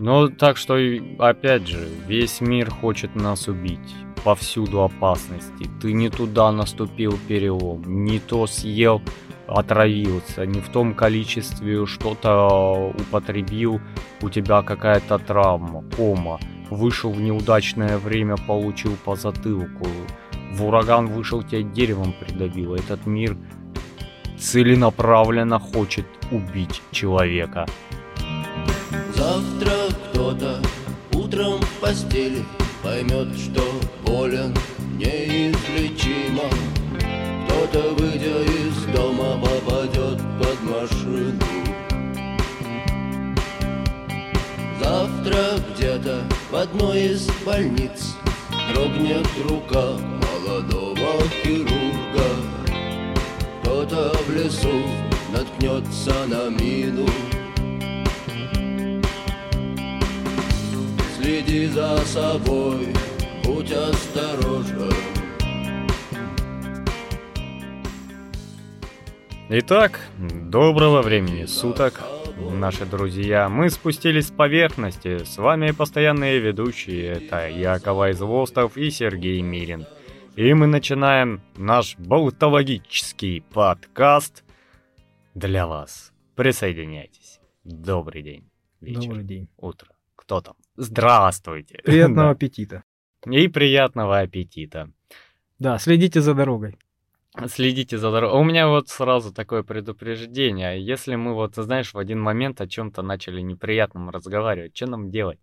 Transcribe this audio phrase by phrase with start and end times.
[0.00, 0.78] Ну, так что,
[1.18, 3.96] опять же, весь мир хочет нас убить.
[4.24, 5.68] Повсюду опасности.
[5.82, 9.02] Ты не туда наступил перелом, не то съел,
[9.48, 13.80] отравился, не в том количестве что-то употребил,
[14.22, 16.38] у тебя какая-то травма, кома.
[16.70, 19.88] Вышел в неудачное время, получил по затылку.
[20.52, 22.76] В ураган вышел, тебя деревом придавило.
[22.76, 23.36] Этот мир
[24.38, 27.66] целенаправленно хочет убить человека.
[29.18, 29.72] Завтра
[30.12, 30.62] кто-то
[31.12, 32.44] утром в постели
[32.84, 33.62] Поймет, что
[34.06, 34.54] болен
[34.96, 36.44] неизлечимо.
[37.44, 41.32] Кто-то, выйдя из дома, попадет под машину.
[44.80, 48.14] Завтра где-то в одной из больниц
[48.72, 52.28] Дрогнет рука молодого хирурга.
[53.62, 54.84] Кто-то в лесу
[55.32, 57.08] наткнется на мину
[61.28, 62.86] Следи за собой,
[63.44, 64.90] будь осторожен.
[69.50, 72.00] Итак, доброго времени суток,
[72.50, 73.50] наши друзья.
[73.50, 75.22] Мы спустились с поверхности.
[75.24, 77.08] С вами постоянные ведущие.
[77.08, 79.84] Это Яков Айзвостов и Сергей Мирин.
[80.34, 84.44] И мы начинаем наш болтологический подкаст
[85.34, 86.10] для вас.
[86.36, 87.38] Присоединяйтесь.
[87.64, 88.48] Добрый день.
[88.80, 89.02] Вечер.
[89.02, 89.48] Добрый день.
[89.58, 89.90] Утро.
[90.16, 90.54] Кто там?
[90.80, 91.80] Здравствуйте.
[91.84, 92.84] Приятного аппетита.
[93.26, 94.92] И приятного аппетита.
[95.58, 96.78] Да, следите за дорогой.
[97.48, 98.40] Следите за дорогой.
[98.40, 100.80] У меня вот сразу такое предупреждение.
[100.80, 105.40] Если мы вот, знаешь, в один момент о чем-то начали неприятном разговаривать, что нам делать?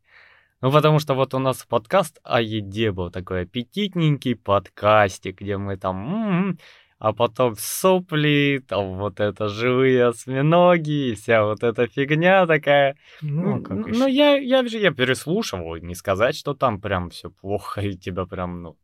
[0.61, 5.75] Ну, потому что вот у нас подкаст о еде был такой аппетитненький подкастик, где мы
[5.75, 6.13] там...
[6.13, 6.59] м-м,
[6.97, 12.95] а потом сопли, там вот это живые осьминоги, и вся вот эта фигня такая.
[13.21, 17.29] Ну, а Ну, ну, я, я же я переслушивал, не сказать, что там прям все
[17.29, 18.77] плохо и тебя прям, ну,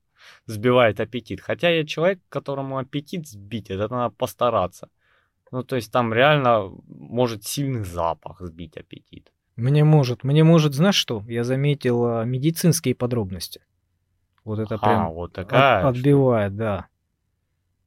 [0.46, 1.42] сбивает аппетит.
[1.42, 4.90] Хотя я человек, которому аппетит сбить, это надо постараться.
[5.52, 9.32] Ну, то есть там реально может сильный запах сбить аппетит.
[9.58, 11.24] Мне может, мне может, знаешь что?
[11.28, 13.62] Я заметил а, медицинские подробности.
[14.46, 15.88] Вот это а, прям вот от- такая.
[15.88, 16.88] отбивает, да.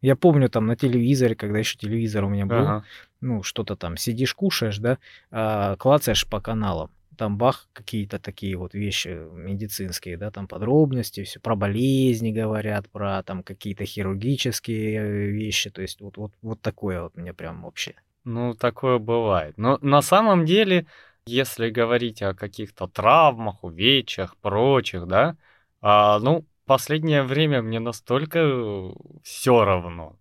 [0.04, 2.84] Я помню там на телевизоре, когда еще телевизор у меня был, Ага.
[3.22, 4.98] ну, что-то там сидишь, кушаешь, да,
[5.30, 6.90] а, клацаешь по каналам.
[7.16, 13.22] Там бах, какие-то такие вот вещи медицинские, да, там подробности, все про болезни говорят, про
[13.22, 15.70] там какие-то хирургические вещи.
[15.70, 17.94] То есть вот, вот, вот такое вот мне прям вообще.
[18.24, 19.56] Ну, такое бывает.
[19.56, 20.84] Но на самом деле,
[21.26, 25.38] если говорить о каких-то травмах, увечьях, прочих, да,
[25.80, 28.92] а, ну, последнее время мне настолько
[29.22, 30.18] все равно.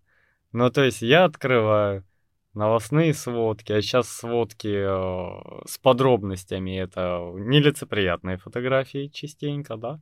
[0.51, 2.05] Ну, то есть я открываю
[2.53, 9.99] новостные сводки, а сейчас сводки э, с подробностями, это нелицеприятные фотографии частенько, да,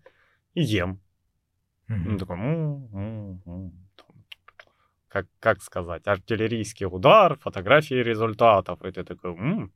[0.54, 1.00] и ем.
[1.88, 4.16] Ну, такой, «М, м, м», там,
[5.08, 9.72] как, как сказать, артиллерийский удар, фотографии результатов, и ты такой, «М,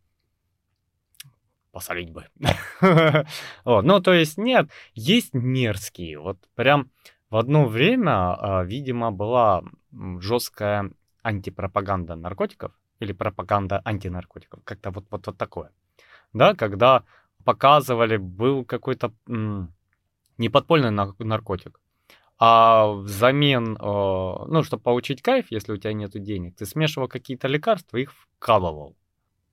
[1.75, 2.23] посолить бы.
[3.65, 6.19] Вот, Ну, то есть, нет, есть мерзкие.
[6.19, 6.89] Вот прям
[7.29, 9.61] в одно время, а, видимо, была
[10.21, 10.91] жесткая
[11.23, 12.71] антипропаганда наркотиков
[13.01, 15.69] или пропаганда антинаркотиков, как-то вот, вот, вот такое.
[16.33, 17.03] Да, когда
[17.45, 19.73] показывали, был какой-то м,
[20.37, 21.79] не подпольный нар- наркотик,
[22.39, 27.47] а взамен, э, ну, чтобы получить кайф, если у тебя нет денег, ты смешивал какие-то
[27.49, 28.95] лекарства, их вкалывал.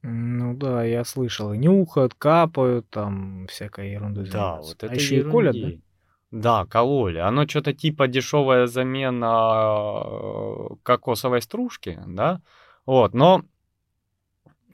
[0.03, 1.53] Ну да, я слышал.
[1.53, 4.69] И нюхают, капают, там всякой ерундой Да, занимаются.
[4.73, 5.69] вот а это еще и колят, да?
[6.33, 7.19] Да, кололи.
[7.19, 12.41] Оно что-то типа дешевая замена э, кокосовой стружки, да?
[12.87, 13.45] Вот, но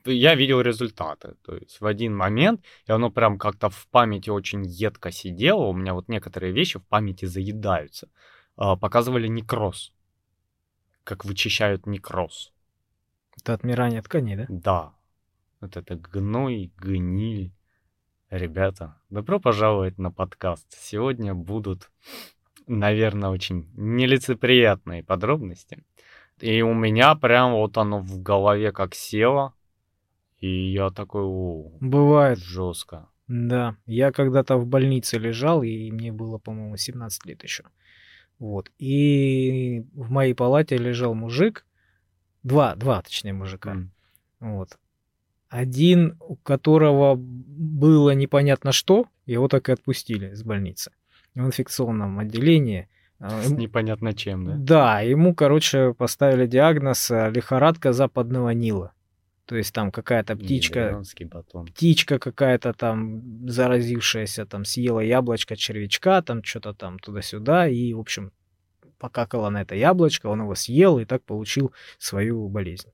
[0.06, 1.34] я видел результаты.
[1.42, 5.66] То есть в один момент, и оно прям как-то в памяти очень едко сидело.
[5.66, 8.08] У меня вот некоторые вещи в памяти заедаются.
[8.56, 9.92] А, Показывали некроз.
[11.04, 12.52] Как вычищают некроз.
[13.36, 14.46] Это отмирание тканей, да?
[14.48, 14.97] Да.
[15.60, 17.52] Вот это гной, гниль.
[18.30, 20.66] Ребята, добро пожаловать на подкаст.
[20.78, 21.90] Сегодня будут,
[22.66, 25.82] наверное, очень нелицеприятные подробности.
[26.40, 29.54] И у меня прям вот оно в голове как село.
[30.38, 33.08] И я такой, о, Бывает, жестко.
[33.26, 33.76] да.
[33.86, 37.64] Я когда-то в больнице лежал, и мне было, по-моему, 17 лет еще.
[38.38, 38.70] Вот.
[38.78, 41.66] И в моей палате лежал мужик,
[42.44, 43.72] два, два, точнее, мужика.
[43.72, 43.90] М.
[44.38, 44.78] Вот.
[45.48, 50.92] Один, у которого было непонятно что, его так и отпустили с больницы.
[51.34, 52.88] В инфекционном отделении.
[53.18, 54.54] А, С непонятно чем, да?
[54.58, 58.92] Да, ему, короче, поставили диагноз э, лихорадка западного Нила.
[59.48, 61.02] То есть там какая-то птичка,
[61.68, 68.30] птичка какая-то там заразившаяся, там съела яблочко червячка, там что-то там туда-сюда, и, в общем,
[68.98, 72.90] покакала на это яблочко, он его съел и так получил свою болезнь.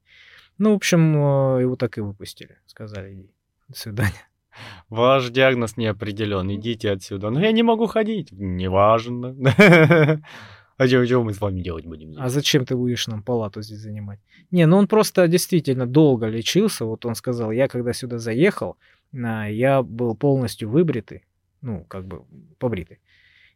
[0.59, 2.59] Ну, в общем, э, его так и выпустили.
[2.67, 3.31] Сказали, иди,
[3.69, 4.29] до свидания.
[4.89, 7.31] Ваш диагноз не определен, идите отсюда.
[7.31, 8.33] Но я не могу ходить.
[8.33, 9.35] Неважно.
[10.77, 12.17] А что мы с вами делать будем?
[12.19, 14.19] А зачем ты будешь нам палату здесь занимать?
[14.51, 16.85] Не, ну он просто действительно долго лечился.
[16.85, 18.77] Вот он сказал, я когда сюда заехал,
[19.13, 21.25] а, я был полностью выбритый,
[21.61, 22.25] ну, как бы
[22.59, 22.99] побритый.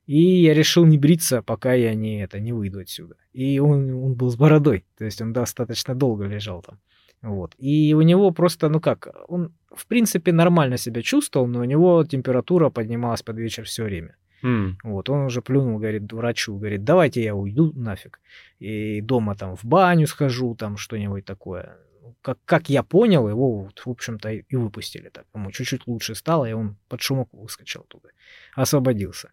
[0.08, 3.14] И я решил не бриться, пока я не, это, не выйду отсюда.
[3.34, 6.78] И он, он был с бородой, то есть он достаточно долго лежал там.
[7.22, 7.55] Вот.
[7.58, 12.05] И у него просто, ну как, он в принципе нормально себя чувствовал, но у него
[12.05, 14.16] температура поднималась под вечер все время.
[14.43, 18.20] М, Вот, он уже плюнул, говорит, врачу, говорит, давайте я уйду нафиг.
[18.60, 21.76] И дома там в баню схожу, там что-нибудь такое.
[22.22, 25.26] Как, как я понял, его, вот, в общем-то, и выпустили так.
[25.34, 28.08] Ему чуть-чуть лучше стало, и он под шумок выскочил туда.
[28.55, 29.31] Освободился.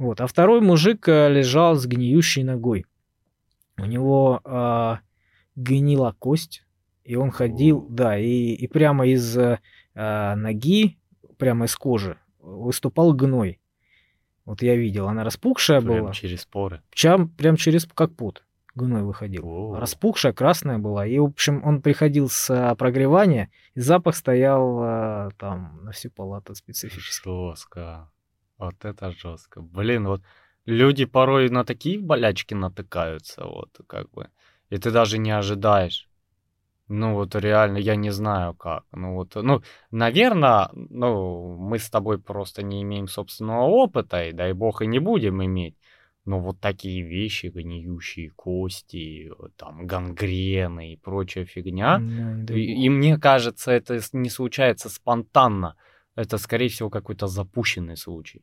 [0.00, 2.86] Вот, а второй мужик э, лежал с гниющей ногой.
[3.76, 5.00] У него а,
[5.56, 6.64] гнила кость,
[7.04, 9.58] и он ходил, да, и, и прямо из э,
[9.94, 10.98] а, ноги,
[11.36, 13.60] прямо из кожи выступал гной.
[14.46, 16.12] Вот я видел, она распухшая Прям была.
[16.14, 16.80] через поры.
[16.98, 18.42] Прям, прям через как пот
[18.74, 19.46] гной выходил.
[19.46, 19.78] О.
[19.78, 21.06] Распухшая, красная была.
[21.06, 26.10] И, в общем, он приходил с а, прогревания, и запах стоял а, там на всю
[26.10, 27.28] палату специфически.
[27.28, 28.08] Жестко.
[28.60, 29.62] Вот это жестко.
[29.62, 30.22] Блин, вот
[30.66, 34.28] люди порой на такие болячки натыкаются, вот как бы.
[34.68, 36.08] И ты даже не ожидаешь.
[36.88, 38.84] Ну вот реально, я не знаю как.
[38.92, 39.62] Ну вот, ну,
[39.92, 44.98] наверное, ну, мы с тобой просто не имеем собственного опыта, и дай бог и не
[44.98, 45.76] будем иметь.
[46.26, 52.88] Но вот такие вещи, гниющие кости, там, гангрены и прочая фигня, Да, дай и, и
[52.90, 55.76] мне кажется, это не случается спонтанно.
[56.16, 58.42] Это, скорее всего, какой-то запущенный случай.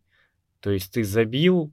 [0.60, 1.72] То есть ты забил,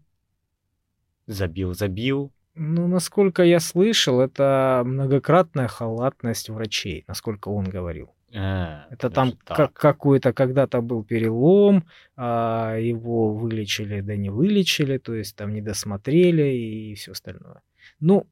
[1.26, 2.32] забил, забил.
[2.54, 8.14] Ну, насколько я слышал, это многократная халатность врачей, насколько он говорил.
[8.32, 11.84] Э, Это там как, какой-то когда-то был перелом,
[12.16, 17.62] а его вылечили, да не вылечили, то есть там не досмотрели и все остальное.
[18.00, 18.26] Ну,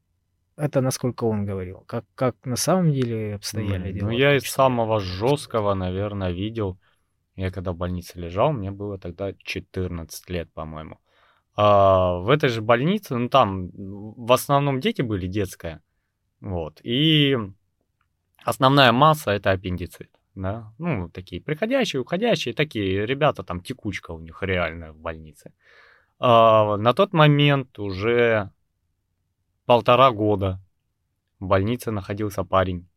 [0.55, 1.83] это насколько он говорил.
[1.85, 4.05] Как, как на самом деле обстояли М, дела.
[4.07, 6.77] Ну, я из самого жесткого, наверное, видел.
[7.35, 10.99] Я когда в больнице лежал, мне было тогда 14 лет, по-моему.
[11.55, 15.81] А, в этой же больнице, ну там в основном дети были детская.
[16.41, 16.79] Вот.
[16.83, 17.37] И
[18.43, 20.09] основная масса это аппендицит.
[20.35, 20.73] Да?
[20.79, 25.53] Ну, такие приходящие, уходящие, такие ребята, там текучка у них реально в больнице.
[26.19, 28.51] А, на тот момент уже
[29.65, 30.59] полтора года
[31.39, 32.87] в больнице находился парень.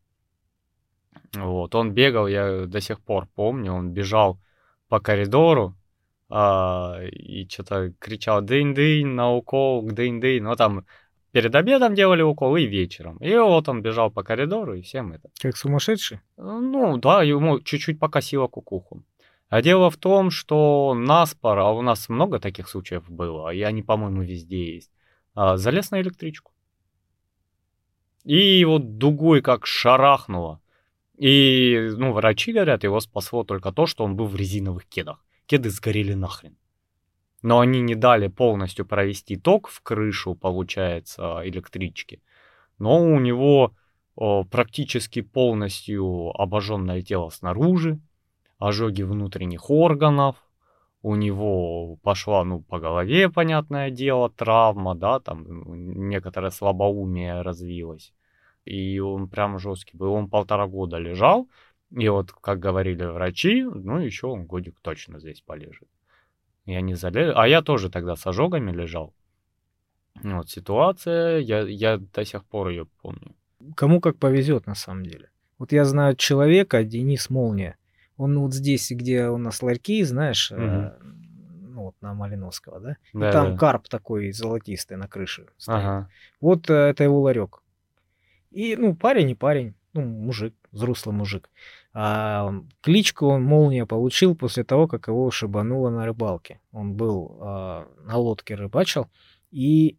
[1.35, 4.39] Вот, он бегал, я до сих пор помню, он бежал
[4.89, 5.75] по коридору
[6.29, 10.43] а, и что-то кричал «дынь-дынь» на укол, «дынь-дынь».
[10.43, 10.87] Ну, там
[11.33, 13.19] перед обедом делали укол и вечером.
[13.19, 15.29] И вот он бежал по коридору, и всем это.
[15.41, 16.21] Как сумасшедший?
[16.37, 19.05] Ну, да, ему чуть-чуть покосило кукуху.
[19.49, 23.83] А дело в том, что наспор, а у нас много таких случаев было, и они,
[23.83, 24.91] по-моему, везде есть,
[25.35, 26.53] а, залез на электричку.
[28.25, 30.61] И вот дугой как шарахнуло.
[31.17, 35.25] И, ну, врачи говорят, его спасло только то, что он был в резиновых кедах.
[35.47, 36.57] Кеды сгорели нахрен.
[37.43, 42.23] Но они не дали полностью провести ток в крышу, получается, электрички.
[42.79, 43.73] Но у него
[44.17, 48.01] о, практически полностью обожженное тело снаружи,
[48.59, 50.37] ожоги внутренних органов,
[51.03, 58.13] у него пошла, ну, по голове, понятное дело, травма, да, там некоторое слабоумие развилось.
[58.67, 60.13] И он прям жесткий был.
[60.13, 61.49] Он полтора года лежал,
[61.91, 65.89] и вот, как говорили врачи, ну, еще он годик точно здесь полежит.
[66.65, 69.15] Я не залез, а я тоже тогда с ожогами лежал.
[70.23, 73.35] Вот ситуация, я, я до сих пор ее помню.
[73.77, 75.31] Кому как повезет на самом деле.
[75.59, 77.77] Вот я знаю человека, Денис Молния.
[78.17, 82.97] Он вот здесь, где у нас ларьки, знаешь, э, ну вот на Малиновского, да?
[83.13, 83.59] И Да, там да.
[83.59, 85.79] карп такой золотистый на крыше стоит.
[85.79, 86.11] Ага.
[86.41, 87.63] Вот э, это его ларек.
[88.57, 91.51] И, ну, парень и парень, ну, мужик, взрослый мужик.
[91.93, 96.61] А кличку он молния получил после того, как его шибануло на рыбалке.
[96.73, 99.11] Он был а, на лодке рыбачил,
[99.51, 99.99] и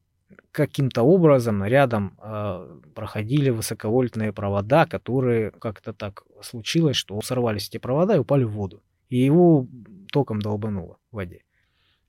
[0.51, 8.15] каким-то образом рядом а, проходили высоковольтные провода, которые как-то так случилось, что сорвались эти провода
[8.15, 8.81] и упали в воду.
[9.09, 9.67] И его
[10.11, 11.43] током долбануло в воде.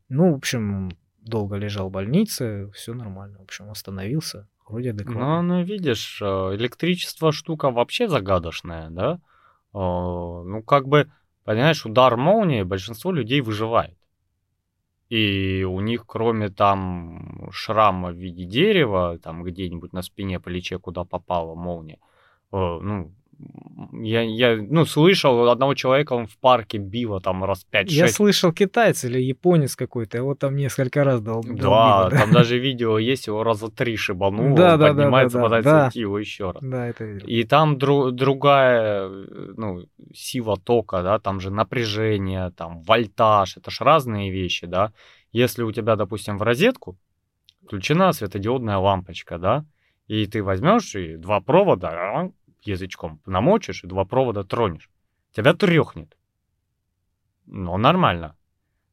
[0.09, 3.39] Ну, в общем, долго лежал в больнице, все нормально.
[3.41, 5.43] В общем, восстановился, вроде адекватно.
[5.43, 9.21] Ну, ну, видишь, э, электричество штука вообще загадочная, да?
[9.75, 11.11] ну, как бы,
[11.45, 13.97] понимаешь, удар молнии большинство людей выживает.
[15.09, 21.05] И у них, кроме там шрама в виде дерева, там где-нибудь на спине, плече, куда
[21.05, 21.99] попала молния,
[22.51, 23.15] ну,
[23.93, 27.85] я, я, ну, слышал одного человека, он в парке било там раз 5-6.
[27.89, 31.43] Я слышал китаец или японец какой-то, его там несколько раз дал.
[31.43, 35.39] Да, долбило, да, там даже видео есть, его раза три шибануло, да, он да, поднимается,
[35.39, 35.89] да, да, пытается да.
[35.89, 36.63] идти его еще раз.
[36.63, 37.27] Да, это видел.
[37.27, 43.81] И там дру, другая, ну, сила тока, да, там же напряжение, там вольтаж, это ж
[43.81, 44.93] разные вещи, да.
[45.31, 46.99] Если у тебя, допустим, в розетку
[47.65, 49.65] включена светодиодная лампочка, да,
[50.07, 52.31] и ты возьмешь и два провода а,
[52.69, 54.91] язычком намочишь и два провода тронешь,
[55.33, 56.17] тебя трехнет.
[57.47, 58.37] Но нормально.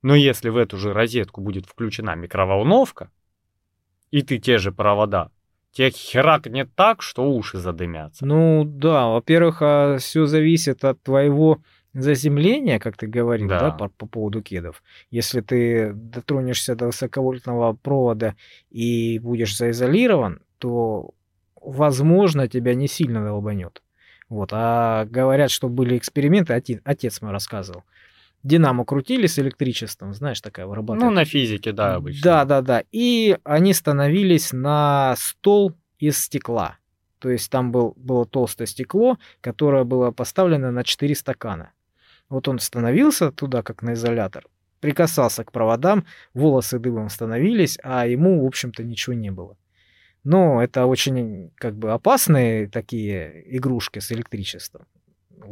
[0.01, 3.11] Но если в эту же розетку будет включена микроволновка,
[4.11, 5.31] и ты те же провода,
[5.71, 8.25] тебе херакнет так, что уши задымятся.
[8.25, 11.61] Ну да, во-первых, а все зависит от твоего
[11.93, 14.83] заземления, как ты говорил, да, да по, по поводу кедов.
[15.11, 18.35] Если ты дотронешься до высоковольтного провода
[18.69, 21.11] и будешь заизолирован, то
[21.65, 23.81] возможно, тебя не сильно долбанет.
[24.29, 24.49] Вот.
[24.53, 27.83] А говорят, что были эксперименты, отец, отец мой рассказывал.
[28.43, 31.11] Динамо крутили с электричеством, знаешь, такая вырабатывает.
[31.11, 32.21] Ну, на физике, да, обычно.
[32.23, 32.83] Да, да, да.
[32.91, 36.77] И они становились на стол из стекла.
[37.19, 41.71] То есть там был, было толстое стекло, которое было поставлено на 4 стакана.
[42.29, 44.45] Вот он становился туда, как на изолятор,
[44.79, 46.05] прикасался к проводам,
[46.35, 49.57] волосы дыбом становились, а ему, в общем-то, ничего не было.
[50.25, 54.87] Но это очень как бы опасные такие игрушки с электричеством.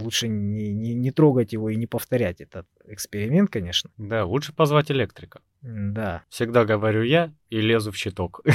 [0.01, 3.91] Лучше не, не, не трогать его и не повторять этот эксперимент, конечно.
[3.97, 5.41] Да, лучше позвать электрика.
[5.61, 6.23] Да.
[6.29, 8.41] Всегда говорю я и лезу в щиток.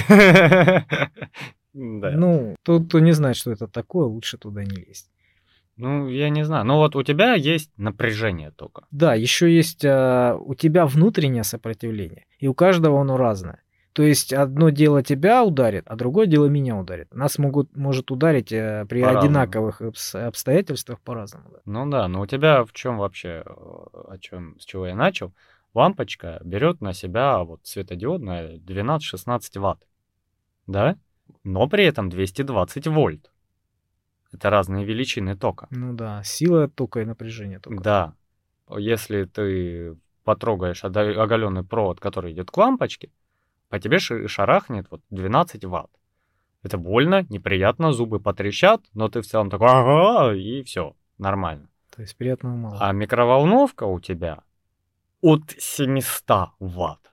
[1.74, 5.10] Ну, тот, кто не знает, что это такое, лучше туда не лезть.
[5.76, 6.64] Ну, я не знаю.
[6.64, 8.84] Ну вот у тебя есть напряжение только.
[8.90, 12.24] Да, еще есть а, у тебя внутреннее сопротивление.
[12.40, 13.62] И у каждого оно разное.
[13.98, 17.12] То есть одно дело тебя ударит, а другое дело меня ударит.
[17.12, 21.48] Нас могут, может ударить э, при по одинаковых обстоятельствах по-разному.
[21.50, 21.58] Да.
[21.64, 25.34] Ну да, но у тебя в чем вообще, э, о чем, с чего я начал?
[25.74, 29.84] Лампочка берет на себя вот светодиодная 12-16 ватт,
[30.68, 30.96] да?
[31.42, 33.32] Но при этом 220 вольт.
[34.32, 35.66] Это разные величины тока.
[35.70, 37.82] Ну да, сила тока и напряжение тока.
[37.82, 38.14] Да.
[38.78, 43.10] Если ты потрогаешь оголенный провод, который идет к лампочке,
[43.68, 45.90] по тебе шарахнет вот 12 ватт.
[46.62, 51.68] Это больно, неприятно, зубы потрещат, но ты в целом такой, ага, и все, нормально.
[51.94, 52.78] То есть приятного мало.
[52.80, 54.42] А микроволновка у тебя
[55.20, 57.12] от 700 ватт.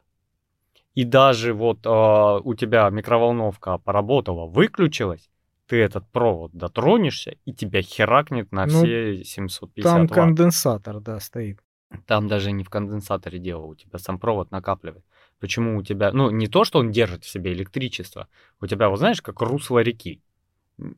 [0.94, 5.30] И даже вот э, у тебя микроволновка поработала, выключилась,
[5.68, 10.10] ты этот провод дотронешься, и тебя херакнет на ну, все 750 там ватт.
[10.10, 11.60] Там конденсатор, да, стоит.
[12.06, 15.04] Там даже не в конденсаторе дело, у тебя сам провод накапливает.
[15.40, 18.28] Почему у тебя, ну, не то, что он держит в себе электричество,
[18.62, 20.22] у тебя, вот знаешь, как русло реки.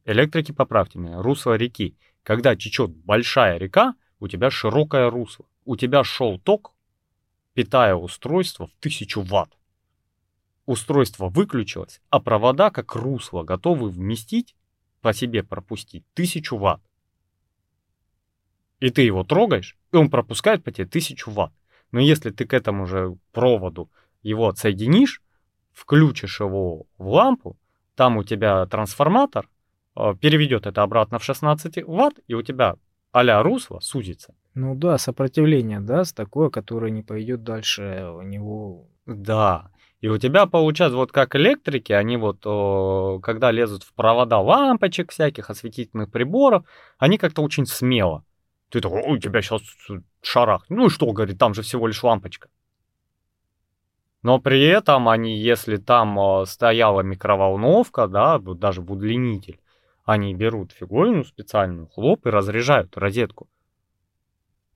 [0.05, 1.97] Электрики, поправьте меня, русло реки.
[2.23, 5.45] Когда течет большая река, у тебя широкое русло.
[5.65, 6.73] У тебя шел ток,
[7.53, 9.57] питая устройство в 1000 ватт.
[10.65, 14.55] Устройство выключилось, а провода, как русло, готовы вместить,
[15.01, 16.81] по себе пропустить 1000 ватт.
[18.79, 21.53] И ты его трогаешь, и он пропускает по тебе 1000 ватт.
[21.91, 23.89] Но если ты к этому же проводу
[24.29, 25.21] его отсоединишь,
[25.73, 27.57] включишь его в лампу,
[27.95, 29.49] там у тебя трансформатор
[29.95, 32.75] э, переведет это обратно в 16 ватт, и у тебя
[33.11, 34.35] а-ля русло сузится.
[34.53, 38.87] Ну да, сопротивление даст такое, которое не пойдет дальше у него.
[39.05, 39.71] Да.
[40.01, 42.41] И у тебя получается, вот как электрики, они вот,
[43.23, 46.65] когда лезут в провода лампочек всяких, осветительных приборов,
[46.99, 48.23] они как-то очень смело.
[48.69, 49.61] Ты такой, ой, у тебя сейчас
[50.21, 50.65] шарах.
[50.69, 52.49] Ну и что, говорит, там же всего лишь лампочка.
[54.23, 59.59] Но при этом они, если там э, стояла микроволновка, да, даже удлинитель,
[60.05, 63.47] они берут фигурину специальную, хлоп и разряжают розетку.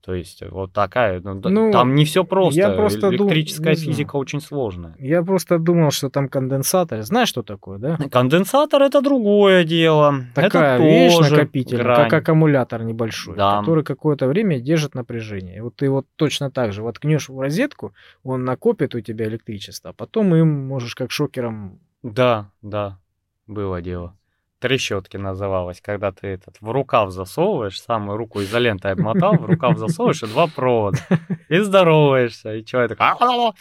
[0.02, 2.58] То есть вот такая, ну, ну там не все просто.
[2.58, 3.84] Я просто Электрическая дум...
[3.84, 4.96] физика очень сложная.
[4.98, 7.02] Я просто думал, что там конденсатор.
[7.02, 7.96] Знаешь, что такое, да?
[8.10, 10.24] Конденсатор это другое дело.
[10.34, 13.60] Такая это вещь накопительная, как аккумулятор небольшой, да.
[13.60, 15.58] который какое-то время держит напряжение.
[15.58, 17.94] И вот ты вот точно так же воткнешь в розетку,
[18.24, 21.78] он накопит у тебя электричество, а потом им можешь как шокером.
[22.02, 22.98] Да, да,
[23.46, 24.16] было дело
[24.62, 30.22] трещотки называлось, когда ты этот в рукав засовываешь, самую руку изолентой обмотал, в рукав засовываешь
[30.22, 30.98] и два провода.
[31.48, 32.54] И здороваешься.
[32.54, 33.52] И человек такой...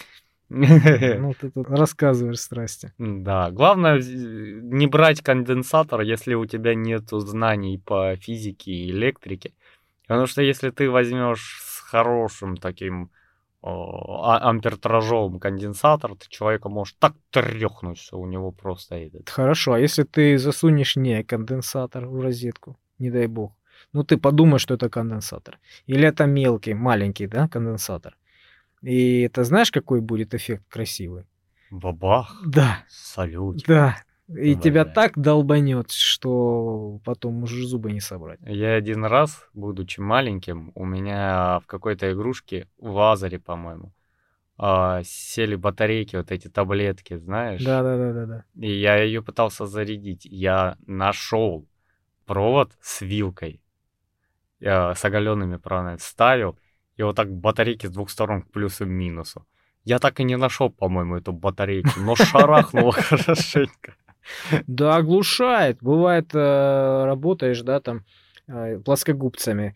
[0.50, 2.94] Ну, ты тут рассказываешь страсти.
[3.00, 9.54] Да, главное не брать конденсатор, если у тебя нет знаний по физике и электрике.
[10.08, 13.10] Потому что если ты возьмешь с хорошим таким
[13.64, 19.30] ампертражовым конденсатор, ты человека можешь так трехнуть, что у него просто этот.
[19.30, 23.54] Хорошо, а если ты засунешь не конденсатор в розетку, не дай бог,
[23.94, 25.60] ну ты подумаешь, что это конденсатор.
[25.86, 28.18] Или это мелкий, маленький, да, конденсатор.
[28.82, 31.26] И это знаешь, какой будет эффект красивый?
[31.70, 33.64] Бабах, Да, салют.
[33.68, 33.98] да.
[34.36, 34.94] И тебя Бля.
[34.94, 38.40] так долбанет, что потом можешь зубы не собрать.
[38.46, 43.94] Я один раз, будучи маленьким, у меня в какой-то игрушке, в Азаре, по-моему,
[44.58, 47.64] а, сели батарейки, вот эти таблетки, знаешь?
[47.64, 48.46] Да, да, да, да, да.
[48.56, 50.26] И я ее пытался зарядить.
[50.26, 51.68] Я нашел
[52.26, 53.62] провод с вилкой,
[54.60, 56.58] я с оголенными проводами ставил,
[56.96, 59.46] и вот так батарейки с двух сторон к плюсу и минусу.
[59.84, 63.96] Я так и не нашел, по-моему, эту батарейку, но шарахнуло хорошенько.
[64.68, 65.78] Да, оглушает.
[65.82, 68.04] Бывает, э, работаешь, да, там,
[68.48, 69.76] э, плоскогубцами.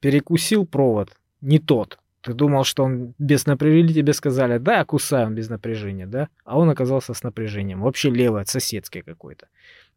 [0.00, 1.10] Перекусил провод,
[1.40, 1.98] не тот.
[2.22, 6.28] Ты думал, что он без напряжения, тебе сказали, да, кусаем без напряжения, да?
[6.44, 7.80] А он оказался с напряжением.
[7.80, 9.48] Вообще левый, соседский какой-то.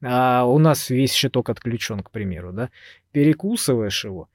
[0.02, 2.70] А у нас весь щиток отключен, к примеру, да?
[3.12, 4.30] Перекусываешь его,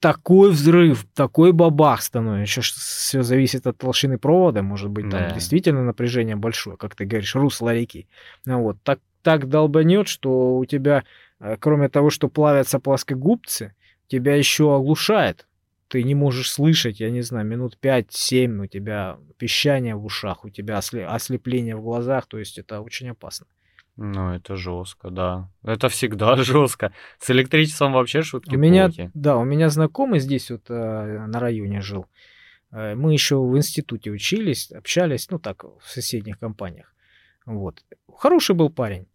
[0.00, 2.60] такой взрыв, такой бабах становится.
[2.60, 4.62] Еще все зависит от толщины провода.
[4.62, 5.30] Может быть, там Да.
[5.30, 8.08] действительно напряжение большое, как ты говоришь, русло реки.
[8.46, 11.04] Ну вот, так, так долбанет, что у тебя,
[11.38, 13.74] э, кроме того, что плавятся плоскогубцы,
[14.08, 15.46] тебя еще оглушает.
[15.88, 20.48] Ты не можешь слышать, я не знаю, минут 5-7 у тебя пищание в ушах, у
[20.48, 23.46] тебя осле- ослепление в глазах, то есть это очень опасно.
[24.02, 25.50] Ну, это жестко, да.
[25.62, 26.92] Это всегда жестко.
[27.18, 29.10] С электричеством вообще шутки У меня, плохи.
[29.12, 32.06] да, у меня знакомый здесь вот э, на районе жил.
[32.72, 36.94] Э, Мы еще в институте учились, общались, ну так, в соседних компаниях.
[37.44, 37.84] Вот.
[38.16, 39.06] Хороший был парень.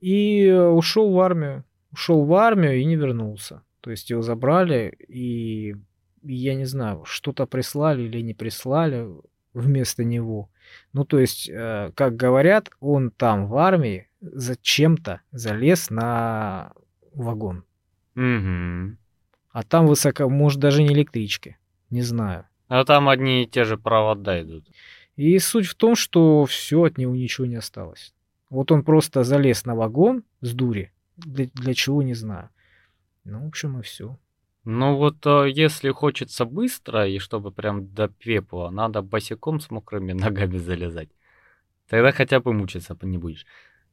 [0.00, 1.64] И э, ушел в армию.
[1.92, 3.62] Ушел в армию и не вернулся.
[3.82, 5.76] То есть его забрали, и
[6.22, 9.06] я не знаю, что-то прислали или не прислали
[9.54, 10.50] вместо него.
[10.92, 16.72] Ну, то есть, э, как говорят, он там в армии зачем-то залез на
[17.14, 17.64] вагон.
[18.14, 18.98] Мгм.
[19.50, 21.56] А там высоко, может, даже не электрички.
[21.90, 22.46] Не знаю.
[22.68, 24.66] А там одни и те же провода идут.
[25.16, 28.12] И суть в том, что все от него ничего не осталось.
[28.50, 30.92] Вот он просто залез на вагон с дури.
[31.16, 32.50] Для, для чего, не знаю.
[33.24, 34.18] Ну, в общем, и все.
[34.64, 40.12] Ну вот, э, если хочется быстро, и чтобы прям до пепла, надо босиком с мокрыми
[40.14, 41.10] ногами залезать.
[41.88, 43.46] Тогда хотя бы мучиться не будешь.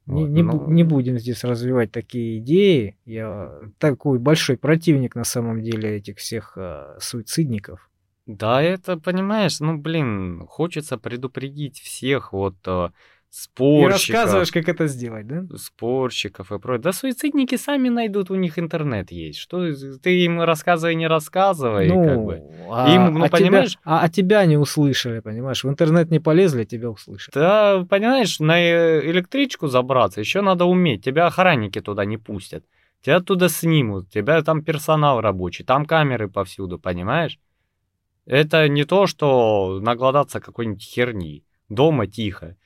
[0.06, 2.96] Не, Вот, не, ну, не будем здесь развивать такие идеи.
[3.04, 7.88] Я такой большой противник на самом деле этих всех э, суицидников.
[8.26, 12.90] Да, это, понимаешь, ну, блин, хочется предупредить всех вот э,
[13.32, 15.44] И спорщиков, рассказываешь, как это сделать, да?
[15.56, 16.82] спорщиков и прочее.
[16.82, 19.38] Да суицидники сами найдут, у них интернет есть.
[19.38, 22.42] Что ты им рассказывай, не рассказывай, как бы.
[22.70, 23.78] а, Им, ну, а тебя- понимаешь?
[23.84, 25.64] а, а тебя не услышали, понимаешь?
[25.64, 27.34] В интернет не полезли, тебя услышали.
[27.34, 31.02] Да, понимаешь, на э, электричку забраться еще надо уметь.
[31.02, 32.66] Тебя охранники туда не пустят.
[33.00, 37.38] Тебя оттуда снимут, тебя там персонал рабочий, там камеры повсюду, понимаешь?
[38.26, 41.44] Это не то, что наглодаться какой-нибудь херни.
[41.70, 42.56] Дома тихо.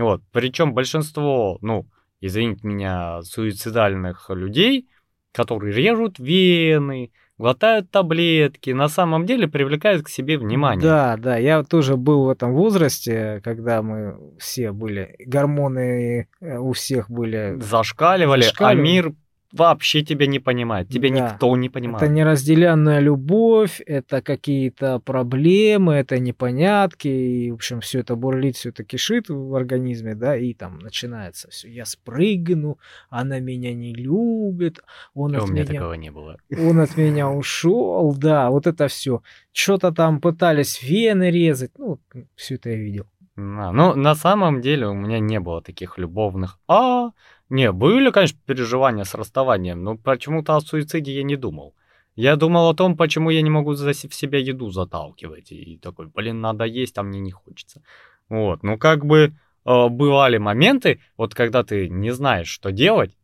[0.00, 0.22] Вот.
[0.32, 1.86] Причем большинство, ну,
[2.20, 4.88] извините меня, суицидальных людей,
[5.32, 10.82] которые режут вены, глотают таблетки, на самом деле привлекают к себе внимание.
[10.82, 16.72] Да, да, я тоже был в этом возрасте, когда мы все были, гормоны э, у
[16.72, 17.56] всех были.
[17.60, 18.78] зашкаливали, Зашкаливали.
[18.78, 19.12] а мир
[19.52, 20.88] вообще тебя не понимает.
[20.88, 21.14] Тебя Да.
[21.14, 22.02] никто не понимает.
[22.02, 28.68] Это неразделенная любовь, это какие-то проблемы, это непонятки, и, в общем, все это бурлит, все
[28.70, 31.68] это кишит в организме, да, и там начинается все.
[31.68, 34.80] Я спрыгну, она меня не любит,
[35.14, 36.36] он И от у меня меня такого не было.
[36.58, 39.22] он от меня ушел, да, вот это все.
[39.52, 41.98] Что-то там пытались вены резать, ну,
[42.36, 43.06] все это я видел.
[43.36, 46.58] На, Ну, на самом деле у меня не было таких любовных.
[46.68, 47.10] А,
[47.50, 51.74] не, были, конечно, переживания с расставанием, но почему-то о суициде я не думал.
[52.14, 55.52] Я думал о том, почему я не могу за в себя еду заталкивать.
[55.52, 57.82] И такой, блин, надо есть, а мне не хочется.
[58.28, 59.34] Вот, ну как бы
[59.64, 63.16] э, бывали моменты, вот когда ты не знаешь, что делать,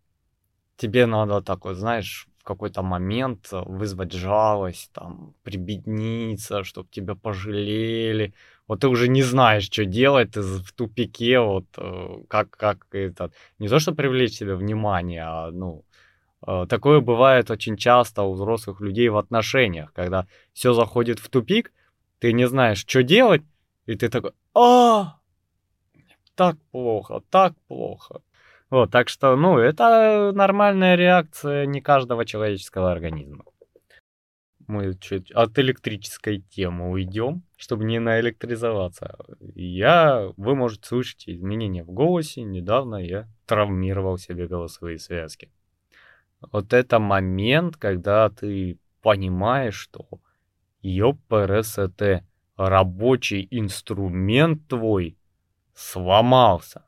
[0.76, 8.34] тебе надо такой, знаешь, в какой-то момент вызвать жалость, там, прибедниться, чтобы тебя пожалели.
[8.68, 13.31] Вот ты уже не знаешь, что делать, ты в тупике, вот э, как, как это,
[13.59, 15.85] не то, что привлечь себе внимание, а, ну,
[16.46, 21.72] э, такое бывает очень часто у взрослых людей в отношениях, когда все заходит в тупик,
[22.18, 23.42] ты не знаешь, что делать,
[23.87, 25.18] и ты такой, а,
[26.35, 28.20] так плохо, так плохо.
[28.68, 33.44] Вот, так что, ну, это нормальная реакция не каждого человеческого организма.
[34.68, 39.16] Мы чуть от электрической темы уйдем, чтобы не наэлектризоваться.
[39.55, 42.42] Я, вы можете слышать изменения в голосе.
[42.42, 45.50] Недавно я травмировал себе голосовые связки.
[46.52, 50.07] Вот это момент, когда ты понимаешь, что
[50.83, 51.79] ёпрст,
[52.57, 55.18] рабочий инструмент твой
[55.74, 56.86] сломался.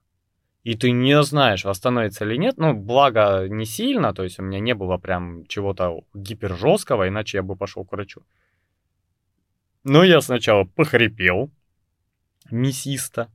[0.68, 2.58] И ты не знаешь, восстановится или нет.
[2.58, 7.38] Ну, благо, не сильно, то есть у меня не было прям чего-то гипер жесткого, иначе
[7.38, 8.20] я бы пошел к врачу.
[9.82, 11.50] Но я сначала похрипел,
[12.50, 13.30] мясисто.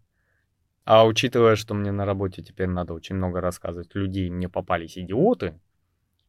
[0.85, 5.59] А учитывая, что мне на работе теперь надо очень много рассказывать людей, мне попались идиоты,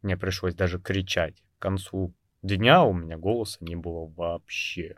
[0.00, 1.44] мне пришлось даже кричать.
[1.58, 4.96] К концу дня у меня голоса не было вообще.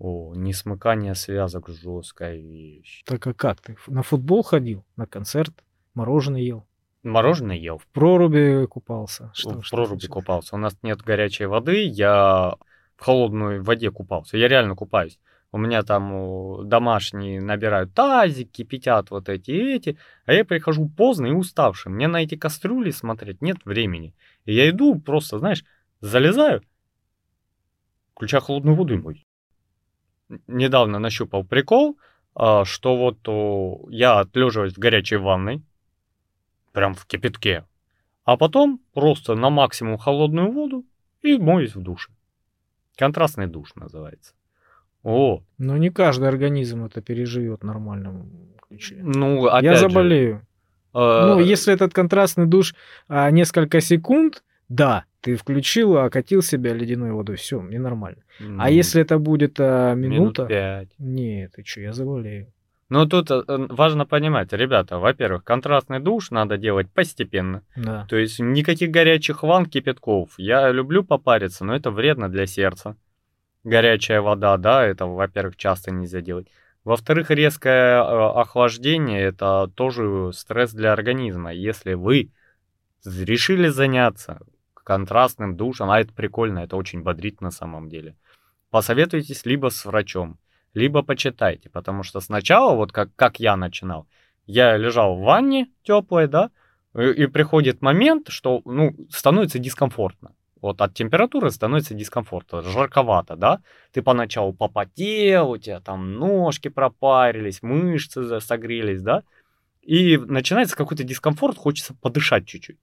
[0.00, 3.02] О, несмыкание связок жесткая вещь.
[3.04, 3.76] Так а как ты?
[3.86, 4.86] На футбол ходил?
[4.96, 5.52] На концерт?
[5.92, 6.66] Мороженое ел?
[7.02, 7.76] Мороженое ел.
[7.76, 9.30] В проруби купался?
[9.34, 10.14] Что, в что проруби случилось?
[10.14, 10.56] купался.
[10.56, 12.54] У нас нет горячей воды, я
[12.96, 14.38] в холодной воде купался.
[14.38, 15.18] Я реально купаюсь.
[15.52, 21.26] У меня там домашние набирают тазик, кипятят вот эти и эти, а я прихожу поздно
[21.26, 21.92] и уставший.
[21.92, 24.14] Мне на эти кастрюли смотреть нет времени.
[24.46, 25.62] И я иду просто, знаешь,
[26.00, 26.62] залезаю,
[28.14, 29.26] включаю холодную воду и мой
[30.46, 31.98] недавно нащупал прикол,
[32.34, 35.62] а, что вот я отлеживаюсь в горячей ванной,
[36.72, 37.64] прям в кипятке,
[38.24, 40.84] а потом просто на максимум холодную воду
[41.22, 42.10] и моюсь в душе.
[42.96, 44.34] Контрастный душ называется.
[45.02, 45.42] О.
[45.58, 48.30] Но не каждый организм это переживет в нормальном
[48.68, 48.96] ключе.
[49.00, 50.36] Ну, опять Я заболею.
[50.94, 51.26] Же, э...
[51.26, 52.74] Ну, если этот контрастный душ
[53.08, 58.22] а, несколько секунд, да, ты включил, окатил себя ледяной водой, все, мне нормально.
[58.40, 58.56] Mm.
[58.60, 60.42] А если это будет а, минута...
[60.42, 60.88] Минут пять.
[60.98, 62.52] Нет, ты что, я заболею.
[62.88, 67.64] Ну, тут э, важно понимать, ребята, во-первых, контрастный душ надо делать постепенно.
[67.76, 68.06] Да.
[68.08, 70.30] То есть никаких горячих ванн, кипятков.
[70.38, 72.96] Я люблю попариться, но это вредно для сердца.
[73.64, 76.46] Горячая вода, да, это, во-первых, часто нельзя делать.
[76.84, 81.52] Во-вторых, резкое э, охлаждение– это тоже стресс для организма.
[81.52, 82.30] Если вы
[83.04, 84.40] решили заняться
[84.84, 88.16] контрастным душем, а это прикольно, это очень бодрит на самом деле.
[88.70, 90.38] Посоветуйтесь либо с врачом,
[90.74, 94.06] либо почитайте, потому что сначала, вот как, как я начинал,
[94.46, 96.50] я лежал в ванне теплой, да,
[96.94, 100.32] и, и приходит момент, что, ну, становится дискомфортно.
[100.60, 103.60] Вот от температуры становится дискомфортно, жарковато, да?
[103.92, 109.22] Ты поначалу попотел, у тебя там ножки пропарились, мышцы согрелись, да?
[109.80, 112.78] И начинается какой-то дискомфорт, хочется подышать чуть-чуть.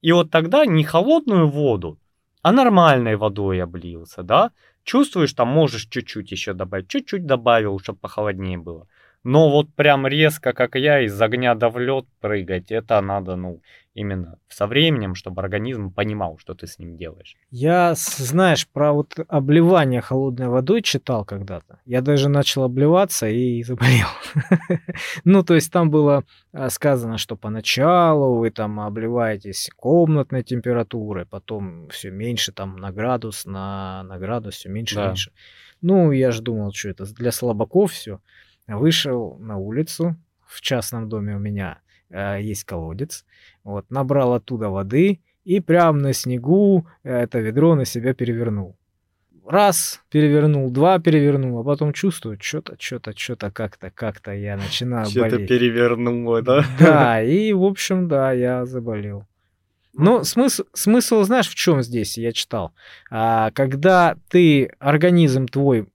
[0.00, 1.98] И вот тогда не холодную воду,
[2.42, 4.52] а нормальной водой облился, да?
[4.84, 8.86] Чувствуешь, там можешь чуть-чуть еще добавить, чуть-чуть добавил, чтобы похолоднее было.
[9.24, 13.60] Но вот прям резко, как я, из огня до в лед прыгать, это надо, ну,
[13.98, 17.36] именно со временем, чтобы организм понимал, что ты с ним делаешь.
[17.50, 21.80] Я, знаешь, про вот обливание холодной водой читал когда-то.
[21.84, 24.08] Я даже начал обливаться и заболел.
[25.24, 31.88] Ну, то есть там было а, сказано, что поначалу вы там обливаетесь комнатной температурой, потом
[31.88, 35.32] все меньше там на градус, на, на градус, все меньше, меньше.
[35.80, 38.20] Ну, я же думал, что это для слабаков все.
[38.68, 43.24] Вышел на улицу, в частном доме у меня э, есть колодец,
[43.64, 48.76] вот, набрал оттуда воды и прямо на снегу это ведро на себя перевернул.
[49.46, 55.20] Раз перевернул, два перевернул, а потом чувствую, что-то, что-то, что-то как-то, как-то я начинаю что-то
[55.20, 55.46] болеть.
[55.46, 56.64] Что-то перевернуло, да?
[56.78, 59.24] Да, и, в общем, да, я заболел.
[59.94, 62.74] Но смысл, смысл, знаешь, в чем здесь, я читал.
[63.10, 65.88] А, когда ты, организм твой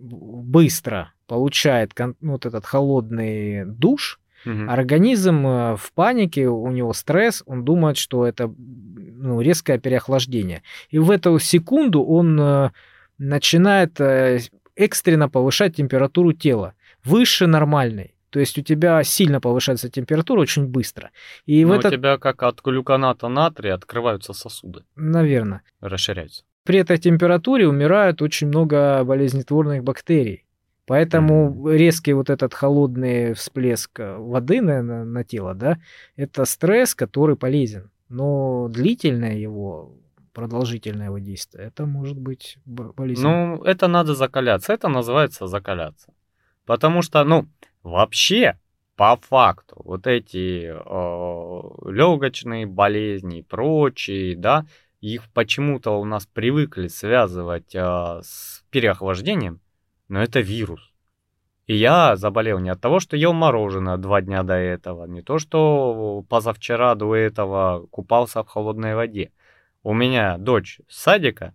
[0.00, 4.68] быстро получает ну, вот этот холодный душ, угу.
[4.68, 10.62] организм э, в панике, у него стресс, он думает, что это ну, резкое переохлаждение.
[10.90, 12.70] И в эту секунду он э,
[13.18, 14.40] начинает э,
[14.74, 18.14] экстренно повышать температуру тела выше нормальной.
[18.30, 21.10] То есть у тебя сильно повышается температура очень быстро.
[21.46, 21.92] И Но в этот...
[21.92, 24.82] у тебя как от глюконата натрия открываются сосуды.
[24.96, 25.62] Наверное.
[25.80, 26.44] Расширяются.
[26.64, 30.44] При этой температуре умирают очень много болезнетворных бактерий.
[30.88, 35.78] Поэтому резкий вот этот холодный всплеск э, воды на, на, на тело, да,
[36.16, 37.90] это стресс, который полезен.
[38.08, 39.92] Но длительное его,
[40.32, 43.56] продолжительное его действие, это может быть болезненно.
[43.56, 44.72] Ну, это надо закаляться.
[44.72, 46.12] Это называется закаляться.
[46.64, 47.46] Потому что, ну,
[47.82, 48.58] вообще,
[48.96, 54.64] по факту, вот эти э, легочные болезни и прочие, да,
[55.00, 59.60] их почему-то у нас привыкли связывать э, с переохлаждением,
[60.08, 60.92] но это вирус.
[61.66, 65.38] И я заболел не от того, что ел мороженое два дня до этого, не то,
[65.38, 69.32] что позавчера до этого купался в холодной воде.
[69.82, 71.54] У меня дочь с садика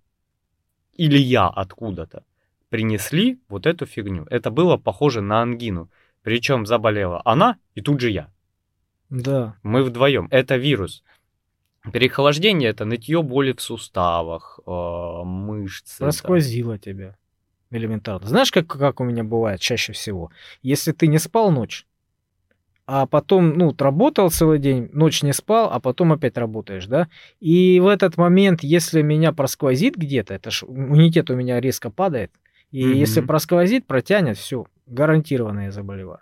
[0.94, 2.24] или я откуда-то
[2.70, 4.26] принесли вот эту фигню.
[4.30, 5.90] Это было похоже на ангину.
[6.22, 8.30] Причем заболела она и тут же я.
[9.10, 9.56] Да.
[9.64, 10.28] Мы вдвоем.
[10.32, 11.04] Это вирус.
[11.92, 14.72] Переохлаждение это нытье боли в суставах, э,
[15.24, 16.00] мышцы.
[16.00, 16.06] там.
[16.06, 17.18] Просквозило тебя.
[17.74, 18.28] Элементарно.
[18.28, 20.32] Знаешь, как, как у меня бывает чаще всего?
[20.62, 21.88] Если ты не спал ночь,
[22.86, 27.08] а потом, ну, работал целый день, ночь не спал, а потом опять работаешь, да?
[27.40, 32.32] И в этот момент, если меня просквозит где-то, это ж иммунитет у меня резко падает,
[32.72, 33.28] и если Мгм.
[33.28, 36.20] просквозит, протянет, все, гарантированно я заболеваю.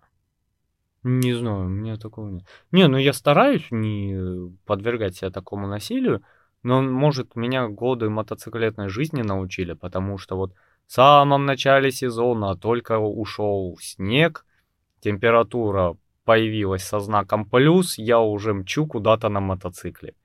[1.04, 2.44] Не знаю, у меня такого нет.
[2.72, 6.22] Не, ну я стараюсь не подвергать себя такому насилию,
[6.64, 10.54] но, может, меня годы мотоциклетной жизни научили, потому что вот
[10.92, 14.46] самом начале сезона только ушел снег,
[15.00, 20.16] температура появилась со знаком плюс, я уже мчу куда-то на мотоцикле.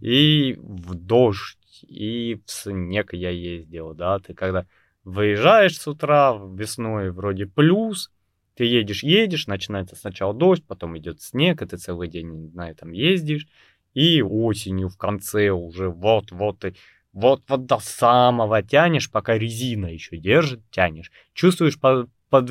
[0.00, 4.66] И в дождь, и в снег я ездил, да, ты когда
[5.04, 8.10] выезжаешь с утра, весной вроде плюс,
[8.54, 12.92] ты едешь, едешь, начинается сначала дождь, потом идет снег, и ты целый день на этом
[12.92, 13.46] ездишь,
[13.94, 16.76] и осенью в конце уже вот-вот ты
[17.12, 21.10] вот-вот до самого тянешь, пока резина еще держит, тянешь.
[21.34, 22.50] Чувствуешь, под, под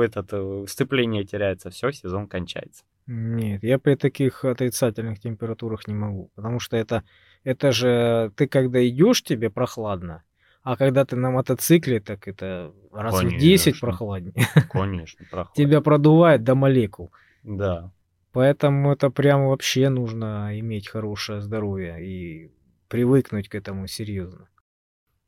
[0.00, 2.84] этот э, сцепление теряется, все, сезон кончается.
[3.06, 7.04] Нет, я при таких отрицательных температурах не могу, потому что это,
[7.44, 10.24] это же ты когда идешь, тебе прохладно,
[10.62, 13.86] а когда ты на мотоцикле, так это раз в 10 Конечно.
[13.86, 14.34] прохладнее.
[14.70, 15.54] Конечно, проходит.
[15.54, 17.12] Тебя продувает до молекул.
[17.44, 17.92] Да.
[18.32, 22.50] Поэтому это прям вообще нужно иметь хорошее здоровье и
[22.88, 24.48] привыкнуть к этому серьезно.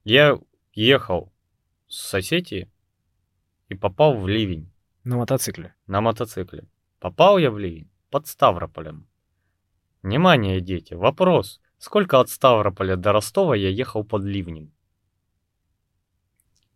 [0.05, 0.39] Я
[0.73, 1.33] ехал
[1.89, 2.71] с Осетии
[3.69, 4.71] и попал в ливень
[5.05, 5.75] На мотоцикле.
[5.87, 6.65] на мотоцикле.
[7.01, 9.07] Попал я в ливень под Ставрополем.
[10.03, 11.61] Внимание, дети, вопрос.
[11.79, 14.73] Сколько от Ставрополя до Ростова я ехал под ливнем?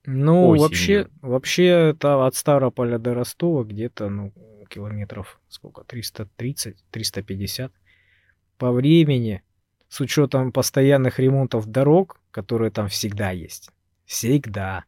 [0.05, 0.63] Ну, Осенью.
[0.63, 4.33] вообще, вообще это от Ставрополя до Ростова где-то, ну,
[4.69, 7.73] километров сколько, 330, 350.
[8.59, 9.43] По времени,
[9.93, 13.69] с учетом постоянных ремонтов дорог, которые там всегда есть.
[14.07, 14.87] Всегда.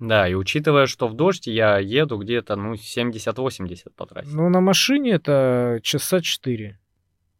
[0.00, 4.28] Да, и учитывая, что в дождь я еду где-то, ну, 70-80 по трассе.
[4.32, 6.80] Ну, на машине это часа 4.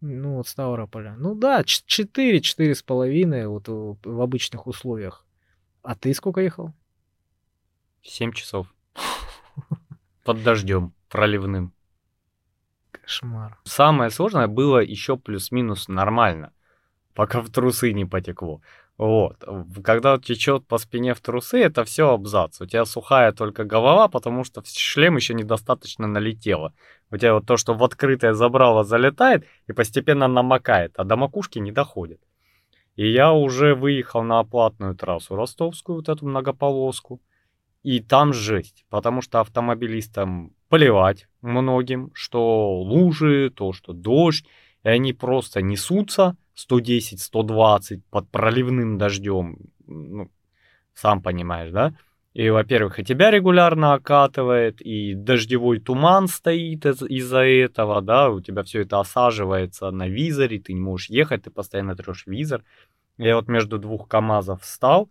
[0.03, 1.17] Ну, от Ставрополя.
[1.19, 5.27] Ну да, 4, четыре с половиной вот в обычных условиях.
[5.83, 6.73] А ты сколько ехал?
[8.03, 8.73] 7 часов.
[10.25, 11.73] Под дождем проливным.
[12.93, 13.59] Кошмар.
[13.65, 16.53] Самое сложное было еще плюс-минус нормально,
[17.15, 18.61] пока в трусы не потекло.
[19.01, 19.43] Вот.
[19.83, 22.61] Когда течет по спине в трусы, это все абзац.
[22.61, 26.75] У тебя сухая только голова, потому что шлем еще недостаточно налетело.
[27.11, 31.59] У тебя вот то, что в открытое забрало, залетает и постепенно намокает, а до макушки
[31.59, 32.21] не доходит.
[32.97, 37.23] И я уже выехал на оплатную трассу ростовскую, вот эту многополоску.
[37.83, 44.45] И там жесть, потому что автомобилистам плевать многим, что лужи, то, что дождь,
[44.83, 46.37] и они просто несутся
[46.69, 50.31] 110-120 под проливным дождем, ну,
[50.95, 51.95] сам понимаешь, да?
[52.33, 58.41] И, во-первых, и тебя регулярно окатывает, и дождевой туман стоит из- из-за этого, да, у
[58.41, 62.63] тебя все это осаживается на визоре, ты не можешь ехать, ты постоянно трешь визор.
[63.19, 65.11] Я вот между двух КАМАЗов встал,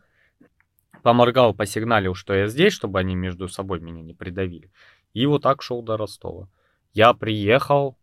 [1.03, 4.71] поморгал, посигналил, что я здесь, чтобы они между собой меня не придавили.
[5.13, 6.47] И вот так шел до Ростова.
[6.93, 7.97] Я приехал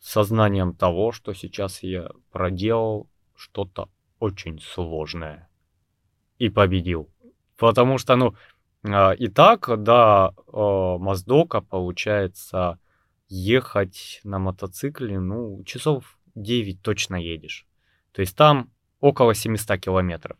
[0.00, 5.48] сознанием того, что сейчас я проделал что-то очень сложное.
[6.38, 7.10] И победил.
[7.56, 8.34] Потому что, ну,
[8.84, 12.78] а, и так до а, Моздока, получается,
[13.28, 17.66] ехать на мотоцикле, ну, часов 9 точно едешь.
[18.12, 20.38] То есть там около 700 километров.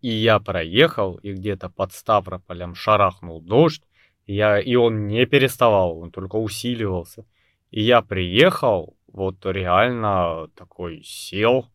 [0.00, 3.82] И я проехал, и где-то под Ставрополем шарахнул дождь,
[4.26, 7.24] и, я, и он не переставал, он только усиливался.
[7.70, 11.66] И я приехал, вот реально такой сел,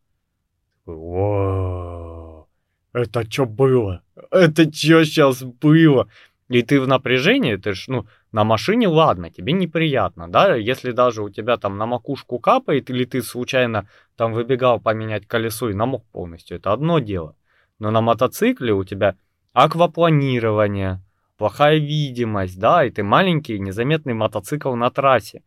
[0.86, 2.48] «Вау,
[2.92, 4.02] это что было?
[4.30, 6.08] Это что сейчас было?
[6.48, 11.22] И ты в напряжении, ты ж, ну, на машине, ладно, тебе неприятно, да, если даже
[11.22, 16.04] у тебя там на макушку капает, или ты случайно там выбегал поменять колесо и намок
[16.12, 17.34] полностью, это одно дело.
[17.78, 19.16] Но на мотоцикле у тебя
[19.52, 21.00] аквапланирование,
[21.38, 25.42] плохая видимость, да, и ты маленький незаметный мотоцикл на трассе.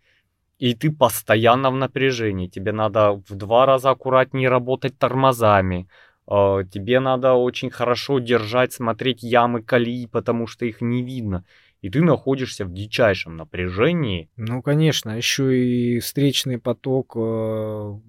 [0.59, 2.47] И ты постоянно в напряжении.
[2.47, 5.87] Тебе надо в два раза аккуратнее работать тормозами.
[6.29, 11.43] э, Тебе надо очень хорошо держать, смотреть ямы колеи, потому что их не видно.
[11.83, 14.29] и ты находишься в дичайшем напряжении.
[14.35, 17.99] Ну, конечно, еще и встречный поток э,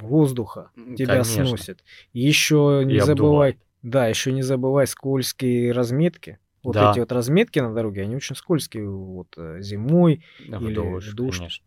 [0.00, 1.44] воздуха тебя Конечно.
[1.46, 1.84] сносит.
[2.14, 3.58] Еще не И забывай, обдувает.
[3.82, 6.38] да, еще не забывай скользкие разметки.
[6.62, 6.90] Вот Да.
[6.90, 10.24] эти вот разметки на дороге, они очень скользкие вот э, зимой.
[10.38, 11.62] В Или в дождь.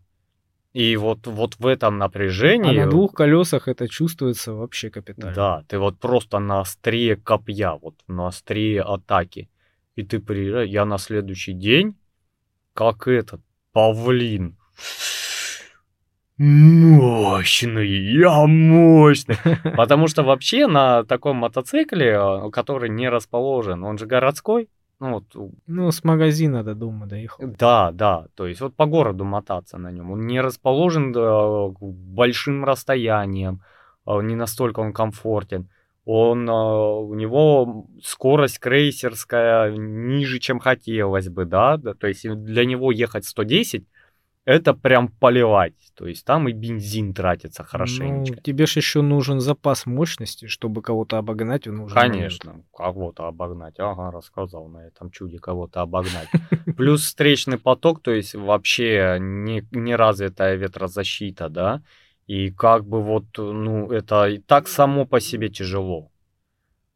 [0.75, 2.77] И вот, вот в этом А напряжении...
[2.77, 5.33] на двух колесах это чувствуется вообще капитально.
[5.33, 9.47] Да, ты вот просто на острие копья, вот на острие атаки.
[9.95, 11.95] И ты приезжаешь, я на следующий день,
[12.73, 13.39] как этот,
[13.71, 14.57] павлин.
[16.37, 19.37] Мощный, я мощный.
[19.77, 24.67] Потому что вообще на таком мотоцикле, э, который не расположен, он же городской,
[24.99, 27.43] ну вот Ну, с магазина до дома доехал.
[27.59, 30.11] да, да, то есть вот по городу мотаться на нем.
[30.11, 33.61] Он не расположен э, большим расстояниям,
[34.07, 35.69] э, не настолько он комфортен.
[36.05, 42.65] Он, э, у него скорость крейсерская ниже, чем хотелось бы, да, да, то есть для
[42.65, 43.87] него ехать 110
[44.45, 48.35] это прям поливать, то есть там и бензин тратится хорошенечко.
[48.35, 52.13] Ну, тебе же еще нужен запас мощности, чтобы кого-то обогнать нужный момент.
[52.13, 53.79] Конечно, кого-то обогнать.
[53.79, 56.29] Ага, рассказал на этом чуде кого-то обогнать.
[56.77, 61.81] Плюс встречный поток, то есть вообще не, не развитая ветрозащита, да,
[62.27, 66.11] и как бы вот, ну, это и так само по себе тяжело.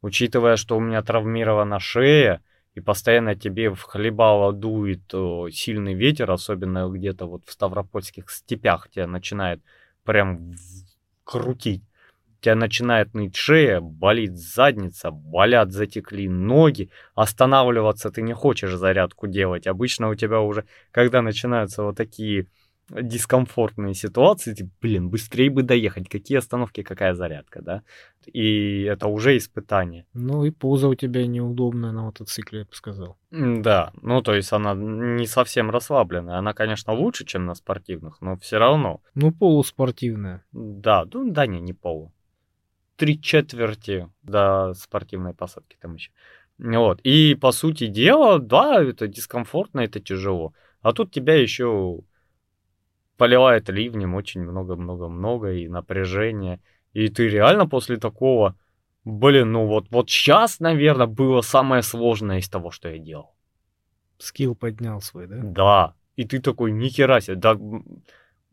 [0.02, 2.42] Учитывая, что у меня травмирована шея,
[2.74, 8.88] и постоянно тебе в хлебало дует э, сильный ветер, особенно где-то вот в Ставропольских степях
[8.90, 9.60] тебя начинает
[10.04, 10.52] прям
[11.24, 11.82] крутить.
[12.40, 16.90] Тебя начинает ныть шея, болит задница, болят, затекли ноги.
[17.14, 19.66] Останавливаться ты не хочешь зарядку делать.
[19.66, 22.46] Обычно у тебя уже, когда начинаются вот такие
[22.90, 27.82] дискомфортные ситуации, ты, блин, быстрее бы доехать, какие остановки, какая зарядка, да?
[28.26, 30.06] И это уже испытание.
[30.12, 33.16] Ну и поза у тебя неудобная на мотоцикле, я бы сказал.
[33.30, 36.38] Да, ну то есть она не совсем расслабленная.
[36.38, 39.00] Она, конечно, лучше, чем на спортивных, но все равно.
[39.14, 40.44] Ну, полуспортивная.
[40.52, 42.12] Да, ну да, не, не полу.
[42.96, 46.10] Три четверти до спортивной посадки там еще.
[46.58, 47.00] Вот.
[47.02, 50.52] И по сути дела, да, это дискомфортно, это тяжело.
[50.82, 52.00] А тут тебя еще
[53.20, 56.58] поливает ливнем очень много-много-много и напряжение.
[56.94, 58.54] И ты реально после такого,
[59.04, 63.34] блин, ну вот, вот сейчас, наверное, было самое сложное из того, что я делал.
[64.16, 65.36] Скилл поднял свой, да?
[65.42, 65.94] Да.
[66.16, 67.58] И ты такой, нихера себе, да,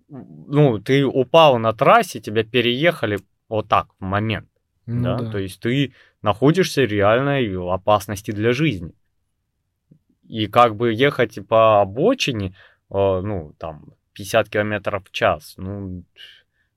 [0.09, 4.49] ну, ты упал на трассе, тебя переехали вот так, в момент,
[4.85, 5.31] Ну да?
[5.31, 8.91] то есть ты находишься в реальной опасности для жизни.
[10.27, 12.47] И как бы ехать по обочине,
[12.89, 16.03] э, ну, там, 50 километров в час, ну,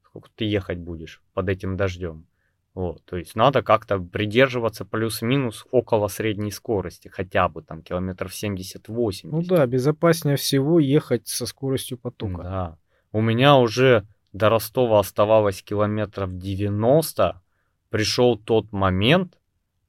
[0.04, 2.26] сколько ты ехать будешь под этим дождем?
[2.74, 9.20] Вот, то есть надо как-то придерживаться плюс-минус около средней скорости, хотя бы там километров 70-80.
[9.24, 12.42] Ну да, безопаснее всего ехать со скоростью потока.
[12.42, 12.78] Да.
[13.12, 17.42] У меня уже до Ростова оставалось километров 90.
[17.88, 19.38] Пришел тот момент,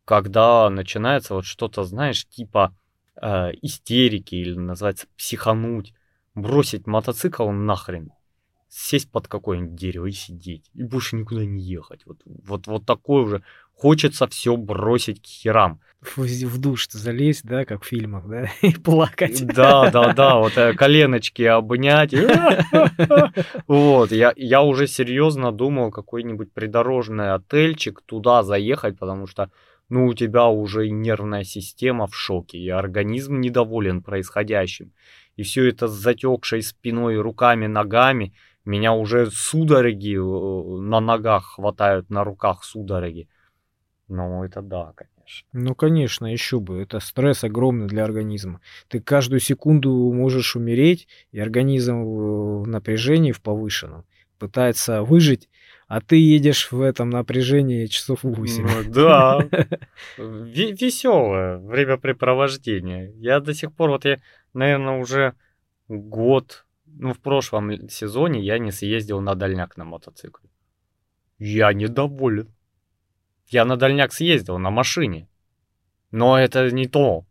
[0.06, 2.76] когда начинается вот что-то, знаешь, типа
[3.22, 5.94] э, истерики или называется психануть,
[6.36, 8.12] бросить мотоцикл нахрен,
[8.72, 12.06] сесть под какое-нибудь дерево и сидеть, и больше никуда не ехать.
[12.06, 13.44] Вот, вот, вот такое уже.
[13.74, 15.80] Хочется все бросить к херам.
[16.02, 19.44] В, в душ залезть, да, как в фильмах, да, и плакать.
[19.46, 22.14] Да, да, да, вот э, коленочки обнять.
[23.68, 29.50] Вот, я, я уже серьезно думал какой-нибудь придорожный отельчик туда заехать, потому что,
[29.92, 34.94] ну, у тебя уже и нервная система в шоке, и организм недоволен происходящим.
[35.36, 38.34] И все это с затекшей спиной, руками, ногами.
[38.64, 43.28] Меня уже судороги э, на ногах хватают, на руках судороги.
[44.08, 45.50] Ну, это да, конечно.
[45.52, 46.82] Ну, конечно, еще бы.
[46.82, 48.62] Это стресс огромный для организма.
[48.88, 54.06] Ты каждую секунду можешь умереть, и организм в напряжении, в повышенном,
[54.40, 55.50] пытается выжить,
[55.92, 58.64] а ты едешь в этом напряжении часов 8.
[58.64, 59.40] Ну, да.
[60.18, 63.12] Веселое времяпрепровождение.
[63.18, 64.22] Я до сих пор, вот я,
[64.54, 65.34] наверное, уже
[65.90, 70.50] год, ну, в прошлом сезоне я не съездил на дальняк на мотоцикле.
[71.40, 72.56] Я недоволен.
[73.50, 75.28] Я на дальняк съездил на машине.
[76.12, 77.26] Но это не то.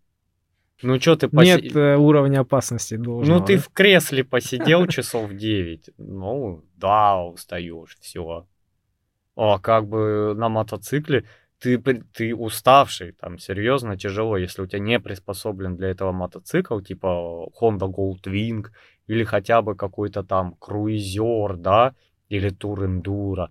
[0.83, 3.41] Ну, что ты Нет поси- э, уровня опасности должного.
[3.41, 3.63] Ну, ты да?
[3.63, 5.91] в кресле посидел часов 9.
[5.99, 8.47] Ну, да, устаешь, все.
[9.37, 11.25] А как бы на мотоцикле
[11.61, 17.49] ты, ты уставший, там серьезно тяжело, если у тебя не приспособлен для этого мотоцикл, типа
[17.61, 18.67] Honda Goldwing,
[19.07, 21.95] или хотя бы какой-то там круизер, да,
[22.29, 23.49] или Tour Enduro,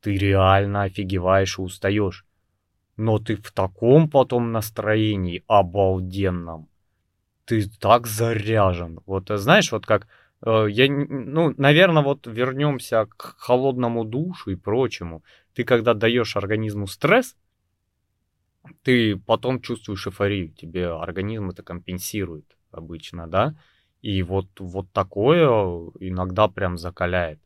[0.00, 2.26] ты реально офигеваешь и устаешь.
[2.96, 6.68] Но ты в таком потом настроении обалденном.
[7.44, 9.00] Ты так заряжен.
[9.06, 10.08] Вот э, знаешь, вот как
[10.44, 15.22] э, я, ну, наверное, вот вернемся к холодному душу и прочему.
[15.54, 17.36] Ты когда даешь организму стресс,
[18.82, 23.54] ты потом чувствуешь эйфорию, тебе организм это компенсирует обычно, да,
[24.02, 25.48] и вот, вот такое
[26.00, 27.40] иногда прям закаляет.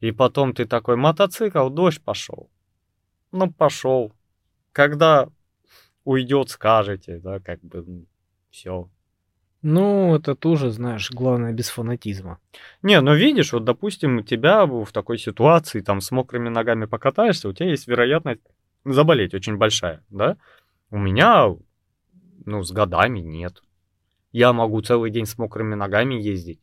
[0.00, 2.50] И потом ты такой, мотоцикл, дождь пошел.
[3.32, 4.12] Ну, пошел.
[4.72, 5.28] Когда
[6.04, 8.06] уйдет, скажете, да, как бы
[8.50, 8.90] все.
[9.66, 12.38] Ну, это тоже, знаешь, главное без фанатизма.
[12.82, 17.48] Не, ну видишь, вот, допустим, у тебя в такой ситуации, там, с мокрыми ногами покатаешься,
[17.48, 18.42] у тебя есть вероятность
[18.84, 20.36] заболеть очень большая, да?
[20.90, 21.56] У меня,
[22.44, 23.62] ну, с годами нет.
[24.32, 26.60] Я могу целый день с мокрыми ногами ездить.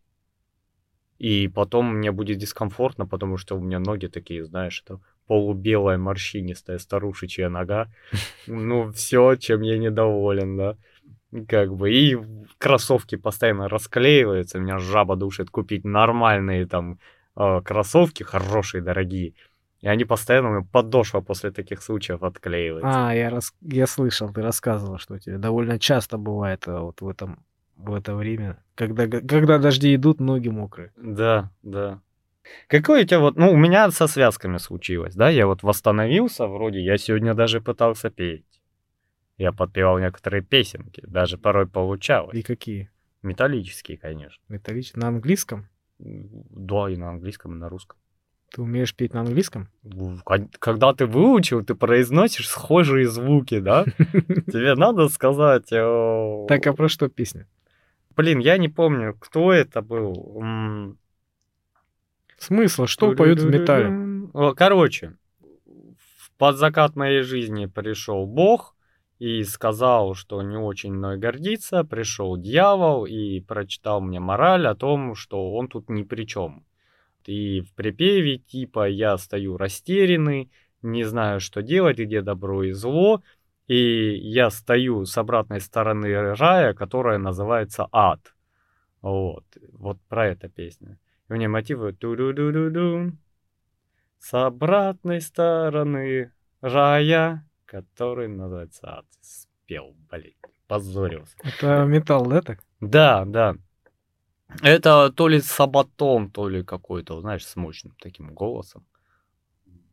[1.17, 6.77] И потом мне будет дискомфортно, потому что у меня ноги такие, знаешь, это полубелая морщинистая
[6.77, 7.87] старушечья нога.
[8.45, 10.77] Ну, все, чем я недоволен, да.
[11.47, 12.17] Как бы, и
[12.57, 16.99] кроссовки постоянно расклеиваются, меня жаба душит купить нормальные там
[17.37, 19.33] э, кроссовки, хорошие, дорогие.
[19.79, 23.07] И они постоянно, у меня подошва после таких случаев отклеивается.
[23.07, 23.53] А, я, рас...
[23.61, 27.43] я слышал, ты рассказывал, что у тебя довольно часто бывает а, вот в этом
[27.77, 30.91] в это время, когда, когда дожди идут, ноги мокрые.
[30.97, 31.99] Да, да.
[32.67, 36.79] Какой у тебя вот, ну, у меня со связками случилось, да, я вот восстановился вроде,
[36.83, 38.45] я сегодня даже пытался петь.
[39.41, 42.37] Я подпевал некоторые песенки, даже порой получалось.
[42.37, 42.91] И какие?
[43.23, 44.39] Металлические, конечно.
[44.49, 45.01] Металлические?
[45.01, 45.67] На английском?
[45.97, 47.97] Да, и на английском, и на русском.
[48.51, 49.67] Ты умеешь петь на английском?
[50.59, 53.85] Когда ты выучил, ты произносишь схожие звуки, да?
[53.97, 55.69] Тебе надо сказать...
[55.69, 57.47] Так, а про что песня?
[58.15, 60.95] Блин, я не помню, кто это был.
[62.37, 64.53] Смысл, что поют в металле?
[64.55, 65.15] Короче,
[66.37, 68.75] под закат моей жизни пришел Бог
[69.21, 71.83] и сказал, что не очень мной гордится.
[71.83, 76.65] Пришел дьявол и прочитал мне мораль о том, что он тут ни при чем.
[77.27, 80.51] И в припеве типа «я стою растерянный,
[80.81, 83.21] не знаю, что делать, где добро и зло»,
[83.67, 88.33] и я стою с обратной стороны рая, которая называется ад.
[89.03, 90.97] Вот, вот про это песня.
[91.29, 93.11] И у нее мотивы ту ду ду ду ду
[94.17, 99.05] с обратной стороны рая, который называется ад.
[99.21, 100.35] Спел, блин,
[100.67, 101.37] позорился.
[101.41, 102.63] Это металл, да, так?
[102.81, 103.55] Да, да.
[104.61, 108.85] Это то ли сабатон, то ли какой-то, знаешь, с мощным таким голосом.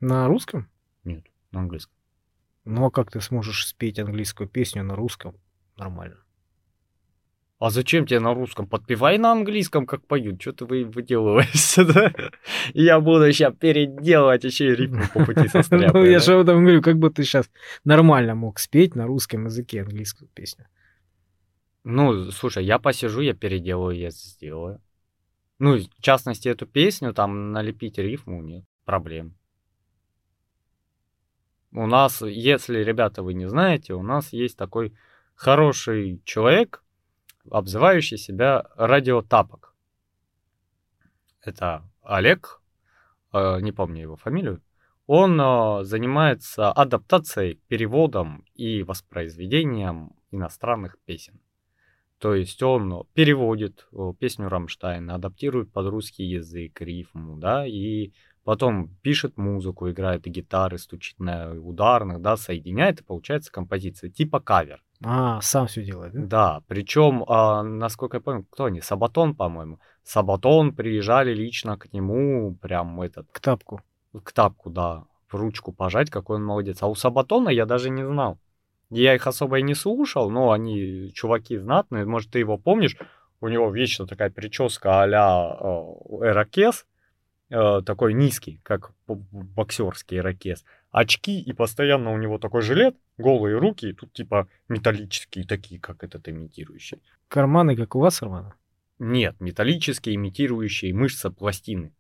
[0.01, 0.69] На русском?
[1.05, 1.95] Нет, на английском.
[2.65, 5.37] Ну а как ты сможешь спеть английскую песню на русском
[5.77, 6.17] нормально?
[7.59, 8.69] А зачем тебе на русском?
[8.69, 10.41] Подпевай на английском, как поют.
[10.41, 12.13] Что ты вы выделываешься, да?
[12.73, 15.49] Я буду сейчас переделывать еще и рифму по пути
[15.93, 17.51] Ну, я же об этом говорю, как бы ты сейчас
[17.85, 20.67] нормально мог спеть на русском языке английскую песню.
[21.83, 24.81] Ну, слушай, я посижу, я переделаю, я сделаю.
[25.59, 29.35] Ну, в частности, эту песню, там, налепить рифму, нет проблем.
[31.73, 34.95] У нас, если, ребята, вы не знаете, у нас есть такой
[35.35, 36.83] хороший человек,
[37.51, 39.75] обзывающий себя радиотапок.
[41.43, 42.61] Это Олег,
[43.33, 44.63] э, не помню его фамилию.
[45.07, 51.41] Он э, занимается адаптацией, переводом и воспроизведением иностранных песен.
[52.19, 58.97] То есть он переводит э, песню Рамштайна, адаптирует под русский язык, рифму, да, и потом
[59.03, 64.83] пишет музыку, играет гитары, стучит на ударных, да, соединяет, и получается композиция типа кавер.
[65.05, 66.21] А, сам все делает, да?
[66.27, 68.81] Да, причем, а, насколько я помню, кто они?
[68.81, 69.79] Сабатон, по-моему.
[70.03, 73.31] Сабатон приезжали лично к нему, прям этот...
[73.31, 73.81] К тапку.
[74.25, 75.05] К тапку, да.
[75.29, 76.83] В ручку пожать, какой он молодец.
[76.83, 78.39] А у Сабатона я даже не знал.
[78.91, 82.07] Я их особо и не слушал, но они чуваки знатные.
[82.07, 82.97] Может, ты его помнишь?
[83.41, 86.87] У него вечно такая прическа а-ля э, Эракес
[87.51, 93.91] э, такой низкий, как боксерский ракет, очки, и постоянно у него такой жилет, голые руки,
[93.91, 97.03] и тут типа металлические такие, как этот имитирующий.
[97.29, 98.55] Карманы, как у вас, Роман?
[98.99, 101.93] Нет, металлические, имитирующие мышцы пластины.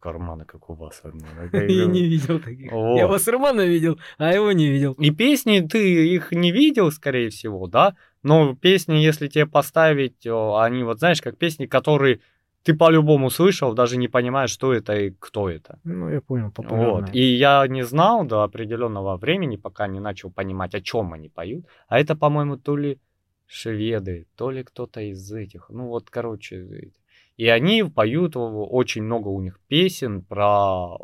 [0.00, 1.50] Карманы, как у вас, Арман.
[1.52, 2.70] Я не видел таких.
[2.70, 4.92] Я вас Романа видел, а его не видел.
[4.92, 7.96] И песни ты их не видел, скорее всего, да?
[8.22, 12.20] Но песни, если тебе поставить, они вот, знаешь, как песни, которые
[12.62, 15.78] ты по-любому слышал, даже не понимаешь, что это и кто это.
[15.84, 17.00] Ну, я понял, популярное.
[17.00, 17.14] Вот.
[17.14, 21.66] И я не знал до определенного времени, пока не начал понимать, о чем они поют.
[21.88, 22.98] А это, по-моему, то ли
[23.46, 25.70] шведы, то ли кто-то из этих.
[25.70, 26.90] Ну, вот, короче.
[27.36, 30.98] И они поют, очень много у них песен про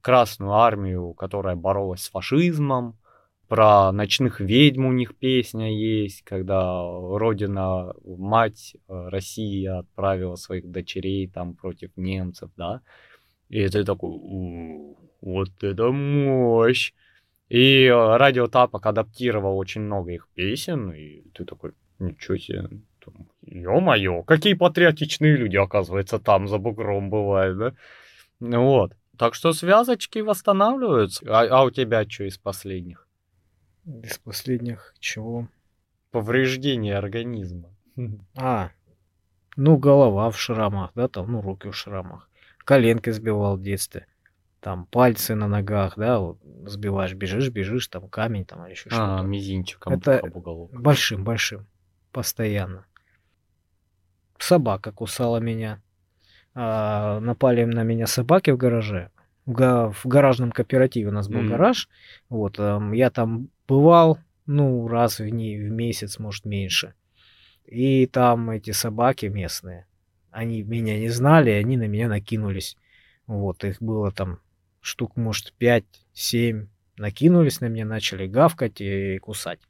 [0.00, 2.98] Красную армию, которая боролась с фашизмом,
[3.54, 11.28] Про ночных ведьм у них песня есть, когда родина, мать э, России отправила своих дочерей
[11.28, 12.80] там против немцев, да.
[13.50, 16.94] И ты такой, «У, вот это мощь.
[17.48, 22.68] И э, радио Тапок адаптировал очень много их песен, и ты такой, ничего себе,
[23.42, 27.72] ё-моё, какие патриотичные люди, оказывается, там за бугром бывают, да?
[28.40, 28.94] Ну Вот.
[29.16, 31.24] Так что связочки восстанавливаются.
[31.28, 33.03] А, а у тебя что из последних?
[33.86, 35.48] Из последних чего?
[36.10, 37.70] Повреждение организма.
[38.36, 38.70] А,
[39.56, 42.28] ну, голова в шрамах, да, там, ну, руки в шрамах.
[42.64, 44.06] Коленки сбивал в детстве.
[44.60, 48.94] Там пальцы на ногах, да, вот сбиваешь, бежишь, бежишь, там камень там или еще А,
[48.94, 49.22] что-то.
[49.28, 50.72] мизинчиком Это об уголок.
[50.72, 51.66] Большим, большим.
[52.10, 52.86] Постоянно.
[54.38, 55.80] Собака кусала меня.
[56.54, 59.10] А, напали на меня собаки в гараже.
[59.46, 61.48] В, га- в гаражном кооперативе у нас был Мгм.
[61.48, 61.88] гараж.
[62.28, 66.94] Вот, эм, я там бывал, ну, раз в, не- в месяц, может, меньше.
[67.66, 69.86] И там эти собаки местные,
[70.30, 72.76] они меня не знали, они на меня накинулись.
[73.26, 74.40] Вот, их было там
[74.80, 76.68] штук, может, 5-7.
[76.96, 79.60] Накинулись на меня, начали гавкать и кусать.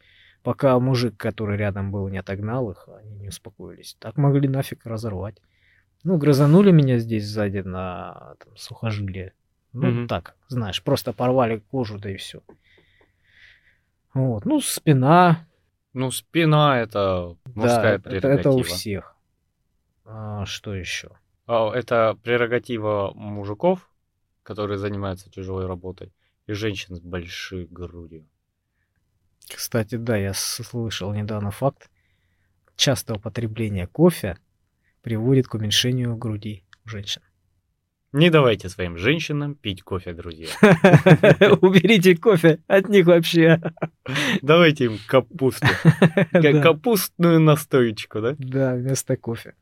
[0.42, 3.96] Пока мужик, который рядом был, не отогнал их, они не успокоились.
[3.98, 5.36] Так могли нафиг разорвать.
[6.02, 9.32] Ну, грызанули меня здесь сзади на там, сухожилие.
[9.74, 10.08] Ну, Мгм.
[10.08, 12.42] так, знаешь, просто порвали кожу, да и все.
[14.14, 15.46] Вот, ну, спина,
[15.92, 18.64] Ну, спина это мужская да, это, это у прерогатива.
[18.64, 19.16] всех.
[20.04, 21.10] А, что еще?
[21.46, 23.90] А, Это прерогатива мужиков,
[24.42, 26.12] которые занимаются тяжелой работой,
[26.46, 28.26] и женщин с большой грудью.
[29.48, 31.90] Кстати, да, я слышал недавно факт.
[32.76, 34.38] Частое употребление кофе
[35.02, 37.22] приводит к уменьшению груди у женщин.
[38.14, 40.46] Не давайте своим женщинам пить кофе, друзья.
[41.60, 43.60] Уберите кофе от них вообще.
[44.40, 45.66] Давайте им капусту.
[46.62, 48.36] Капустную настоечку, да?
[48.38, 49.54] Да, вместо кофе.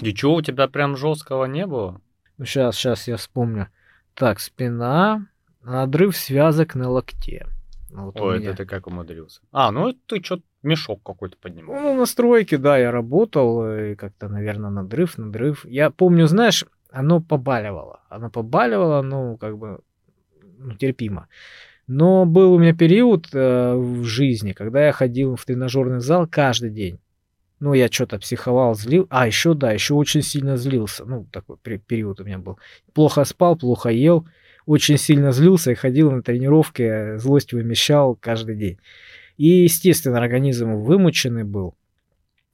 [0.00, 2.00] И чё, у тебя прям жесткого не было?
[2.36, 3.68] Ну, сейчас, сейчас я вспомню.
[4.14, 5.28] Так, спина,
[5.62, 7.46] надрыв связок на локте.
[7.92, 8.48] Вот Ой, меня.
[8.48, 9.40] это ты как умудрился.
[9.52, 11.76] А, ну ты что мешок какой-то поднимал.
[11.76, 15.64] Ну, на стройке, да, я работал, и как-то, наверное, надрыв, надрыв.
[15.64, 18.00] Я помню, знаешь, оно побаливало.
[18.08, 19.80] Оно побаливало, ну, как бы,
[20.58, 21.28] ну, терпимо.
[21.86, 26.70] Но был у меня период э, в жизни, когда я ходил в тренажерный зал каждый
[26.70, 27.00] день.
[27.58, 29.06] Ну, я что-то психовал, злил.
[29.10, 31.04] А, еще, да, еще очень сильно злился.
[31.04, 32.58] Ну, такой пе- период у меня был.
[32.94, 34.26] Плохо спал, плохо ел.
[34.66, 38.78] Очень сильно злился и ходил на тренировки, э, злость вымещал каждый день.
[39.36, 41.74] И, естественно, организм вымученный был.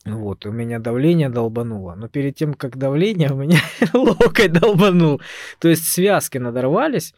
[0.07, 1.95] Вот, у меня давление долбануло.
[1.97, 3.59] Но перед тем, как давление, у меня
[3.93, 5.21] локоть долбанул.
[5.59, 7.15] То есть связки надорвались.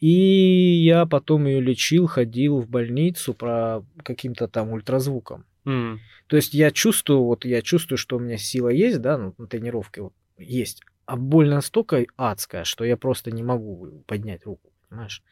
[0.00, 5.44] И я потом ее лечил, ходил в больницу про каким-то там ультразвуком.
[5.66, 9.34] М, То есть я чувствую, вот я чувствую, что у меня сила есть, да, ну,
[9.36, 10.82] на тренировке вот есть.
[11.04, 15.22] А боль настолько адская, что я просто не могу поднять руку, понимаешь?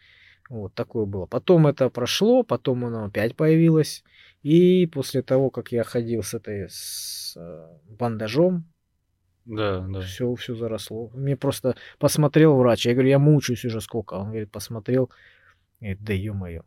[0.50, 1.24] Вот такое было.
[1.26, 4.04] Потом это прошло, потом оно опять появилось.
[4.42, 7.66] И после того, как я ходил с этой с э,
[7.98, 8.64] бандажом,
[9.44, 10.00] Да, да.
[10.00, 11.10] все, все заросло.
[11.14, 12.86] Мне просто посмотрел врач.
[12.86, 14.14] Я говорю, я мучаюсь уже сколько.
[14.14, 15.10] Он говорит, посмотрел.
[15.80, 16.62] Говорит, да ё-моё.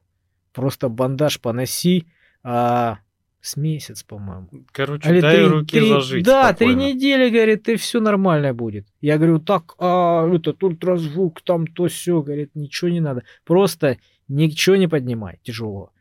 [0.53, 2.07] Просто бандаж поноси.
[2.43, 2.99] А,
[3.39, 4.49] с месяц, по-моему.
[4.71, 6.93] Короче, Или дай три- руки три- зажить Да, три спокойно.
[6.93, 8.87] недели, говорит, и все нормально будет.
[8.99, 13.23] Я говорю, так, а, этот ультразвук, там то все, говорит, ничего не надо.
[13.45, 13.97] Просто
[14.27, 15.91] ничего не поднимай тяжело.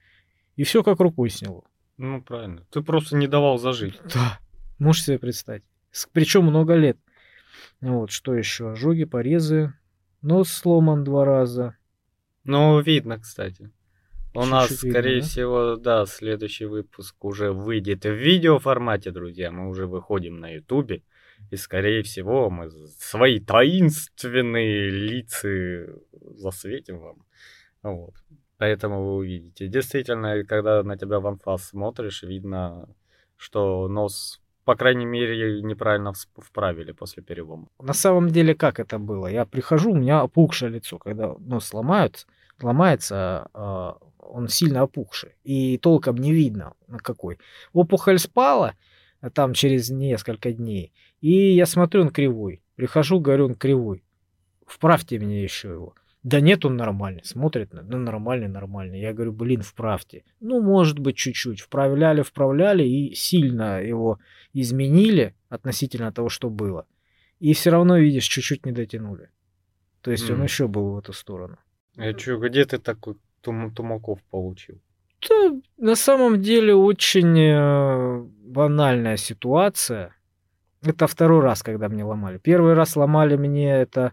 [0.56, 1.64] И все как рукой сняло.
[1.96, 2.66] Ну, правильно.
[2.70, 4.00] Ты просто не давал зажить.
[4.14, 4.38] Да.
[4.78, 5.64] Можешь себе представить.
[6.12, 6.98] Причем много лет.
[7.80, 8.72] Вот, что еще?
[8.72, 9.74] Ожоги, порезы.
[10.22, 11.76] Нос сломан два раза.
[12.44, 13.70] Ну, видно, кстати.
[14.32, 15.26] У Чуть-чуть нас, видно, скорее да?
[15.26, 19.50] всего, да, следующий выпуск уже выйдет в видеоформате, друзья.
[19.50, 21.02] Мы уже выходим на Ютубе.
[21.50, 27.26] И, скорее всего, мы свои таинственные лица засветим вам.
[27.82, 28.14] Вот.
[28.60, 29.68] Поэтому вы увидите.
[29.68, 32.90] Действительно, когда на тебя в анфас смотришь, видно,
[33.38, 37.68] что нос, по крайней мере, неправильно вправили после перелома.
[37.80, 39.28] На самом деле, как это было?
[39.28, 40.98] Я прихожу, у меня опухшее лицо.
[40.98, 42.26] Когда нос сломают,
[42.60, 45.36] ломается, а, он сильно опухший.
[45.42, 47.38] И толком не видно, на какой.
[47.72, 48.74] Опухоль спала,
[49.22, 50.92] а там через несколько дней.
[51.22, 52.60] И я смотрю, он кривой.
[52.76, 54.04] Прихожу, говорю, он кривой.
[54.66, 55.94] Вправьте мне еще его.
[56.22, 57.24] Да нет, он нормальный.
[57.24, 59.00] Смотрит, на- ну нормальный, нормальный.
[59.00, 60.22] Я говорю, блин, вправьте.
[60.40, 61.60] Ну, может быть, чуть-чуть.
[61.60, 64.18] Вправляли, вправляли и сильно его
[64.52, 66.86] изменили относительно того, что было.
[67.38, 69.30] И все равно, видишь, чуть-чуть не дотянули.
[70.02, 70.42] То есть он М.
[70.44, 71.56] еще был в эту сторону.
[71.96, 74.78] А чё, где ты такой тум- тумаков получил?
[75.28, 80.14] Да, на самом деле очень э, банальная ситуация.
[80.82, 82.38] Это второй раз, когда мне ломали.
[82.38, 84.12] Первый раз ломали мне это,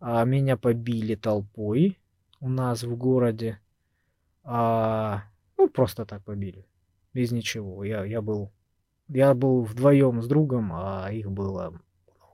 [0.00, 1.98] а, меня побили толпой
[2.40, 3.60] у нас в городе.
[4.44, 5.24] А,
[5.56, 6.66] ну, просто так побили.
[7.14, 7.84] Без ничего.
[7.84, 8.52] Я, я был
[9.08, 11.80] я был вдвоем с другом, а их было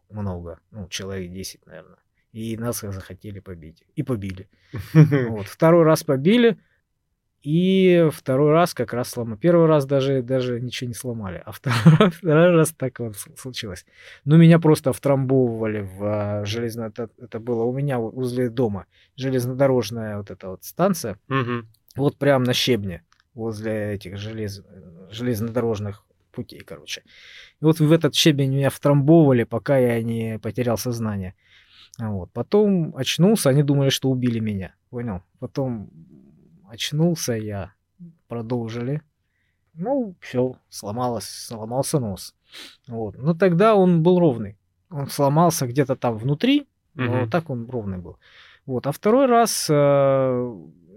[0.08, 0.60] много.
[0.70, 1.98] Ну, человек 10, наверное.
[2.32, 3.84] И нас захотели побить.
[3.94, 4.48] И побили.
[5.28, 5.46] Вот.
[5.46, 6.58] Второй раз побили.
[7.42, 9.36] И второй раз как раз сломали.
[9.36, 13.84] Первый раз даже, даже ничего не сломали, а второй, второй раз так вот случилось.
[14.24, 16.82] Ну, меня просто втрамбовывали в а, железно...
[16.82, 18.86] Это, это было у меня возле дома.
[19.16, 21.18] Железнодорожная вот эта вот станция.
[21.26, 21.66] Мгм.
[21.96, 23.02] Вот прям на щебне.
[23.34, 24.62] Возле этих желез...
[25.10, 27.02] железнодорожных путей, короче.
[27.60, 31.34] И вот в этот щебень меня втрамбовывали, пока я не потерял сознание.
[31.98, 32.30] Вот.
[32.32, 34.74] Потом очнулся, они думали, что убили меня.
[34.90, 35.22] Понял?
[35.40, 35.90] Потом
[36.72, 37.72] очнулся я,
[38.28, 39.02] продолжили.
[39.74, 42.34] Ну, все, сломалось, сломался нос.
[42.88, 43.16] Вот.
[43.18, 44.58] Но тогда он был ровный.
[44.90, 47.30] Он сломался где-то там внутри, но Мгм.
[47.30, 48.18] так он ровный был.
[48.66, 48.86] Вот.
[48.86, 49.74] А второй раз э,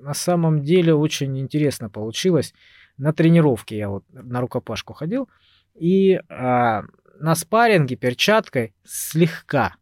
[0.01, 2.53] на самом деле очень интересно получилось.
[2.97, 5.27] На тренировке я вот на рукопашку ходил,
[5.73, 6.83] и а,
[7.19, 9.75] на спарринге перчаткой слегка,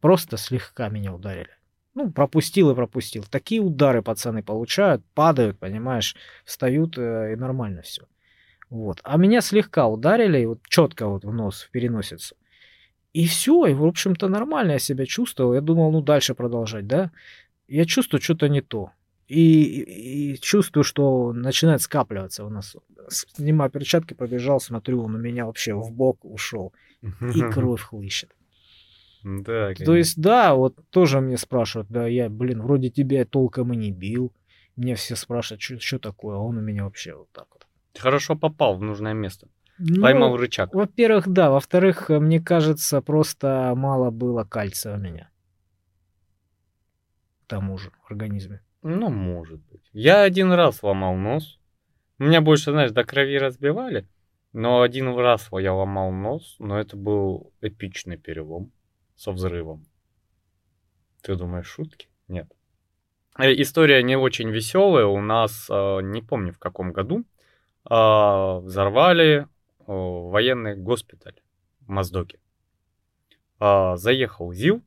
[0.00, 1.50] просто слегка меня ударили.
[1.98, 3.24] Ну, пропустил и пропустил.
[3.30, 8.02] Такие удары пацаны получают, падают, понимаешь, встают э, и нормально все.
[8.70, 9.00] Вот.
[9.02, 12.36] А меня слегка ударили, вот четко вот в нос, в переносицу.
[13.14, 15.54] И все, и, в общем-то, нормально я себя чувствовал.
[15.54, 17.10] Я думал, ну, дальше продолжать, да?
[17.68, 18.90] Я чувствую что-то не то.
[19.26, 22.76] И, и- и чувствую, что начинает скапливаться у нас.
[23.08, 26.72] Снимаю перчатки, побежал, смотрю, он у меня вообще в бок ушел.
[27.02, 28.30] И кровь хлыщет.
[29.28, 33.76] Да, То есть, да, вот тоже мне спрашивают, да, я, блин, вроде тебя толком и
[33.76, 34.32] не бил.
[34.76, 37.66] Мне все спрашивают, что такое, а он у меня вообще вот так вот.
[37.98, 39.48] Хорошо попал в нужное место.
[39.78, 40.74] Ну, Поймал рычаг.
[40.74, 41.50] Во-первых, да.
[41.50, 45.30] Во-вторых, мне кажется, просто мало было кальция у меня.
[47.44, 48.62] К тому же в организме.
[48.82, 49.82] Ну, может быть.
[49.92, 51.58] Я один раз ломал нос.
[52.18, 54.08] Меня больше, знаешь, до крови разбивали.
[54.52, 58.72] Но один раз я ломал нос, но это был эпичный перелом
[59.18, 59.84] со взрывом.
[61.22, 62.08] Ты думаешь, шутки?
[62.28, 62.50] Нет.
[63.36, 65.06] Э, История не очень веселая.
[65.06, 67.24] У нас, э, не помню в каком году,
[67.90, 69.48] э, взорвали
[69.86, 71.40] военный госпиталь
[71.80, 72.38] в Моздоке.
[73.58, 74.82] Заехал ЗИЛ,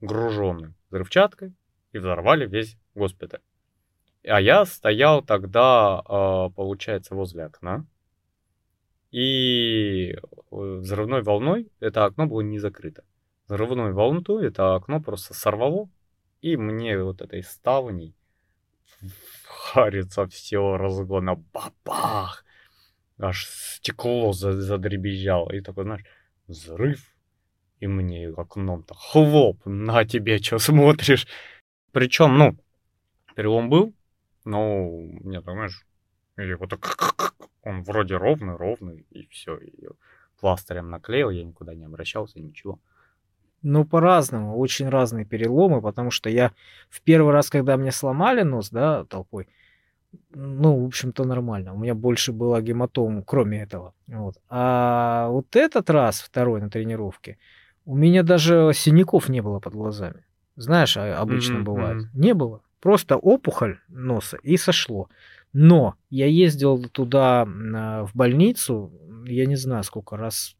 [0.00, 1.54] груженный взрывчаткой,
[1.92, 3.40] и взорвали весь госпиталь.
[4.24, 6.02] А я стоял тогда,
[6.56, 7.86] получается, возле окна.
[9.12, 10.16] И
[10.50, 13.04] взрывной волной это окно было не закрыто.
[13.52, 15.90] Взрывной волной это окно просто сорвало.
[16.40, 18.14] И мне вот этой ставней
[19.44, 21.36] харится все разгона.
[21.52, 22.46] Бабах!
[23.18, 25.52] Аж стекло за- задребезжало.
[25.52, 26.04] И такой, знаешь,
[26.48, 27.14] взрыв.
[27.80, 31.26] И мне окном-то хлоп, на тебе что смотришь.
[31.90, 32.56] Причем, ну,
[33.36, 33.92] перелом был,
[34.46, 35.86] но мне так, знаешь,
[36.38, 39.58] его так, он вроде ровный, ровный, и все.
[39.58, 39.88] И
[40.40, 42.80] пластырем наклеил, я никуда не обращался, ничего.
[43.62, 46.52] Ну, по-разному, очень разные переломы, потому что я
[46.90, 49.48] в первый раз, когда мне сломали нос, да, толпой,
[50.34, 51.74] ну, в общем-то, нормально.
[51.74, 53.94] У меня больше было гематом, кроме этого.
[54.06, 54.36] Вот.
[54.48, 57.38] А вот этот раз, второй на тренировке,
[57.84, 60.24] у меня даже синяков не было под глазами.
[60.56, 62.08] Знаешь, а- обычно Мгм, бывает.
[62.14, 62.62] Не было.
[62.80, 65.08] Просто опухоль носа и сошло.
[65.52, 68.92] Но я ездил туда а, в больницу,
[69.26, 70.56] я не знаю сколько раз,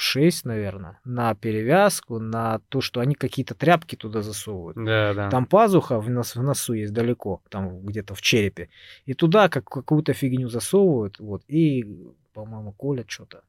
[0.00, 4.76] шесть, наверное, на перевязку, на то, что они какие-то тряпки туда засовывают.
[4.76, 5.30] Да, да.
[5.30, 8.70] Там пазуха в, нос, в носу есть далеко, там где-то в черепе.
[9.04, 11.84] И туда как, какую-то фигню засовывают, вот, и,
[12.32, 13.42] по-моему, колят что-то.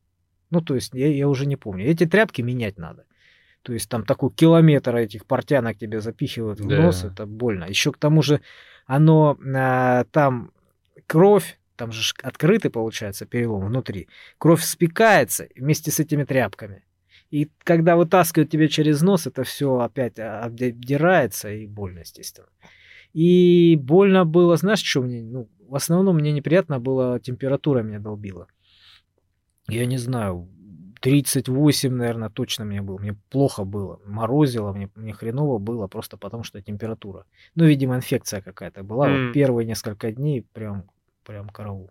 [0.50, 1.86] Ну, то есть, я, я уже не помню.
[1.86, 3.06] Эти тряпки менять надо.
[3.62, 6.82] То есть, там такой километр этих портянок тебе запихивают в Да.
[6.82, 7.64] нос, это больно.
[7.66, 8.42] Еще к тому же,
[8.86, 10.52] оно, а, там
[11.08, 14.08] кровь, там же открытый получается перелом внутри.
[14.38, 16.84] Кровь спекается вместе с этими тряпками.
[17.30, 22.50] И когда вытаскивают тебя через нос, это все опять а, обдирается и больно, естественно.
[23.14, 25.22] И больно было, знаешь, что мне?
[25.22, 28.48] Ну, в основном мне неприятно было, температура меня долбила.
[29.68, 30.50] Я не знаю,
[31.02, 33.00] 38, наверное, точно мне было.
[33.00, 34.00] Мне плохо было.
[34.06, 37.26] Морозило, мне, мне хреново было просто потому, что температура.
[37.56, 39.10] Ну, видимо, инфекция какая-то была.
[39.10, 39.28] М.
[39.28, 40.90] Вот первые несколько дней прям,
[41.32, 41.90] прям караул.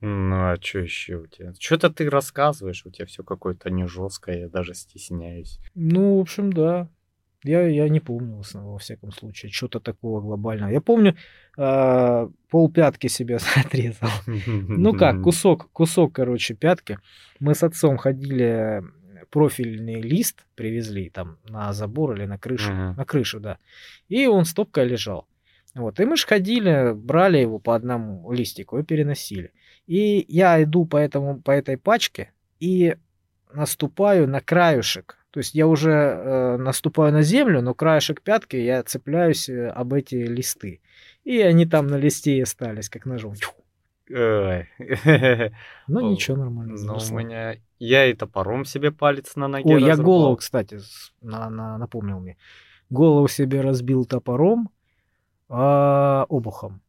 [0.00, 1.52] Ну, а что еще у тебя?
[1.58, 5.60] Что-то ты рассказываешь, у тебя все какое-то не жесткое, я даже стесняюсь.
[5.74, 6.88] Ну, в общем, да.
[7.44, 10.70] Я, я не помню, в основном, во всяком случае, что-то такого глобального.
[10.70, 11.14] Я помню,
[11.58, 14.10] э, пол пятки себе отрезал.
[14.26, 16.98] Ну как, кусок, кусок, короче, пятки.
[17.40, 18.82] Мы с отцом ходили,
[19.30, 23.58] профильный лист привезли там на забор или на крышу, на крышу, да.
[24.08, 25.28] И он стопкой лежал.
[25.74, 29.52] Вот, и мы ж ходили, брали его по одному листику и переносили.
[29.86, 32.96] И я иду по, этому, по этой пачке и
[33.52, 35.16] наступаю на краюшек.
[35.30, 39.92] То есть я уже э, наступаю на землю, но краешек пятки я цепляюсь э, об
[39.92, 40.80] эти листы.
[41.24, 43.34] И они там на листе и остались, как ножом.
[45.88, 46.76] Ну О, ничего, нормально.
[46.78, 47.56] Ну, у меня...
[47.78, 50.78] Я и топором себе палец на ноге Ой, я голову, кстати,
[51.20, 52.36] на- на- напомнил мне.
[52.90, 54.68] Голову себе разбил топором,
[55.48, 56.80] обухом.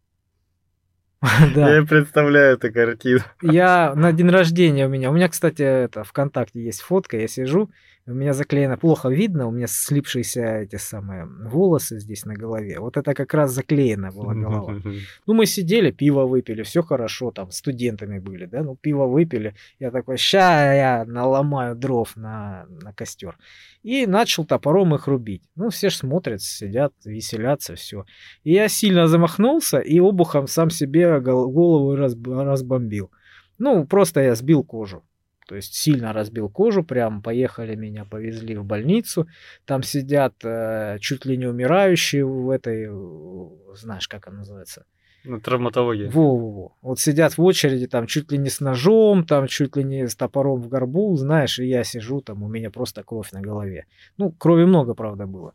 [1.55, 1.75] Да.
[1.75, 3.21] Я представляю эту картину.
[3.41, 7.71] Я на день рождения у меня, у меня, кстати, это ВКонтакте есть фотка, я сижу,
[8.07, 12.79] у меня заклеено, плохо видно, у меня слипшиеся эти самые волосы здесь на голове.
[12.79, 14.73] Вот это как раз заклеена была голова.
[15.25, 19.55] Ну, мы сидели, пиво выпили, все хорошо, там, студентами были, да, ну, пиво выпили.
[19.79, 23.37] Я такой, ща я наломаю дров на, на костер.
[23.81, 25.41] И начал топором их рубить.
[25.55, 28.05] Ну, все ж смотрят, сидят, веселятся, все.
[28.43, 33.09] И я сильно замахнулся и обухом сам себе гол- голову разб- разбомбил.
[33.57, 35.03] Ну, просто я сбил кожу.
[35.45, 39.27] То есть сильно разбил кожу, прям поехали меня, повезли в больницу.
[39.65, 44.85] Там сидят э, чуть ли не умирающие в этой, э, знаешь, как она называется?
[45.25, 46.09] Ну, травматология.
[46.09, 46.75] Во-во-во.
[46.81, 50.15] Вот сидят в очереди, там чуть ли не с ножом, там чуть ли не с
[50.15, 53.85] топором в горбу, знаешь, и я сижу, там у меня просто кровь на голове.
[54.17, 55.53] Ну, крови много, правда, было.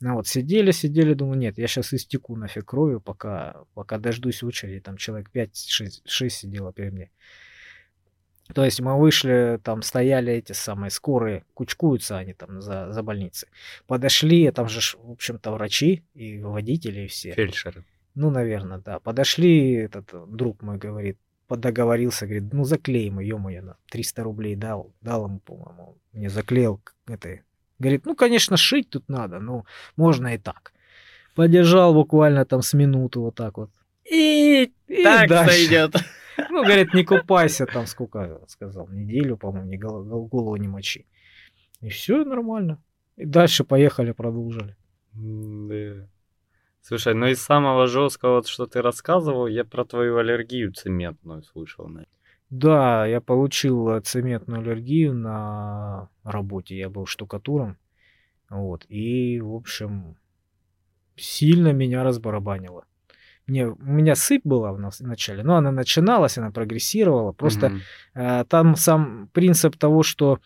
[0.00, 4.80] Ну вот, сидели, сидели, думаю, нет, я сейчас истеку нафиг кровью, пока, пока дождусь очереди,
[4.80, 7.10] там человек 5-6 сидело перед мне.
[8.54, 13.48] То есть мы вышли, там стояли эти самые скорые, кучкуются они там за, за больницей.
[13.86, 17.32] Подошли, там же, в общем-то, врачи и водители, и все.
[17.32, 17.84] Фельдшеры.
[18.14, 18.98] Ну, наверное, да.
[19.00, 24.56] Подошли, этот э, друг мой говорит, подоговорился, говорит, ну заклеим ее, ё-моё, на 300 рублей
[24.56, 27.42] дал, дал ему, по-моему, мне заклеил этой.
[27.78, 29.64] Говорит, ну, конечно, шить тут надо, но
[29.96, 30.72] можно и так.
[31.34, 33.70] Подержал буквально там с минуту вот так вот.
[34.10, 35.44] И, и дальше.
[35.46, 35.94] сойдет.
[36.50, 41.06] Ну, говорит, не купайся там, сколько сказал, неделю, по-моему, не гол- гол- голову не мочи.
[41.80, 42.82] И все нормально.
[43.16, 44.76] И дальше поехали, продолжили.
[45.12, 46.08] Да.
[46.80, 51.86] Слушай, ну из самого жесткого, вот, что ты рассказывал, я про твою аллергию цементную слышал.
[51.86, 52.08] наверное.
[52.50, 56.78] Да, я получил э, цементную аллергию на работе.
[56.78, 57.76] Я был штукатуром.
[58.48, 58.86] Вот.
[58.88, 60.16] И, в общем,
[61.16, 62.84] сильно меня разбарабанило.
[63.48, 67.32] Мне, у меня сыпь была в начале, но она начиналась, она прогрессировала.
[67.32, 67.80] Просто Мгм.
[68.14, 70.38] э, там сам принцип того, что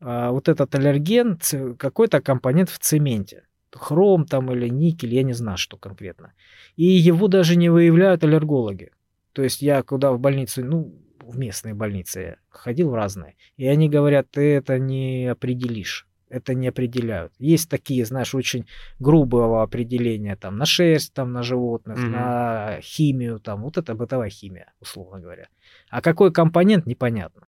[0.00, 1.38] э, вот этот аллерген,
[1.78, 3.44] какой-то компонент в цементе.
[3.72, 6.32] Хром там или никель, я не знаю, что конкретно.
[6.76, 8.90] И его даже не выявляют аллергологи.
[9.32, 13.66] То есть я куда в больницу, ну, в местные больницы я ходил в разные, и
[13.66, 16.08] они говорят, ты это не определишь.
[16.30, 17.32] Это не определяют.
[17.38, 18.66] Есть такие, знаешь, очень
[19.00, 22.12] грубого определения там на шерсть, там на животных, Мгм.
[22.12, 25.48] на химию, там вот это бытовая химия, условно говоря.
[25.90, 27.46] А какой компонент, непонятно.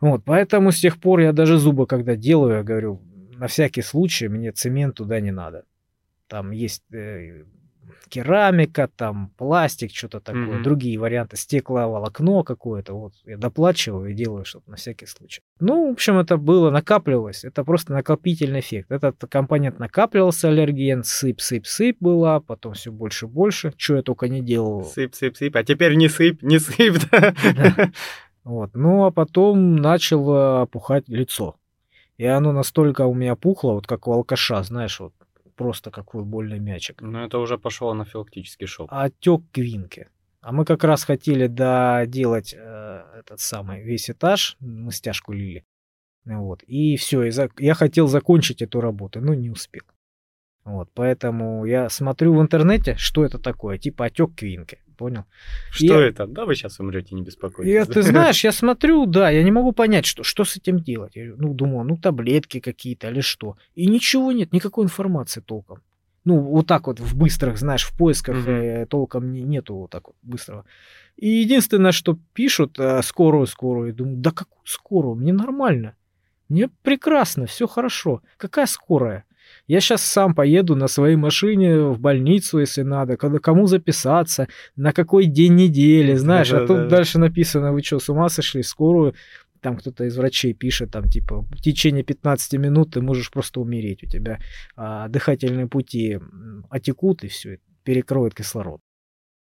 [0.00, 3.02] Вот, поэтому с тех пор я даже зубы, когда делаю, я говорю,
[3.36, 5.64] на всякий случай мне цемент туда не надо.
[6.28, 7.44] Там есть э,
[8.08, 10.62] керамика, там пластик, что-то такое, Мгм.
[10.62, 15.42] другие варианты, стекловолокно какое-то, вот я доплачиваю и делаю, чтобы на всякий случай.
[15.60, 18.90] Ну, в общем, это было, накапливалось, это просто накопительный эффект.
[18.90, 24.02] Этот компонент накапливался, аллерген, сыпь, сыпь, сыпь была, потом все больше и больше, что я
[24.02, 24.84] только не делал.
[24.84, 25.56] Сыпь, сыпь, сыпь.
[25.56, 26.96] А теперь не сыпь, не сыпь.
[27.10, 27.34] Да.
[28.44, 28.70] Вот.
[28.74, 31.56] Ну, а потом начало опухать лицо.
[32.16, 35.12] И оно настолько у меня пухло, вот как у алкаша, знаешь, вот
[35.58, 37.02] просто как футбольный мячик.
[37.02, 38.88] Ну, это уже пошло анафилактический шок.
[38.92, 40.08] Отек квинки.
[40.40, 45.64] А мы как раз хотели доделать э, этот самый весь этаж, мы стяжку лили.
[46.24, 46.62] Вот.
[46.62, 47.28] И все,
[47.58, 49.82] я хотел закончить эту работу, но не успел.
[50.64, 55.24] Вот, поэтому я смотрю в интернете, что это такое, типа отек квинки, понял?
[55.70, 56.26] Что Я- это?
[56.26, 57.72] Да вы сейчас умрете, не беспокойтесь.
[57.72, 61.16] Я, ты знаешь, я смотрю, да, я не могу понять, что, что с этим делать.
[61.16, 63.56] Я, ну, думаю, ну, таблетки какие-то или что.
[63.74, 65.78] И ничего нет, никакой информации толком.
[66.24, 70.08] Ну, вот так вот в быстрых, знаешь, в поисках э, толком не- нету вот так
[70.08, 70.64] вот быстрого.
[71.16, 75.94] И единственное, что пишут, э, скорую, скорую, я думаю, да какую скорую, мне нормально.
[76.48, 78.22] Мне прекрасно, все хорошо.
[78.36, 79.24] Какая скорая?
[79.66, 84.92] Я сейчас сам поеду на своей машине в больницу, если надо, когда кому записаться, на
[84.92, 86.96] какой день недели, знаешь, а тут Да-да-да.
[86.96, 89.14] дальше написано, вы что, с ума сошли, скорую,
[89.60, 94.02] там кто-то из врачей пишет, там типа в течение 15 минут ты можешь просто умереть,
[94.04, 94.38] у тебя
[94.76, 96.18] а, дыхательные пути
[96.70, 98.80] отекут и все, перекроет кислород.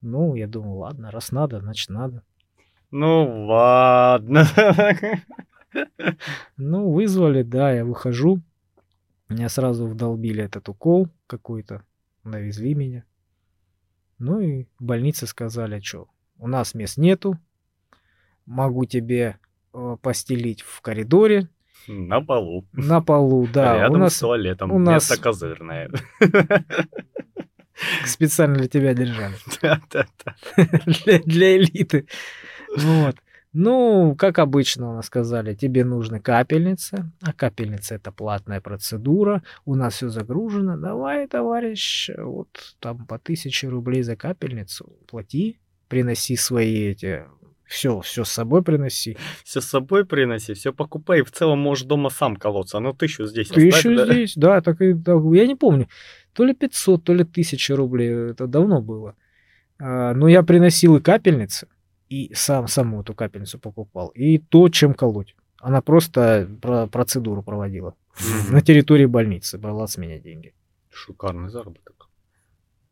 [0.01, 2.23] Ну, я думаю, ладно, раз надо, значит надо.
[2.91, 4.45] Ну ладно.
[6.57, 8.41] Ну, вызвали, да, я выхожу.
[9.33, 11.81] Меня сразу вдолбили этот укол какой-то,
[12.23, 13.03] навезли меня.
[14.19, 16.07] Ну и в больнице сказали, что
[16.37, 17.39] у нас мест нету,
[18.45, 19.39] могу тебе
[19.73, 21.49] э, постелить в коридоре.
[21.87, 22.67] На полу.
[22.73, 23.75] На полу, да.
[23.77, 24.71] Рядом у нас с туалетом.
[24.71, 25.89] у нас- Место козырное.
[28.05, 29.33] специально для тебя держали.
[29.63, 30.35] Да-да-да.
[31.05, 32.07] для, для элиты.
[32.77, 33.15] Вот.
[33.53, 39.75] Ну, как обычно у нас сказали, тебе нужны капельницы, а капельница это платная процедура, у
[39.75, 42.49] нас все загружено, давай, товарищ, вот
[42.79, 47.25] там по тысяче рублей за капельницу плати, приноси свои эти,
[47.65, 49.17] все, все с собой приноси.
[49.43, 51.19] Все с собой приноси, все покупай.
[51.19, 52.79] И в целом можешь дома сам колоться.
[52.79, 54.05] Ну ты еще здесь Ты оставь, еще да?
[54.05, 55.87] здесь, да, так и, так, я не помню,
[56.33, 59.15] то ли 500, то ли 1000 рублей, это давно было.
[59.79, 61.67] А, но я приносил и капельницы,
[62.13, 65.35] и сам саму эту капельницу покупал, и то, чем колоть.
[65.59, 67.95] Она просто про- процедуру проводила
[68.51, 70.53] на территории больницы, брала с меня деньги.
[70.89, 72.09] Шикарный заработок.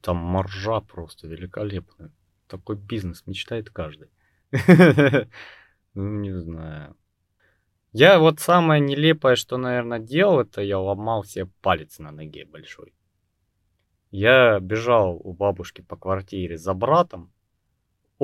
[0.02, 2.10] Там маржа просто великолепная.
[2.48, 4.10] Такой бизнес мечтает каждый.
[5.94, 6.96] Ну, не знаю.
[7.92, 12.94] Я вот самое нелепое, что, наверное, делал, это я ломал себе палец на ноге большой.
[14.10, 17.34] Я бежал у бабушки по квартире за братом.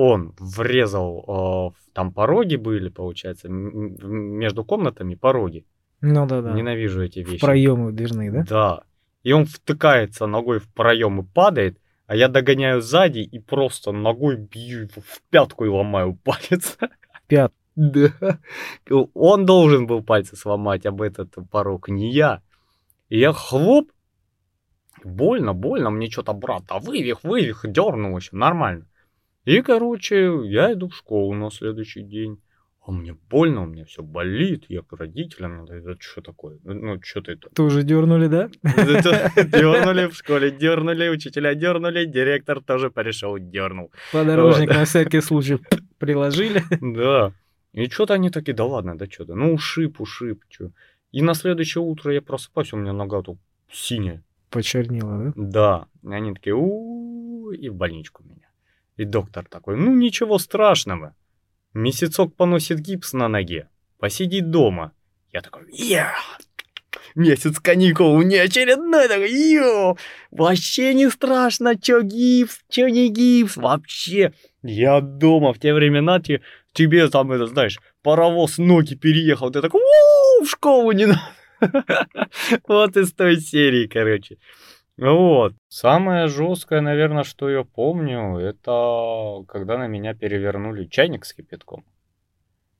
[0.00, 5.66] Он врезал, э, в- там пороги были, получается, между комнатами пороги.
[6.00, 7.40] Ну да-да, Ненавижу эти в вещи.
[7.44, 8.44] проемы дверные, да?
[8.48, 8.82] Да.
[9.24, 14.36] И он втыкается ногой в проем и падает, а я догоняю сзади и просто ногой
[14.36, 16.78] бью его в пятку и ломаю палец.
[17.26, 17.52] Пят.
[17.74, 18.38] Да.
[19.14, 22.40] Он должен был пальцы сломать об этот порог, не я.
[23.08, 23.90] И я хлоп.
[25.02, 28.86] Больно, больно, мне что-то брат, а вывих, вывих, дернул еще, нормально.
[29.48, 32.38] И, короче, я иду в школу на следующий день.
[32.86, 36.58] А мне больно, у меня все болит, я к родителям, надо, это что такое?
[36.64, 37.48] Ну, что ты это?
[37.54, 38.50] Тоже дернули, да?
[38.62, 43.90] Дернули в школе, дернули, учителя дернули, директор тоже пришел, дернул.
[44.12, 45.58] Подорожник на всякий случай
[45.98, 46.62] приложили.
[46.94, 47.32] Да.
[47.72, 49.34] И что-то они такие, да ладно, да что-то.
[49.34, 50.72] Ну, ушиб, ушиб, что.
[51.10, 53.38] И на следующее утро я просыпаюсь, у меня нога тут
[53.72, 54.22] синяя.
[54.50, 55.86] Почернело, да?
[56.02, 56.10] Да.
[56.10, 58.47] И они такие, у и в больничку меня.
[58.98, 61.14] И доктор такой, ну ничего страшного.
[61.72, 63.68] Месяцок поносит гипс на ноге,
[63.98, 64.90] посидит дома.
[65.32, 66.14] Я такой, я,
[67.14, 69.96] месяц каникул, не очередной, такой, йо,
[70.32, 74.32] вообще не страшно, чё гипс, чё не гипс, вообще.
[74.64, 76.40] Я дома в те времена те-
[76.72, 81.22] тебе там, это, знаешь, паровоз ноги переехал, ты такой, «У, в школу не надо.
[82.68, 84.38] Вот из той серии, короче.
[84.98, 85.54] Вот.
[85.68, 91.84] Самое жесткое, наверное, что я помню, это когда на меня перевернули чайник с кипятком.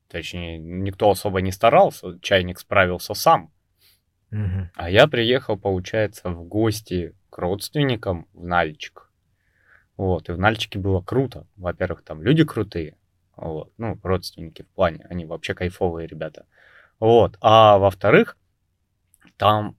[0.09, 3.53] Точнее, никто особо не старался, чайник справился сам.
[4.31, 4.71] Мгм.
[4.75, 9.11] А я приехал, получается, в гости к родственникам в Нальчик.
[9.97, 11.47] Вот, и в Нальчике было круто.
[11.57, 12.97] Во-первых, там люди крутые.
[13.37, 16.47] Вот, ну, родственники в плане, они вообще кайфовые ребята.
[16.99, 18.37] Вот, а во-вторых,
[19.37, 19.77] там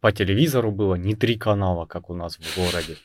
[0.00, 2.96] по телевизору было не три канала, как у нас в городе,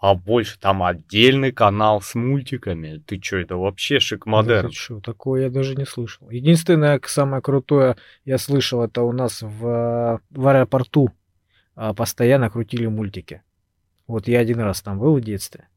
[0.00, 0.58] а больше.
[0.58, 3.02] Там отдельный канал с мультиками.
[3.06, 4.70] Ты чё, это вообще Да шик-модерн.
[4.70, 6.30] чё, такое я даже не слышал.
[6.30, 11.10] Единственное, самое крутое я слышал, это у нас в, в аэропорту
[11.74, 13.42] а, постоянно крутили мультики.
[14.06, 15.68] Вот я один раз там был в детстве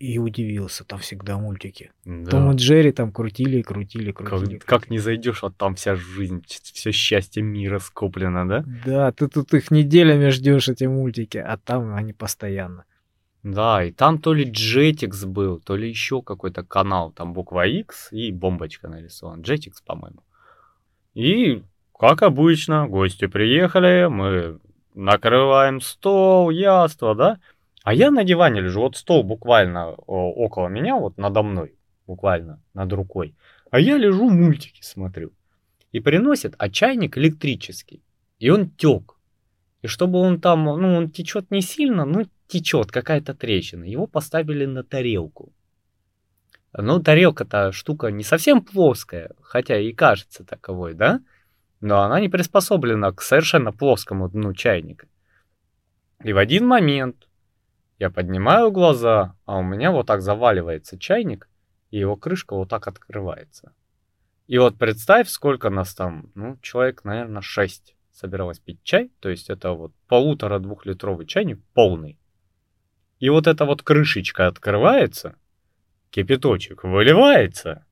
[0.00, 1.92] и удивился, там всегда мультики.
[2.06, 2.30] Да.
[2.30, 4.56] Том и Джерри там крутили, крутили, крутили.
[4.56, 8.64] Как, как не зайдешь, а там вся жизнь, все счастье мира скоплено, да?
[8.86, 12.84] Да, ты тут их неделями ждешь, эти мультики, а там они постоянно.
[13.42, 18.08] Да, и там то ли Jetix был, то ли еще какой-то канал, там буква X
[18.10, 19.42] и бомбочка нарисована.
[19.42, 20.22] Jetix, по-моему.
[21.12, 21.62] И,
[21.98, 24.60] как обычно, гости приехали, мы
[24.94, 27.38] накрываем стол, яство, да?
[27.82, 31.74] А я на диване лежу, вот стол буквально о, около меня, вот надо мной,
[32.06, 33.34] буквально над рукой.
[33.70, 35.32] А я лежу, мультики смотрю.
[35.92, 38.02] И приносит, а чайник электрический.
[38.38, 39.16] И он тек.
[39.82, 43.84] И чтобы он там, ну, он течет не сильно, но течет какая-то трещина.
[43.84, 45.52] Его поставили на тарелку.
[46.72, 51.20] Ну, тарелка-то штука не совсем плоская, хотя и кажется таковой, да?
[51.80, 55.08] Но она не приспособлена к совершенно плоскому дну чайника.
[56.22, 57.26] И в один момент
[58.00, 61.50] я поднимаю глаза, а у меня вот так заваливается чайник,
[61.90, 63.74] и его крышка вот так открывается.
[64.46, 69.50] И вот представь, сколько нас там, ну, человек, наверное, 6 собиралось пить чай, то есть
[69.50, 72.18] это вот полутора-двухлитровый чайник полный.
[73.18, 75.36] И вот эта вот крышечка открывается,
[76.08, 77.84] кипяточек выливается,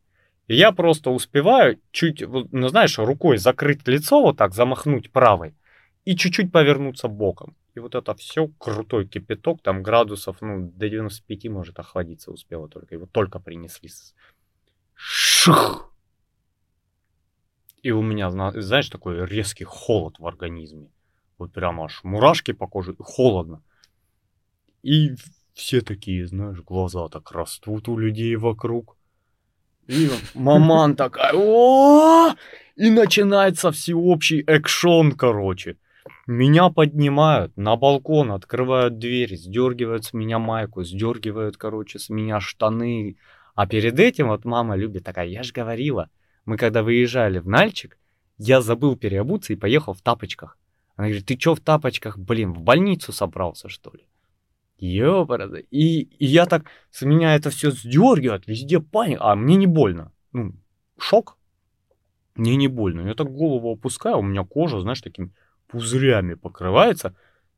[0.46, 5.54] и я просто успеваю чуть, ну знаешь, рукой закрыть лицо вот так, замахнуть правой,
[6.06, 7.57] и чуть-чуть повернуться боком.
[7.78, 12.96] И вот это все, крутой кипяток, там градусов, ну, до 95 может охладиться успело только.
[12.96, 13.88] Его только принесли.
[14.94, 15.94] Шух!
[17.84, 20.88] И у меня, знаешь, такой резкий холод в организме.
[21.38, 23.62] Вот прямо аж мурашки по коже, холодно.
[24.82, 25.14] И
[25.54, 28.96] все такие, знаешь, глаза так растут у людей вокруг.
[29.86, 31.32] И маман такая,
[32.74, 35.76] И начинается всеобщий экшон, короче.
[36.26, 43.16] Меня поднимают на балкон, открывают дверь, сдергивают с меня майку, сдергивают, короче, с меня штаны.
[43.54, 46.10] А перед этим вот мама любит такая, я же говорила,
[46.44, 47.98] мы когда выезжали в Нальчик,
[48.38, 50.56] я забыл переобуться и поехал в тапочках.
[50.96, 54.06] Она говорит, ты чё в тапочках, блин, в больницу собрался, что ли?
[54.78, 55.58] Ёпарда.
[55.58, 60.12] И, и я так, с меня это все сдергивает, везде паника, а мне не больно.
[60.32, 60.54] Ну,
[60.98, 61.36] шок.
[62.36, 63.08] Мне не больно.
[63.08, 65.32] Я так голову опускаю, у меня кожа, знаешь, такими
[65.68, 67.14] пузырями покрывается.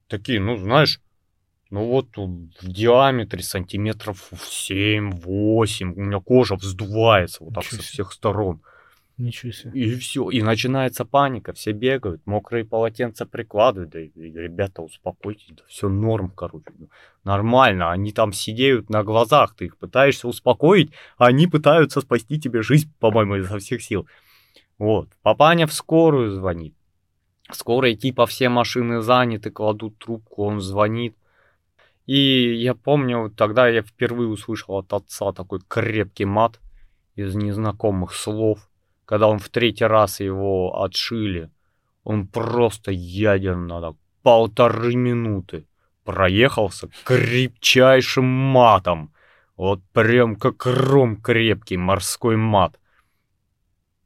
[0.08, 1.00] Такие, ну, знаешь,
[1.70, 5.92] ну вот в диаметре сантиметров 7-8.
[5.92, 8.60] У меня кожа вздувается вот так Ничего со всех сторон.
[9.20, 9.80] Ничего себе.
[9.80, 10.30] И все.
[10.30, 11.52] И начинается паника.
[11.52, 13.90] Все бегают, мокрые полотенца прикладывают.
[13.90, 16.72] Да, и, ребята, успокойтесь, да все норм, короче.
[17.22, 17.92] Нормально.
[17.92, 19.54] Они там сидеют на глазах.
[19.54, 24.08] Ты их пытаешься успокоить, а они пытаются спасти тебе жизнь, по-моему, изо всех сил.
[24.78, 25.10] Вот.
[25.22, 26.74] Папаня в скорую звонит.
[27.52, 31.16] Скорая типа все машины заняты, кладут трубку, он звонит.
[32.06, 36.60] И я помню, тогда я впервые услышал от отца такой крепкий мат
[37.14, 38.70] из незнакомых слов
[39.10, 41.50] когда он в третий раз его отшили,
[42.04, 45.66] он просто ядерно так, полторы минуты
[46.04, 49.12] проехался крепчайшим матом.
[49.56, 52.78] Вот прям как ром крепкий морской мат.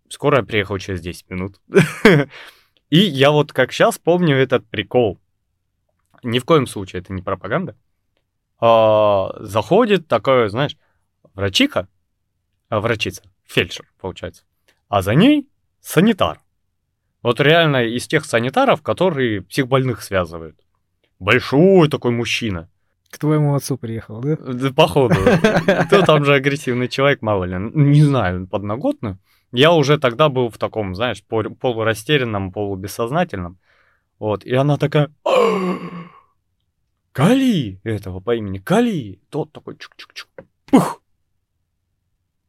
[0.08, 1.60] Скоро я приехал через 10 минут.
[2.94, 5.18] И я вот как сейчас помню этот прикол.
[6.22, 7.76] Ни в коем случае это не пропаганда.
[8.60, 10.76] А, заходит такое, знаешь,
[11.34, 11.88] врачиха,
[12.68, 14.44] а, врачица, фельдшер, получается
[14.88, 15.48] а за ней
[15.80, 16.38] санитар.
[17.20, 20.56] Вот реально из тех санитаров, которые психбольных связывают.
[21.18, 22.70] Большой такой мужчина.
[23.10, 24.36] К твоему отцу приехал, да?
[24.36, 25.16] Да, походу.
[25.86, 27.56] Кто там же агрессивный человек, мало ли.
[27.58, 29.18] Не знаю, подноготно.
[29.54, 33.60] Я уже тогда был в таком, знаешь, полурастерянном, полубессознательном.
[34.18, 35.12] Вот, и она такая...
[37.12, 37.80] Кали!
[37.84, 39.20] Этого по имени Кали!
[39.30, 40.44] Тот такой чук-чук-чук.
[40.66, 41.00] Пух!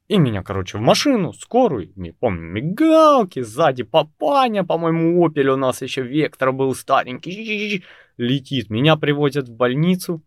[0.07, 5.83] И меня, короче, в машину, скорую, не помню, мигалки, сзади папаня, по-моему, опель у нас
[5.83, 7.83] еще Вектор был старенький,
[8.17, 8.71] летит.
[8.71, 10.23] Меня привозят в больницу,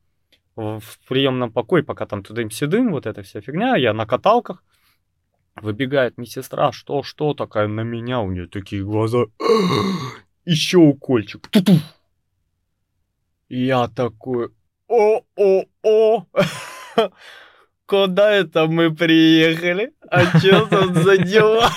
[0.54, 4.62] в приемном покое, пока там тудым-сюдым, вот эта вся фигня, я на каталках.
[5.62, 9.24] Выбегает медсестра, что, что, такая на меня, у нее такие глаза,
[10.44, 11.78] еще укольчик, ту-ту.
[13.48, 14.50] Я такой,
[14.88, 16.26] о-о-о.
[17.86, 19.92] Куда это мы приехали?
[20.10, 21.70] А что тут за дела?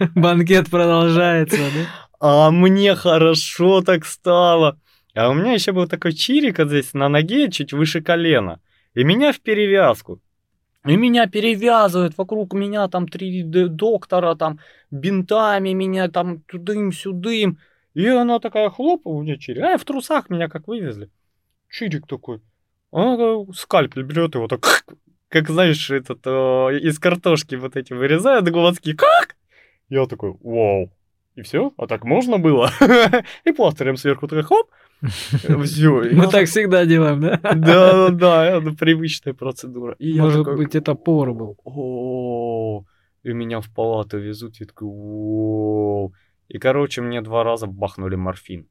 [0.14, 1.86] Банкет продолжается, да?
[2.20, 4.78] А мне хорошо так стало.
[5.14, 8.60] А у меня еще был такой чирик вот здесь на ноге, чуть выше колена.
[8.94, 10.20] И меня в перевязку.
[10.86, 14.60] И меня перевязывают, вокруг меня там три доктора, там
[14.90, 17.58] бинтами меня там тудым-сюдым.
[17.92, 19.62] И она такая хлоп, у меня чирик.
[19.62, 21.10] А в трусах меня как вывезли.
[21.68, 22.40] Чирик такой.
[22.92, 24.84] Она скальпель берет его так
[25.28, 28.94] как, знаешь, этот, о, из картошки вот эти вырезают глазки.
[28.94, 29.36] Как?
[29.90, 30.90] Я такой, вау.
[31.34, 31.72] И все?
[31.76, 32.70] А так можно было?
[33.44, 34.70] И пластырем сверху такой хоп.
[35.64, 36.02] Все.
[36.12, 37.40] Мы так всегда делаем, да?
[37.42, 39.96] Да, да, да, это привычная процедура.
[39.98, 41.58] Может быть, это повар был.
[41.64, 42.84] О,
[43.22, 46.12] и меня в палату везут, и такой.
[46.48, 48.66] И, короче, мне два раза бахнули морфин.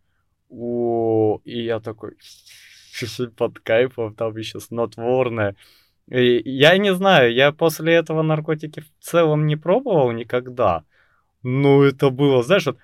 [0.50, 2.14] О, и я такой,
[3.38, 5.56] под кайфом, там еще снотворное.
[6.10, 10.84] И я не знаю, я после этого наркотики в целом не пробовал никогда.
[11.44, 12.78] Но это было, знаешь, вот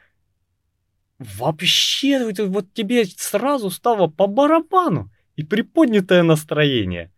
[1.20, 7.12] вообще вот тебе сразу стало по барабану и приподнятое настроение.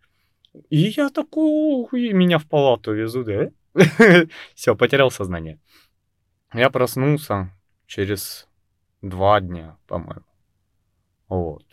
[0.70, 3.26] И я такой, и меня в палату везут,
[3.74, 4.26] да?
[4.54, 5.60] Все, потерял сознание.
[6.52, 7.52] Я проснулся
[7.86, 8.48] через
[9.02, 10.24] два дня, по-моему.
[11.28, 11.64] Вот.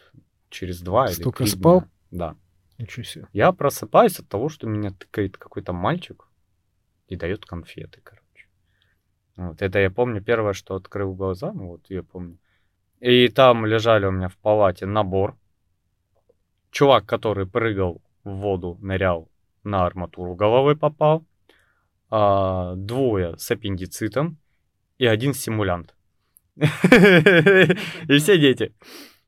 [0.50, 1.80] Через два Столько или три спал?
[1.82, 1.90] Дня.
[2.12, 2.36] Да.
[2.78, 3.28] Ничего себе.
[3.32, 6.28] Я просыпаюсь от того, что меня тыкает какой-то мальчик
[7.08, 8.25] и дает конфеты, короче.
[9.36, 12.38] Вот это я помню первое, что открыл глаза, ну вот я помню.
[13.00, 15.38] И там лежали у меня в палате набор.
[16.72, 19.30] Чувак, который прыгал в воду, нырял,
[19.64, 21.26] на арматуру головой попал.
[22.10, 24.38] А, двое с аппендицитом
[24.98, 25.96] и один симулянт.
[26.56, 28.74] И все дети.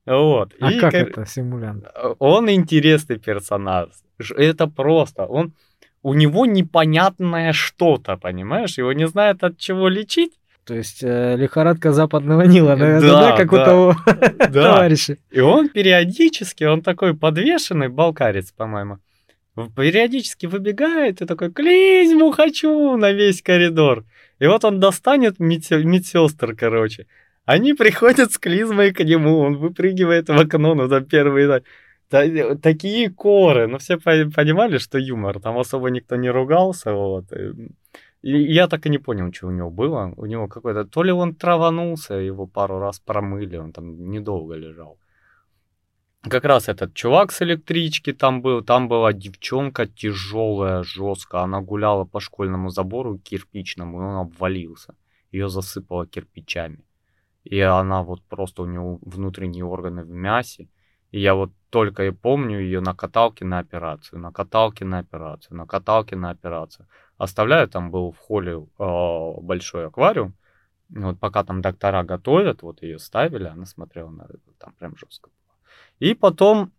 [0.05, 0.53] Вот.
[0.61, 1.85] А И как это симулянт?
[2.19, 3.89] Он интересный персонаж.
[4.35, 5.25] Это просто.
[5.25, 5.53] Он
[6.07, 8.77] у него непонятное что-то, понимаешь?
[8.77, 10.31] Его не знают от чего лечить.
[10.65, 13.65] То есть э, лихорадка западного Нила, наверное, Да, да, как у да.
[13.65, 13.95] того
[14.39, 14.47] Да.
[14.73, 15.17] товарища.
[15.31, 18.99] И он периодически, он такой подвешенный, балкарец, по-моему,
[19.75, 24.05] периодически выбегает и такой клизму хочу на весь коридор.
[24.39, 27.05] И вот он достанет медсе- медсестр, короче.
[27.45, 31.63] Они приходят с клизмой к нему, он выпрыгивает в окно, ну там первые...
[32.09, 37.31] та- такие коры, но все по- понимали, что юмор, там особо никто не ругался, вот.
[37.33, 37.69] И
[38.23, 40.13] и я так и не понял, что у него было.
[40.17, 40.85] У него какой-то...
[40.85, 44.97] То ли он траванулся, его пару раз промыли, он там недолго лежал.
[46.29, 52.05] Как раз этот чувак с электрички там был, там была девчонка тяжелая, жесткая, она гуляла
[52.05, 54.95] по школьному забору кирпичному, и он обвалился.
[55.31, 56.83] Ее засыпало кирпичами.
[57.43, 60.67] И она вот просто у нее внутренние органы в мясе.
[61.11, 65.57] И я вот только и помню ее на каталке на операцию, на каталке на операцию,
[65.57, 66.87] на каталке на операцию.
[67.17, 70.33] Оставляю, там был в холле э, большой аквариум.
[70.89, 75.29] Вот пока там доктора готовят, вот ее ставили, она смотрела на рыбу, там прям жестко
[75.29, 75.57] было.
[75.99, 76.71] И потом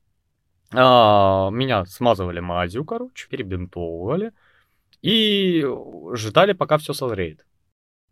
[0.74, 4.32] а, меня смазывали мазью, короче, перебинтовывали
[5.02, 5.64] и
[6.14, 7.44] ждали, пока все созреет.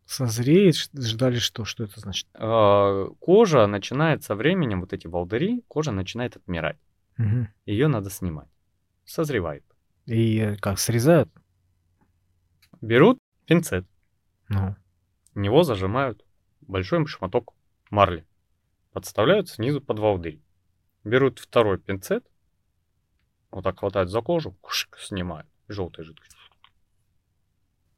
[0.06, 1.64] Созреет, ждали что?
[1.64, 2.28] Что это значит?
[2.34, 6.78] А, кожа начинает со временем, вот эти волдыри, кожа начинает отмирать.
[7.16, 7.48] Мгм.
[7.66, 8.48] Ее надо снимать.
[9.04, 9.64] Созревает.
[10.06, 11.28] И э, как, срезают?
[12.80, 13.86] Берут пинцет,
[14.48, 14.76] Ну,
[15.34, 16.24] в него зажимают
[16.60, 17.54] большой шматок
[17.90, 18.26] марли.
[18.92, 20.40] Подставляют снизу под волдырь.
[21.02, 22.24] Берут второй пинцет,
[23.50, 25.48] вот так хватают за кожу, кушик, снимают.
[25.68, 26.35] Желтой жидкостью.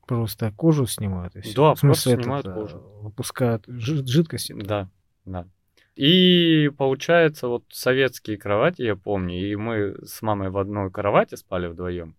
[0.09, 1.55] Просто кожу снимают и всё.
[1.55, 2.79] Да, В смысле, просто снимают этот, э, кожу.
[3.03, 4.51] Выпускают жи- жидкость.
[4.51, 4.67] эту?
[4.67, 4.89] Да,
[5.25, 5.47] да.
[5.95, 11.67] И получается, вот советские кровати, я помню, и мы с мамой в одной кровати спали
[11.69, 12.15] вдвоем.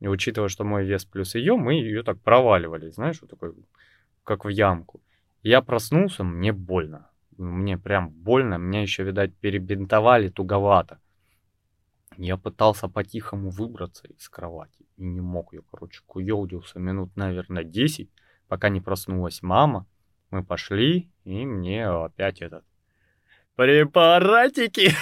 [0.00, 3.52] И учитывая, что мой вес плюс ее, мы ее так проваливали, знаешь, вот такой,
[4.24, 5.00] как в ямку.
[5.44, 7.10] Я проснулся, мне больно.
[7.38, 10.98] Мне прям больно, меня еще, видать, перебинтовали туговато.
[12.18, 15.52] Я пытался по-тихому выбраться из кровати и не мог.
[15.52, 18.08] Я, короче, куелдился минут, наверное, 10,
[18.48, 19.86] пока не проснулась мама.
[20.30, 22.64] Мы пошли, и мне опять этот
[23.56, 24.92] препаратики.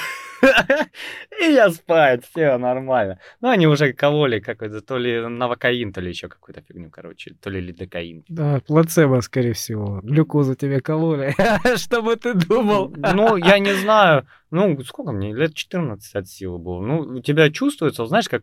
[1.43, 3.19] И я спать, все нормально.
[3.43, 7.51] Ну, они уже кололи какой-то, то ли новокаин, то ли еще какую-то фигню, короче, то
[7.51, 8.25] ли лидокаин.
[8.29, 10.01] Да, плацебо, скорее всего.
[10.03, 11.35] Глюкозу тебе кололи.
[11.77, 12.91] Что бы ты думал?
[12.97, 16.81] Ну, я не знаю, ну, сколько мне, лет 14 от силы было.
[16.81, 18.43] Ну, у тебя чувствуется, знаешь, как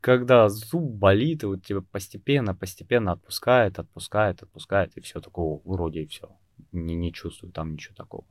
[0.00, 6.02] когда зуб болит, и вот тебя постепенно, постепенно отпускает, отпускает, отпускает, и все такого, вроде
[6.02, 6.28] и все.
[6.72, 8.26] Не, не чувствую там ничего такого.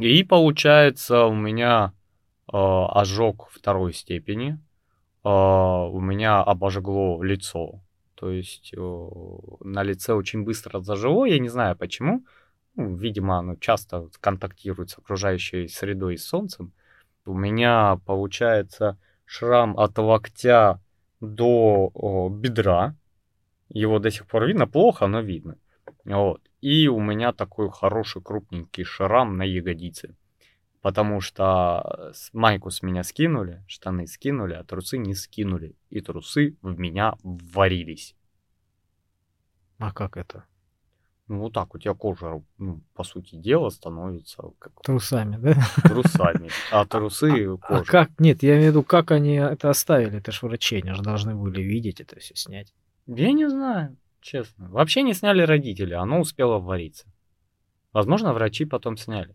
[0.00, 1.92] И получается у меня
[2.52, 4.58] э, ожог второй степени,
[5.22, 7.80] э, у меня обожгло лицо.
[8.16, 8.80] То есть э,
[9.60, 12.24] на лице очень быстро зажило, я не знаю почему.
[12.74, 16.72] Ну, видимо, оно часто контактирует с окружающей средой и с солнцем.
[17.24, 20.80] У меня получается шрам от локтя
[21.20, 22.94] до о, бедра.
[23.68, 25.56] Его до сих пор видно, плохо, но видно.
[26.04, 26.42] Вот.
[26.60, 30.16] И у меня такой хороший крупненький шрам на ягодице.
[30.80, 35.76] Потому что майку с меня скинули, штаны скинули, а трусы не скинули.
[35.88, 38.14] И трусы в меня вварились.
[39.78, 40.44] А как это?
[41.26, 45.54] Ну, вот так у тебя кожа, ну, по сути дела, становится как Трусами, да?
[45.82, 46.50] трусами.
[46.70, 47.84] А трусы А кожа.
[47.84, 48.10] как?
[48.18, 50.18] Нет, я имею в виду, как они это оставили?
[50.18, 52.74] Это ж врачи, они же должны были видеть это все снять.
[53.06, 54.68] Я не знаю, честно.
[54.68, 57.06] Вообще не сняли родители, оно успело вариться.
[57.94, 59.34] Возможно, врачи потом сняли.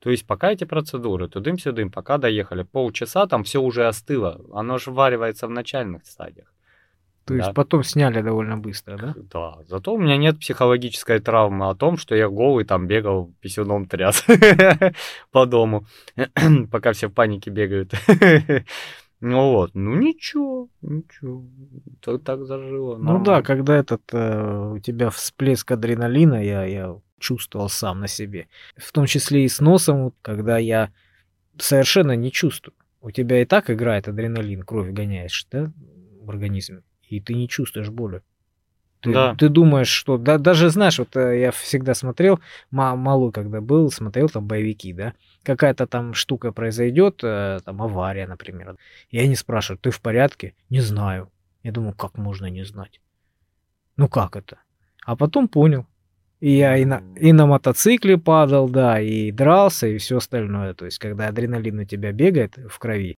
[0.00, 4.40] То есть пока эти процедуры, тудым-сюдым, пока доехали полчаса, там все уже остыло.
[4.52, 6.52] Оно же варивается в начальных стадиях.
[7.30, 7.44] То Да.
[7.44, 9.14] есть потом сняли довольно быстро, да?
[9.32, 13.86] Да, зато у меня нет психологической травмы о том, что я голый там бегал, писюном
[13.86, 14.24] тряс
[15.30, 15.86] по дому,
[16.72, 17.92] пока все в панике бегают.
[19.22, 21.44] Ну вот, ну ничего, ничего,
[22.00, 22.96] так, так зажило.
[22.96, 23.42] Ну да, нормально.
[23.42, 28.48] когда этот э, у тебя всплеск адреналина, я, я чувствовал сам на себе.
[28.78, 30.90] В том числе и с носом, когда я
[31.58, 32.74] совершенно не чувствую.
[33.02, 35.70] У тебя и так играет адреналин, кровь гоняешь, да,
[36.22, 38.22] в организме, и ты не чувствуешь боли.
[39.00, 39.34] Ты, Да.
[39.34, 42.38] ты думаешь, что да, даже знаешь, вот э, я всегда смотрел,
[42.70, 48.26] ма- малой когда был, смотрел там боевики, да, какая-то там штука произойдет, э, там авария,
[48.26, 48.76] например,
[49.08, 50.54] и они спрашивают, ты в порядке?
[50.68, 51.30] Не знаю.
[51.62, 53.00] Я думаю, как можно не знать?
[53.96, 54.58] Ну как это?
[55.04, 55.86] А потом понял.
[56.40, 60.72] И я и на, и на мотоцикле падал, да, и дрался, и все остальное.
[60.74, 63.16] То есть, когда адреналин у тебя бегает в крови,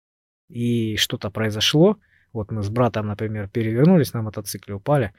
[0.49, 1.99] и что-то произошло,
[2.33, 5.13] вот мы с братом, например, перевернулись на мотоцикле, упали,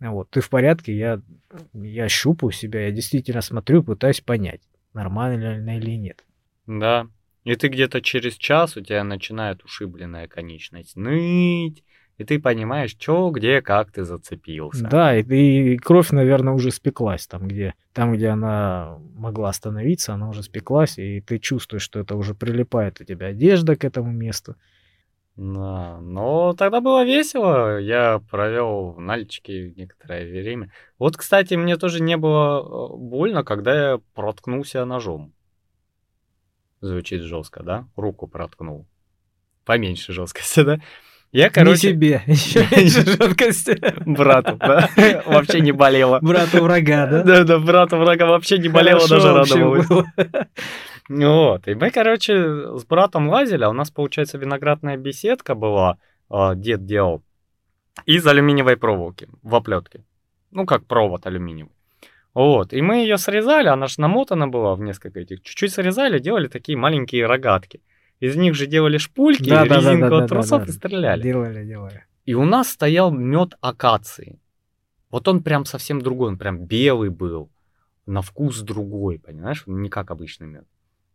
[0.00, 1.20] вот, ты в порядке, я,
[1.72, 4.60] я щупаю себя, я действительно смотрю, пытаюсь понять,
[4.94, 6.24] нормально или нет.
[6.66, 7.08] Да.
[7.44, 11.82] И ты где-то через час у тебя начинает ушибленная конечность ныть,
[12.18, 14.88] и ты понимаешь, что, где, как ты зацепился.
[14.88, 20.28] Да, и, и кровь, наверное, уже спеклась там, где, там, где она могла остановиться, она
[20.28, 24.56] уже спеклась, и ты чувствуешь, что это уже прилипает у тебя одежда к этому месту.
[25.38, 27.78] Да, но тогда было весело.
[27.78, 30.72] Я провел в Нальчике некоторое время.
[30.98, 35.32] Вот, кстати, мне тоже не было э, больно, когда я проткнулся ножом.
[36.80, 37.86] Звучит жестко, да?
[37.94, 38.88] Руку проткнул.
[39.64, 40.80] Поменьше жесткости, да?
[41.30, 43.78] Я, Не короче, себе, еще меньше жесткости.
[44.06, 44.90] брату, да?
[45.24, 46.18] Вообще не болело.
[46.20, 47.22] Брату врага, да?
[47.22, 49.86] Да, да, брату врага вообще не болело, даже радовалось.
[51.08, 55.98] Вот, и мы, короче, с братом лазили, а у нас, получается, виноградная беседка была,
[56.28, 57.22] а, дед делал,
[58.04, 60.04] из алюминиевой проволоки в оплетке.
[60.50, 61.72] Ну, как провод алюминиевый.
[62.34, 65.42] Вот, и мы ее срезали, она же намотана была в несколько этих.
[65.42, 67.80] Чуть-чуть срезали, делали такие маленькие рогатки.
[68.20, 70.68] Из них же делали шпульки, Да, да, да, резинку да, от да, трусов да.
[70.68, 71.22] и стреляли.
[71.22, 72.04] Делали, делали.
[72.26, 74.38] И у нас стоял мед акации.
[75.10, 77.50] Вот он прям совсем другой, он прям белый был.
[78.06, 79.64] На вкус другой, понимаешь?
[79.66, 80.64] Он Не как обычный мед.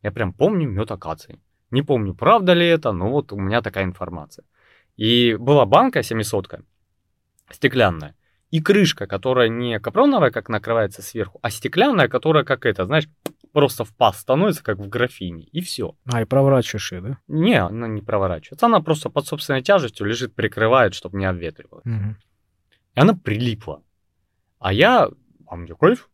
[0.04, 1.40] Я прям помню мед акации.
[1.72, 4.46] Не помню, правда ли это, но вот у меня такая информация.
[4.96, 6.60] И была банка 700
[7.50, 8.16] стеклянная.
[8.52, 13.10] И крышка, которая не капроновая, как накрывается сверху, а стеклянная, которая как это, знаешь,
[13.52, 15.46] просто в паз становится, как в графине.
[15.52, 15.96] И все.
[16.12, 17.18] А, и проворачиваешь ее, да?
[17.28, 18.68] Не, она не проворачивается.
[18.68, 21.86] Она просто под собственной тяжестью лежит, прикрывает, чтобы не обветривалось.
[21.86, 22.18] Мгм.
[22.96, 23.82] И она прилипла.
[24.60, 25.10] А я,
[25.48, 26.10] а мне кайф.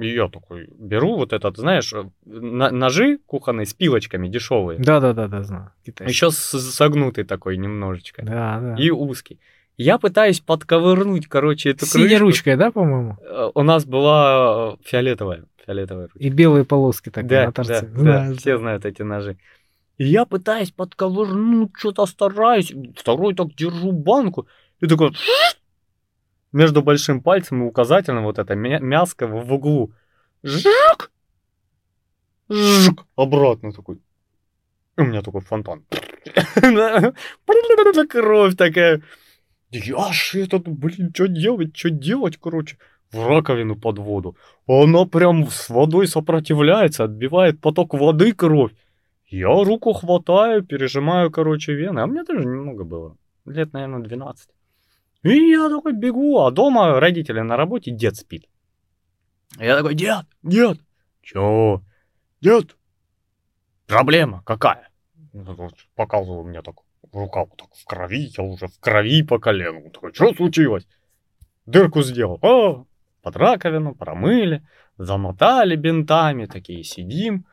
[0.00, 4.78] Я такой беру вот этот, знаешь, э, ножи кухонные с пилочками дешевые.
[4.78, 5.72] Да-да-да, знаю.
[5.84, 6.12] Китайский.
[6.12, 8.22] Еще согнутый такой немножечко.
[8.24, 8.74] Да, да.
[8.78, 9.40] И узкий.
[9.76, 12.24] Я пытаюсь подковырнуть, короче, эту Синей крышку.
[12.24, 13.16] ручкой, да, по-моему?
[13.22, 16.18] Э, У нас была э, фиолетовая, фиолетовая ручка.
[16.18, 17.82] И белые полоски так Да, на торце.
[17.82, 19.36] да, да, Знаю, все знают эти ножи.
[19.96, 22.72] И я пытаюсь подковырнуть, что-то стараюсь.
[22.96, 24.46] Второй так держу банку.
[24.80, 25.12] И такой...
[26.52, 29.92] Между большим пальцем и указательным вот это мя- мяско в, углу.
[30.42, 31.10] Жик!
[32.48, 33.04] Жик!
[33.16, 34.00] Обратно такой.
[34.96, 35.84] И у меня такой фонтан.
[38.08, 39.02] Кровь такая.
[39.70, 42.78] Я ж этот, блин, что делать, что делать, короче.
[43.12, 44.36] В раковину под воду.
[44.66, 48.72] Она прям с водой сопротивляется, отбивает поток воды, кровь.
[49.28, 52.00] Я руку хватаю, пережимаю, короче, вены.
[52.00, 53.16] А мне тоже немного было.
[53.44, 54.48] Лет, наверное, 12.
[55.22, 58.48] И я такой бегу, а дома родители на работе, дед спит.
[59.58, 60.78] Я такой, дед, дед.
[61.22, 61.82] Чё?
[62.40, 62.76] Дед,
[63.86, 64.88] проблема какая?
[65.32, 66.76] Вот Показываю мне так,
[67.12, 69.90] рука вот так в крови, я уже в крови по колену.
[69.90, 70.86] Такой, что случилось?
[71.66, 72.38] Дырку сделал.
[72.42, 72.84] А,
[73.22, 74.66] под раковину промыли,
[74.96, 77.44] замотали бинтами, такие сидим.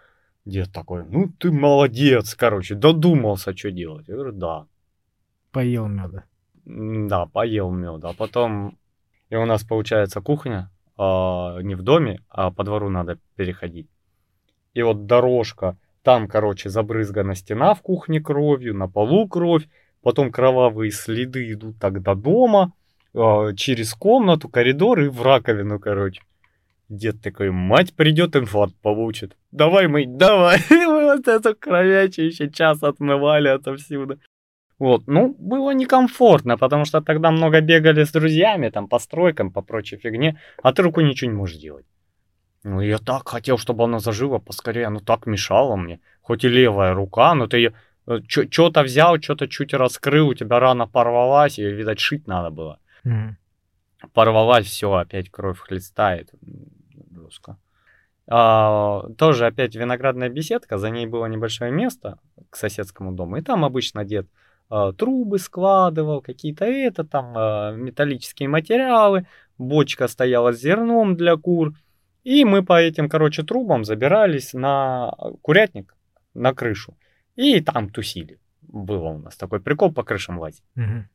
[0.46, 4.08] Дед такой, ну ты молодец, короче, додумался, что делать.
[4.08, 4.68] Я говорю, да.
[5.52, 6.26] Поел меда.
[6.66, 8.10] Да, поел меда.
[8.10, 8.78] А потом,
[9.30, 13.88] и у нас получается кухня, а, не в доме, а по двору надо переходить.
[14.74, 19.68] И вот дорожка, там, короче, забрызгана стена в кухне кровью, на полу кровь,
[20.02, 22.74] потом кровавые следы идут так до дома,
[23.14, 26.22] а, через комнату, коридор и в раковину, короче.
[26.90, 29.36] Дед такой, мать придет, инфаркт получит.
[29.52, 30.60] Давай мыть, давай.
[30.70, 34.20] Мы вот эту кровячище час отмывали отовсюду.
[34.80, 39.62] Вот, ну, было некомфортно, потому что тогда много бегали с друзьями, там, по стройкам, по
[39.62, 41.86] прочей фигне, а ты рукой ничего не можешь делать.
[42.64, 46.00] Ну, я так хотел, чтобы она зажила поскорее, оно так мешало мне.
[46.22, 47.74] Хоть и левая рука, но ты
[48.28, 52.80] что-то взял, что-то чуть раскрыл, у тебя рана порвалась, ее, видать, шить надо было.
[53.04, 53.38] Мгм.
[54.14, 56.32] Порвалась, все, опять кровь хлестает.
[57.12, 57.58] Жестко.
[58.28, 62.18] А, тоже опять виноградная беседка, за ней было небольшое место
[62.50, 64.28] к соседскому дому, и там обычно дед
[64.70, 69.28] трубы складывал, какие-то это, там а, металлические материалы,
[69.58, 71.74] бочка стояла с зерном для кур,
[72.24, 75.12] и мы по этим, короче, трубам забирались на
[75.42, 75.96] курятник,
[76.34, 76.98] на крышу,
[77.36, 78.40] и там тусили.
[78.62, 80.64] Было у нас такой прикол по крышам лазить.
[80.76, 81.08] Мгм.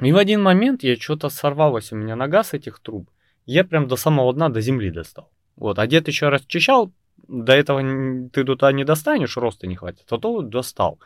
[0.00, 3.08] И в один момент я что-то сорвалось у меня нога с этих труб.
[3.46, 5.30] Я прям до самого дна, до земли достал.
[5.56, 6.92] Вот, а дед еще расчищал,
[7.28, 7.80] до этого
[8.30, 10.98] ты туда не достанешь, роста не хватит, а то достал.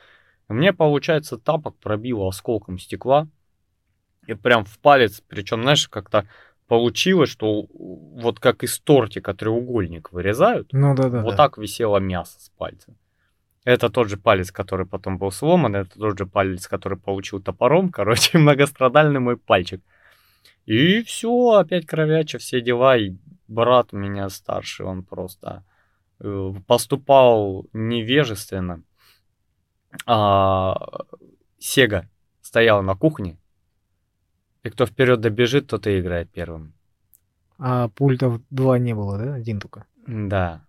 [0.48, 3.28] Мне, получается, тапок пробило осколком стекла.
[4.26, 6.26] И прям в палец, причем, знаешь, как-то
[6.66, 11.22] получилось, что вот как из тортика треугольник вырезают, Ну да, да.
[11.22, 11.36] вот да.
[11.36, 12.94] так висело мясо с пальца.
[13.64, 17.88] Это тот же палец, который потом был сломан, это тот же палец, который получил топором,
[17.92, 19.82] короче, многострадальный мой пальчик.
[20.66, 23.16] И все, опять кровяча, все дела, и
[23.48, 25.64] брат у меня старший, он просто
[26.20, 28.82] э, поступал невежественно.
[30.06, 31.04] А,
[31.58, 32.08] Сега
[32.40, 33.38] стояла на кухне,
[34.62, 36.74] и кто вперед добежит, тот и играет первым.
[37.58, 39.34] А пультов два не было, да?
[39.34, 39.84] Один только.
[40.06, 40.64] Да.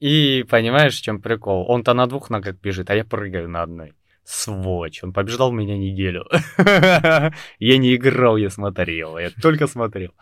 [0.00, 1.64] И понимаешь, в чем прикол?
[1.68, 3.92] Он-то на двух ногах бежит, а я прыгаю на одной.
[4.24, 6.26] Сволочь, он побеждал меня неделю.
[7.58, 10.12] Я не играл, я смотрел, я только смотрел.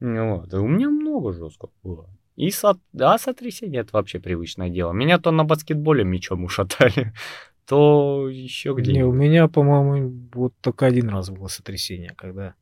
[0.00, 0.52] Вот.
[0.54, 2.08] У меня много жестко было.
[2.34, 2.78] И со...
[2.92, 4.92] да, сотрясение это вообще привычное дело.
[4.92, 7.12] Меня то на баскетболе мячом ушатали,
[7.68, 12.54] то еще Не, у меня, по-моему, вот только один раз было сотрясение, когда,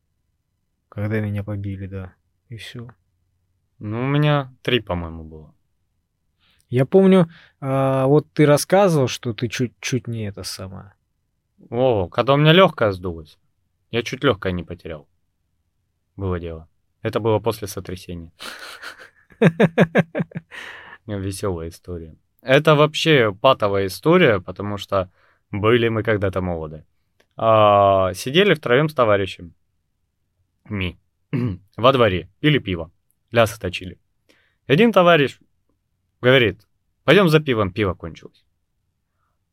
[0.89, 2.13] когда меня побили, да.
[2.49, 2.89] И все.
[3.79, 5.55] Ну, у меня три, по-моему, было.
[6.67, 7.29] Я помню,
[7.61, 10.93] а, вот ты рассказывал, что ты чуть-чуть не это самое.
[11.69, 13.37] О, когда у меня легкая сдулась,
[13.91, 15.07] я чуть легкое не потерял.
[16.17, 16.67] Было дело.
[17.01, 18.33] Это было после сотрясения.
[21.05, 22.17] Веселая история.
[22.47, 25.11] Это вообще патовая история, потому что
[25.51, 26.85] были мы когда-то молоды.
[27.35, 29.53] А, сидели втроем с товарищем.
[30.69, 30.97] Ми.
[31.77, 32.29] Во дворе.
[32.39, 32.89] Пили пиво.
[33.31, 33.99] Лясы точили.
[34.65, 35.39] Один товарищ
[36.21, 36.65] говорит,
[37.03, 38.45] пойдем за пивом, пиво кончилось.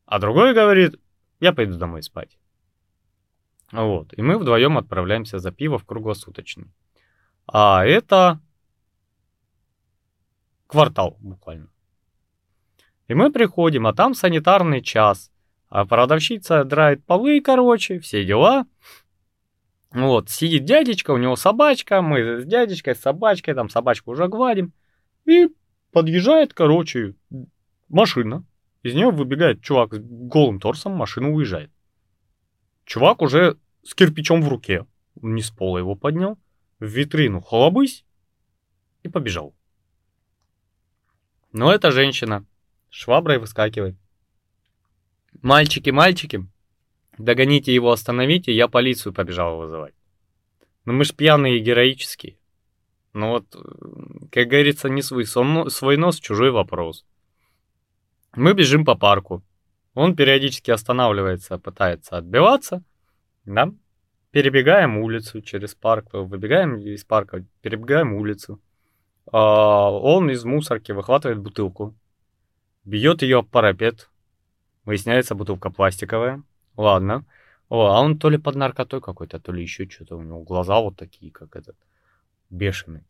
[0.05, 0.95] А другой говорит,
[1.41, 2.37] я пойду домой спать.
[3.73, 4.13] Вот.
[4.17, 6.71] И мы вдвоем отправляемся за пиво в круглосуточный.
[7.45, 8.39] А это
[10.67, 11.67] квартал буквально.
[13.07, 15.31] И мы приходим, а там санитарный час.
[15.69, 18.65] А продавщица драет полы, короче, все дела.
[19.91, 24.73] Вот, сидит дядечка, у него собачка, мы с дядечкой, с собачкой, там собачку уже гладим.
[25.25, 25.49] И
[25.91, 27.15] подъезжает, короче,
[27.87, 28.43] машина.
[28.83, 31.71] Из нее выбегает чувак с голым торсом, машина уезжает.
[32.85, 34.85] Чувак уже с кирпичом в руке.
[35.21, 36.37] Не с пола его поднял.
[36.79, 38.05] В витрину холобысь
[39.03, 39.55] и побежал.
[41.51, 42.45] Но эта женщина
[42.95, 43.95] шваброй выскакивает.
[45.41, 46.47] Мальчики, мальчики,
[47.17, 49.93] догоните его, остановите, я полицию побежал вызывать.
[50.85, 52.37] Ну мы ж пьяные и героические.
[53.13, 53.45] Ну вот,
[54.31, 57.05] как говорится, не свой, сон- свой нос, чужой вопрос.
[58.35, 59.43] Мы бежим по парку.
[59.93, 62.83] Он периодически останавливается, пытается отбиваться.
[63.45, 63.71] Да?
[64.31, 68.61] Перебегаем улицу через парк, выбегаем из парка, перебегаем улицу.
[69.31, 71.95] А, он из мусорки выхватывает бутылку,
[72.85, 74.09] бьет ее об парапет.
[74.85, 76.43] Выясняется, бутылка пластиковая.
[76.77, 77.25] Ладно.
[77.69, 80.15] О, а он то ли под наркотой какой-то, то ли еще что-то.
[80.15, 81.75] У него глаза вот такие, как этот,
[82.49, 83.03] бешеный.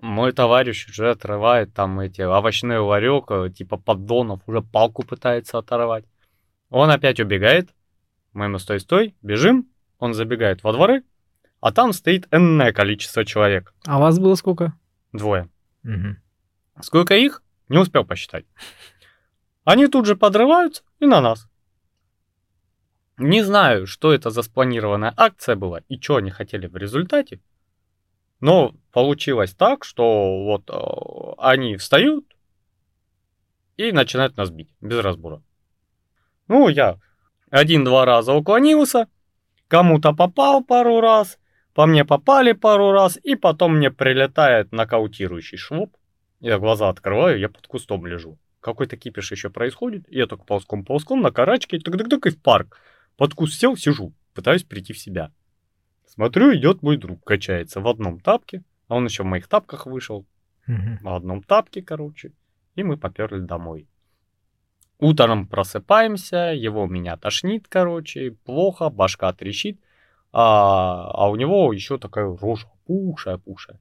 [0.00, 6.04] Мой товарищ уже отрывает там эти овощной ларек, э, типа поддонов, уже палку пытается оторвать.
[6.68, 7.70] Он опять убегает.
[8.32, 9.68] Мы ему стой-стой, бежим.
[10.00, 11.04] Он забегает во дворы,
[11.60, 13.72] а там стоит энное количество человек.
[13.86, 14.74] А вас было сколько?
[15.12, 15.48] Двое.
[15.84, 16.18] Мгм.
[16.80, 17.43] Сколько их?
[17.74, 18.44] Не успел посчитать.
[19.64, 21.48] Они тут же подрываются и на нас.
[23.18, 27.40] Не знаю, что это за спланированная акция была и что они хотели в результате.
[28.38, 32.36] Но получилось так, что вот э, они встают
[33.76, 35.42] и начинают нас бить без разбора.
[36.46, 37.00] Ну, я
[37.50, 39.08] один-два раза уклонился,
[39.66, 41.40] кому-то попал пару раз,
[41.74, 45.96] по мне попали пару раз, и потом мне прилетает нокаутирующий швоп.
[46.44, 48.36] Я глаза открываю, я под кустом лежу.
[48.60, 52.78] Какой-то кипиш еще происходит, и я только ползком-ползком на карачке, так-так-так и в парк.
[53.16, 55.32] Под куст сел, сижу, пытаюсь прийти в себя.
[56.06, 60.26] Смотрю, идет мой друг, качается в одном тапке, а он еще в моих тапках вышел,
[60.66, 60.98] Мгм.
[61.00, 62.32] в одном тапке, короче,
[62.74, 63.88] и мы поперли домой.
[64.98, 69.80] Утром просыпаемся, его меня тошнит, короче, плохо, башка трещит,
[70.30, 73.80] а, а у него еще такая рожа пушая-пушая.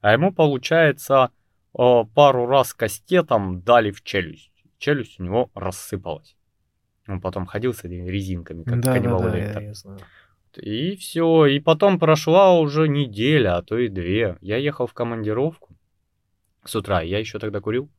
[0.00, 1.32] А ему, получается,
[1.74, 4.52] пару раз кастетом дали в челюсть.
[4.78, 6.36] Челюсть у него рассыпалась.
[7.06, 9.62] Он потом ходил с этими резинками, как Да, да, каннибал да, Лектор.
[9.62, 10.00] я, я знаю.
[10.56, 11.46] И все.
[11.46, 14.38] И потом прошла уже неделя, а то и две.
[14.40, 15.76] Я ехал в командировку
[16.64, 17.90] с утра, я еще тогда курил.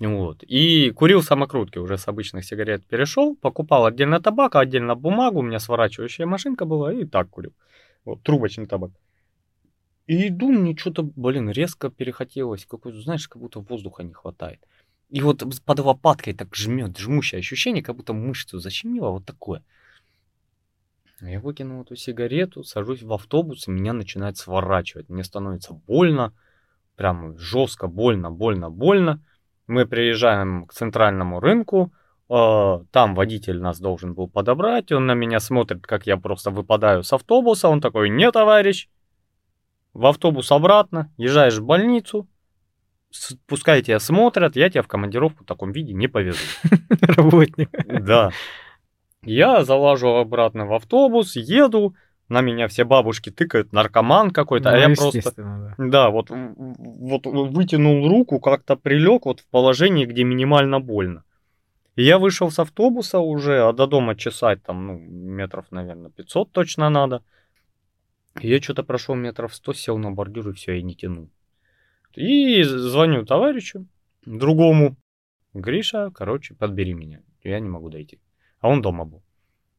[0.00, 0.42] Вот.
[0.42, 5.58] И курил самокрутки, уже с обычных сигарет перешел, покупал отдельно табак, отдельно бумагу, у меня
[5.58, 7.52] сворачивающая машинка была, и так курил.
[8.04, 8.92] Вот, трубочный табак.
[10.08, 14.58] И иду, мне что-то, блин, резко перехотелось, какой знаешь, как будто воздуха не хватает.
[15.10, 19.62] И вот под лопаткой так жмет, жмущее ощущение, как будто мышцу защемило, вот такое.
[21.20, 25.10] Я выкинул эту сигарету, сажусь в автобус, и меня начинает сворачивать.
[25.10, 26.32] Мне становится больно,
[26.96, 29.22] прям жестко больно, больно, больно.
[29.66, 31.92] Мы приезжаем к центральному рынку,
[32.30, 37.02] э, там водитель нас должен был подобрать, он на меня смотрит, как я просто выпадаю
[37.02, 38.88] с автобуса, он такой, не, товарищ,
[39.98, 42.28] в автобус обратно, езжаешь в больницу,
[43.46, 46.38] пускай тебя смотрят, я тебя в командировку в таком виде не повезу.
[47.00, 47.68] Работник.
[47.86, 48.30] Да.
[49.24, 51.96] Я залажу обратно в автобус, еду,
[52.28, 55.32] на меня все бабушки тыкают, наркоман какой-то, Ну, а я просто...
[55.36, 55.74] да.
[55.78, 61.24] Да, вот, вот вытянул руку, как-то прилег вот в положении, где минимально больно.
[61.96, 66.52] И я вышел с автобуса уже, а до дома чесать там, ну, метров, наверное, 500
[66.52, 67.24] точно надо.
[68.40, 71.30] Я что-то прошел метров 100, сел на бордюр и все, я не тянул.
[72.14, 73.86] И звоню товарищу,
[74.24, 74.96] другому.
[75.54, 77.22] Гриша, короче, подбери меня.
[77.42, 78.20] Я не могу дойти.
[78.60, 79.22] А он дома был.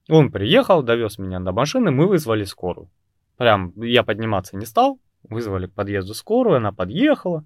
[0.10, 2.90] Он приехал, довез меня до машины, мы вызвали скорую.
[3.38, 7.46] Прям я подниматься не стал, вызвали к подъезду скорую, она подъехала.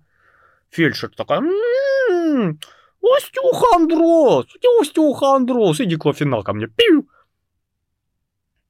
[0.70, 2.60] Фельдшер такая, «М-м-м,
[3.02, 4.48] остеохондроз,
[4.82, 7.08] остеохондроз, иди клофенал ко мне, пиу.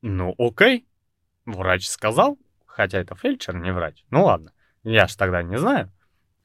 [0.01, 0.85] Ну, окей,
[1.45, 4.03] врач сказал, хотя это фельдшер, не врач.
[4.09, 4.51] Ну ладно,
[4.83, 5.91] я ж тогда не знаю.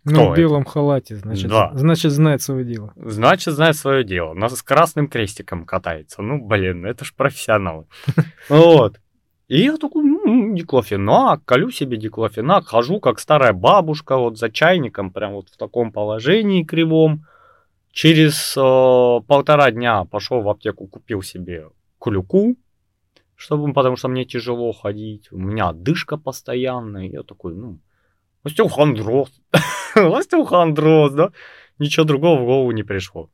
[0.05, 1.71] Ну, Кто в белом халате, значит, Да.
[1.75, 2.93] значит, знает свое дело.
[2.97, 4.33] Значит, знает свое дело.
[4.33, 6.23] Нас с красным крестиком катается.
[6.23, 7.87] Ну, блин, это ж профессионалы.
[8.49, 9.01] Вот.
[9.49, 15.11] И я такой, ну, диклофенак, колю себе диклофенак, хожу как старая бабушка вот за чайником,
[15.11, 17.25] прям вот в таком положении кривом.
[17.91, 21.69] Через э, полтора дня пошел в аптеку, купил себе
[22.01, 22.57] клюку,
[23.39, 25.31] чтобы, потому что мне тяжело ходить.
[25.31, 27.09] У меня отдышка постоянная.
[27.09, 27.79] Я такой, ну,
[28.43, 29.31] остеохондроз.
[29.95, 31.31] Остеохондроз, да?
[31.79, 33.31] Ничего другого в голову не пришло.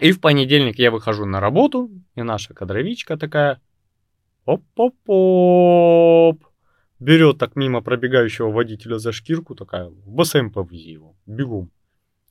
[0.00, 3.60] И в понедельник я выхожу на работу, и наша кадровичка такая,
[4.44, 4.84] оп-оп-оп,
[6.98, 11.70] берет так мимо пробегающего водителя за шкирку, такая, в бассейн повези его, бегом.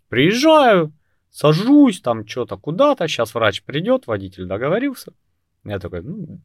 [0.09, 0.91] Приезжаю,
[1.29, 5.13] сажусь там что-то куда-то, сейчас врач придет, водитель договорился.
[5.63, 6.41] Я такой, ну,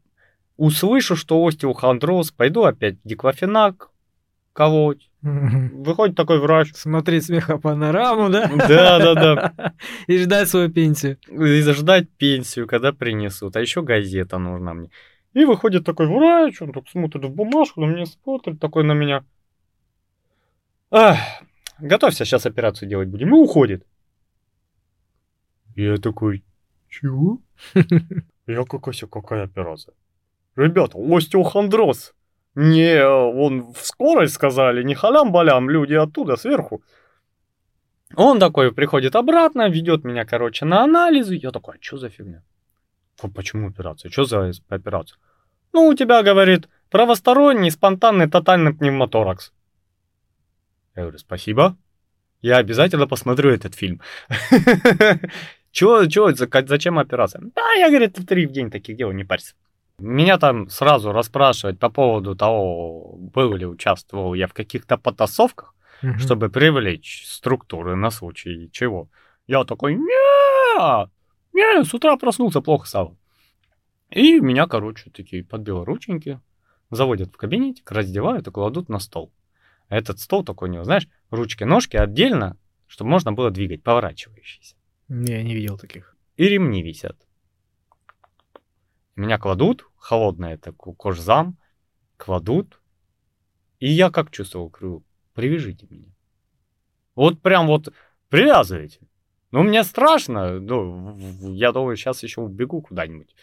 [0.61, 3.91] услышу, что остеохондроз, пойду опять диклофенак
[4.53, 5.11] колоть.
[5.23, 6.73] Выходит такой врач.
[6.75, 8.47] Смотреть смехопанораму, да?
[8.69, 9.75] Да, да, да.
[10.07, 11.19] И ждать свою пенсию.
[11.29, 13.57] И ждать пенсию, когда принесут.
[13.57, 14.91] А еще газета нужна мне.
[15.33, 19.25] И выходит такой врач, он так смотрит в бумажку, на меня смотрит, такой на меня.
[20.91, 21.19] Ах,
[21.79, 23.29] готовься, сейчас операцию делать будем.
[23.29, 23.87] И уходит.
[25.77, 26.45] Я такой,
[26.89, 27.39] чего?
[28.47, 29.95] Я какая какая операция?
[30.57, 32.15] Ребята, остеохондроз.
[32.55, 36.83] Не, он в скорость сказали, не халям-балям, люди оттуда, сверху.
[38.17, 41.37] Он такой приходит обратно, ведет меня, короче, на анализы.
[41.37, 42.43] Я такой, а что за фигня?
[43.23, 44.11] «А Почему операция?
[44.11, 45.19] Что за операция?
[45.73, 49.53] Ну, у тебя, говорит, правосторонний, спонтанный, тотальный пневмоторакс.
[50.97, 51.77] Я говорю, спасибо.
[52.43, 54.01] Я обязательно посмотрю этот фильм.
[55.73, 57.43] Чего, чего, зачем операция?
[57.55, 59.55] Да, я, говорит, в три в день таких дел, не парься.
[60.01, 66.19] Меня там сразу расспрашивать по поводу того, был ли участвовал я в каких-то потасовках, Мгм.
[66.19, 69.11] чтобы привлечь структуры на случай чего.
[69.47, 71.09] Я такой, не,
[71.53, 73.17] не, с утра проснулся, плохо стало.
[74.09, 76.41] И меня, короче, такие под белорученьки
[76.91, 79.31] заводят в кабинетик, раздевают и кладут на стол.
[79.91, 82.57] Этот стол такой, у него, знаешь, ручки-ножки отдельно,
[82.87, 84.77] чтобы можно было двигать, поворачивающиеся.
[85.09, 86.17] Я не видел таких.
[86.37, 87.17] И ремни висят.
[89.17, 91.57] Меня кладут, холодное это ко- кожзам,
[92.17, 92.81] кладут.
[93.79, 95.05] И я как чувствовал, говорю,
[95.35, 96.09] привяжите меня.
[97.15, 97.93] Вот прям вот
[98.29, 99.01] привязывайте.
[99.53, 100.61] Ну, мне страшно.
[100.61, 101.17] Ну,
[101.55, 103.35] я думаю, сейчас еще убегу куда-нибудь.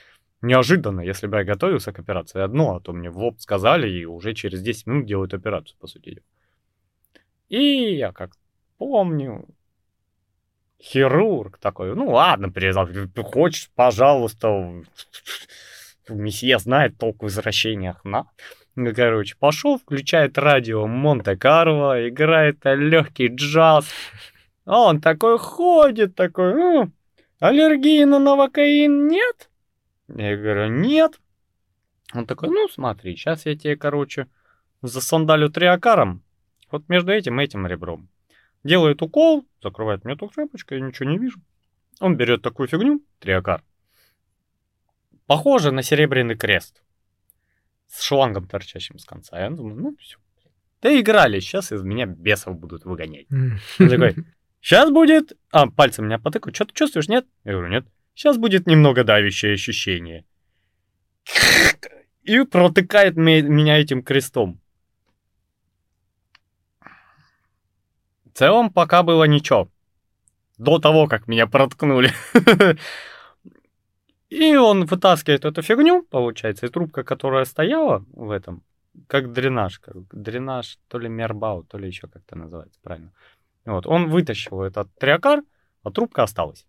[0.42, 4.06] Неожиданно, если бы я готовился к операции, одно, а то мне в лоб сказали, и
[4.06, 6.24] уже через 10 минут делают операцию, по сути.
[7.50, 8.32] И я как
[8.78, 9.48] помню,
[10.82, 12.88] хирург такой, ну ладно, привязал,
[13.24, 14.84] хочешь, пожалуйста,
[16.16, 18.26] месье знает толк в извращениях, на.
[18.76, 23.90] Ну, короче, пошел, включает радио Монте-Карло, играет легкий джаз.
[24.66, 26.92] А он такой ходит, такой, «Ну,
[27.40, 29.50] аллергии на новокаин нет?
[30.08, 31.20] Я говорю, нет.
[32.14, 34.28] Он такой, ну смотри, сейчас я тебе, короче,
[34.82, 36.24] засандалю триакаром,
[36.72, 38.10] вот между этим и этим ребром.
[38.64, 41.40] делает укол, закрывает мне эту тряпочку, я ничего не вижу.
[42.00, 43.64] Он берет такую фигню, триакар,
[45.28, 46.82] похоже на серебряный крест
[47.88, 49.40] с шлангом, торчащим с конца.
[49.40, 50.18] Я думаю, ну все.
[50.82, 53.28] Да играли, сейчас из меня бесов будут выгонять.
[53.32, 54.16] Он такой,
[54.62, 55.34] сейчас будет...
[55.52, 56.56] А, пальцем меня потыкают.
[56.56, 57.26] Что ты чувствуешь, нет?
[57.44, 57.86] Я говорю, нет.
[58.14, 60.26] Сейчас будет немного давящее ощущение.
[62.24, 64.62] И протыкает меня этим крестом.
[68.26, 69.72] В целом пока было ничего.
[70.58, 72.12] До того, как меня проткнули.
[74.30, 78.62] И он вытаскивает эту фигню, получается, и трубка, которая стояла в этом,
[79.08, 83.12] как дренаж, как дренаж, то ли мербау, то ли еще как-то называется, правильно.
[83.66, 85.44] Вот, он вытащил этот триакар,
[85.84, 86.66] а трубка осталась.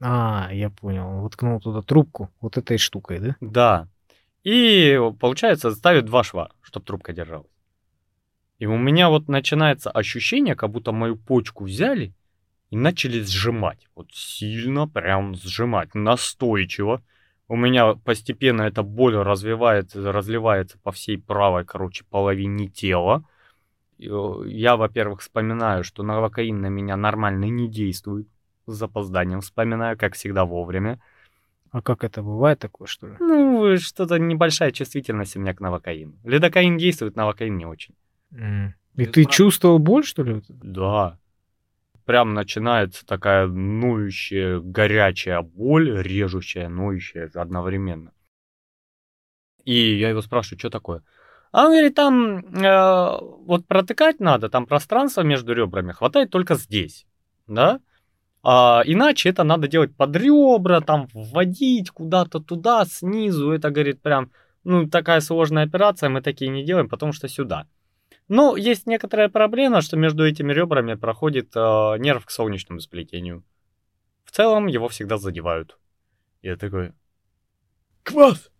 [0.00, 1.20] А, я понял.
[1.20, 3.36] Воткнул туда трубку вот этой штукой, да?
[3.40, 3.88] Да.
[4.44, 7.50] И, получается, ставит два шва, чтобы трубка держалась.
[8.58, 12.12] И у меня вот начинается ощущение, как будто мою почку взяли
[12.70, 13.86] и начали сжимать.
[13.94, 17.02] Вот сильно прям сжимать, настойчиво.
[17.48, 23.24] У меня постепенно эта боль развивается, разливается по всей правой, короче, половине тела.
[23.96, 28.28] Я, во-первых, вспоминаю, что новокаин на меня нормально не действует.
[28.66, 31.00] С запозданием вспоминаю, как всегда, вовремя.
[31.70, 33.14] А как это бывает такое, что ли?
[33.18, 36.14] Ну, что-то небольшая чувствительность у меня к новокаину.
[36.24, 37.94] Лидокаин действует, новокаин не очень.
[38.30, 38.72] Mm.
[38.96, 39.34] И ты прав...
[39.34, 40.42] чувствовал боль, что ли?
[40.48, 41.18] Да
[42.08, 48.12] прям начинается такая ноющая, горячая боль, режущая, ноющая одновременно.
[49.64, 51.02] И я его спрашиваю, что такое?
[51.52, 57.06] А он говорит, там э, вот протыкать надо, там пространство между ребрами хватает только здесь,
[57.46, 57.78] да?
[58.42, 63.50] А, иначе это надо делать под ребра, там вводить куда-то туда, снизу.
[63.50, 64.30] Это, говорит, прям,
[64.64, 67.66] ну, такая сложная операция, мы такие не делаем, потому что сюда.
[68.28, 73.42] Ну, есть некоторая проблема, что между этими ребрами проходит э, нерв к солнечному сплетению.
[74.24, 75.78] В целом его всегда задевают.
[76.42, 76.92] Я такой...
[78.02, 78.50] Квас!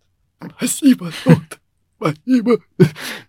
[0.56, 1.58] Спасибо, доктор!
[1.96, 2.58] Спасибо!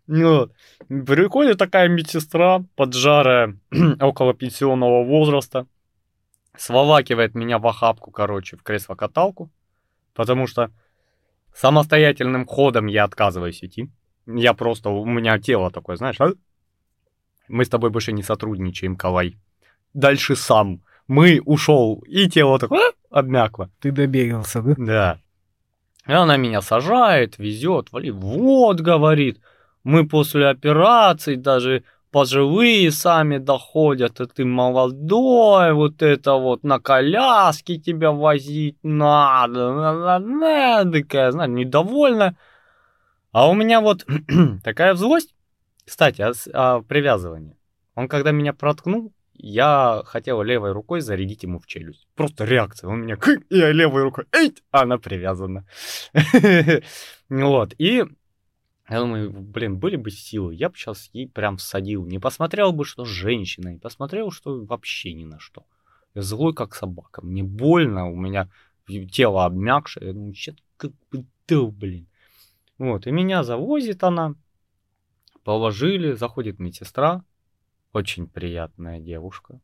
[0.08, 0.50] Ну.
[0.88, 3.60] Приходит такая медсестра, поджарая,
[4.00, 5.68] около пенсионного возраста,
[6.58, 9.52] сволакивает меня в охапку, короче, в кресло-каталку,
[10.14, 10.72] потому что
[11.54, 13.92] самостоятельным ходом я отказываюсь идти.
[14.36, 16.34] Я просто, у меня тело такое, знаешь, а?
[17.48, 19.38] мы с тобой больше не сотрудничаем, Калай.
[19.94, 20.82] Дальше сам.
[21.08, 23.20] Мы ушел, и тело такое а?
[23.20, 23.72] обмякло.
[23.80, 24.76] Ты добегался, да?
[24.78, 25.20] Да.
[26.08, 29.42] И она меня сажает, везет, вали, вот, говорит,
[29.84, 37.78] мы после операции даже пожилые сами доходят, а ты молодой, вот это вот на коляске
[37.78, 42.38] тебя возить надо, надо, надо, такая, знаешь, недовольная.
[43.32, 44.06] А у меня вот
[44.64, 45.36] такая злость.
[45.86, 47.58] Кстати, о, о привязывании.
[47.96, 52.08] Он когда меня проткнул, я хотел левой рукой зарядить ему в челюсть.
[52.16, 52.90] Просто реакция.
[52.90, 55.66] Он меня как я левой рукой, эй, она привязана.
[57.30, 57.76] Вот.
[57.78, 58.04] И
[58.90, 62.06] я думаю, блин, были бы силы, я бы сейчас ей прям всадил.
[62.06, 65.64] Не посмотрел бы, что женщина, не посмотрел, что вообще ни на что.
[66.16, 67.24] Я злой, как собака.
[67.24, 68.50] Мне больно, у меня
[69.12, 70.08] тело обмякшее.
[70.08, 72.09] Я думаю, что как бы, да, блин.
[72.80, 74.34] Вот, и меня завозит она,
[75.44, 77.24] положили, заходит медсестра,
[77.94, 79.60] очень приятная девушка,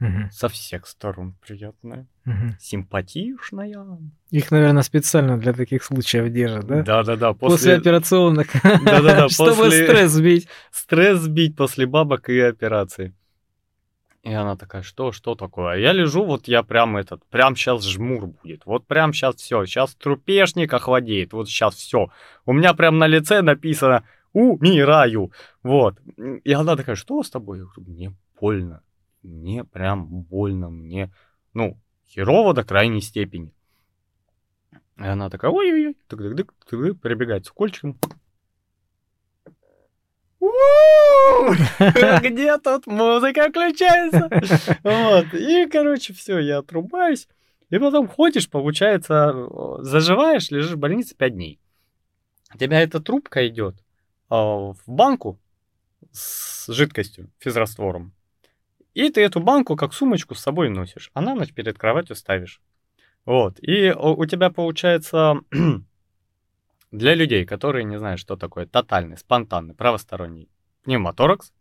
[0.00, 0.30] Угу.
[0.30, 2.54] со всех сторон приятная, Угу.
[2.60, 3.98] симпатичная.
[4.30, 6.82] Их, наверное, специально для таких случаев держат, да?
[6.82, 8.48] Да-да-да, После после, операционных.
[8.62, 10.48] Да-да-да, Чтобы после- стресс сбить.
[10.70, 13.12] стресс сбить после бабок и операции.
[14.28, 15.72] И она такая, что, что такое?
[15.72, 18.66] А я лежу, вот я прям этот, прям сейчас жмур будет.
[18.66, 22.10] Вот прям сейчас все, сейчас трупешник охладеет, вот сейчас все.
[22.44, 25.32] У меня прям на лице написано «Умираю».
[25.62, 25.98] Вот.
[26.44, 27.60] И она такая, что с тобой?
[27.60, 28.82] Я говорю, мне больно.
[29.22, 31.10] Мне прям больно, мне,
[31.54, 33.54] ну, херово до крайней степени.
[34.98, 35.96] И она такая, ой-ой-ой,
[36.96, 37.98] прибегает с кольчиком.
[42.22, 44.28] Где тут музыка включается?
[44.82, 45.34] Вот.
[45.34, 47.28] И, короче, все, я отрубаюсь.
[47.70, 49.48] И потом ходишь, получается,
[49.80, 51.60] заживаешь, лежишь в больнице 5 дней.
[52.54, 53.76] У тебя эта трубка идет
[54.30, 55.38] в банку
[56.12, 58.12] с жидкостью, физраствором.
[58.94, 62.60] И ты эту банку как сумочку с собой носишь, а на ночь перед кроватью ставишь.
[63.24, 63.58] Вот.
[63.60, 65.40] И у тебя получается
[66.90, 70.48] для людей, которые не знают, что такое тотальный, спонтанный, правосторонний
[70.84, 71.52] пневмоторакс.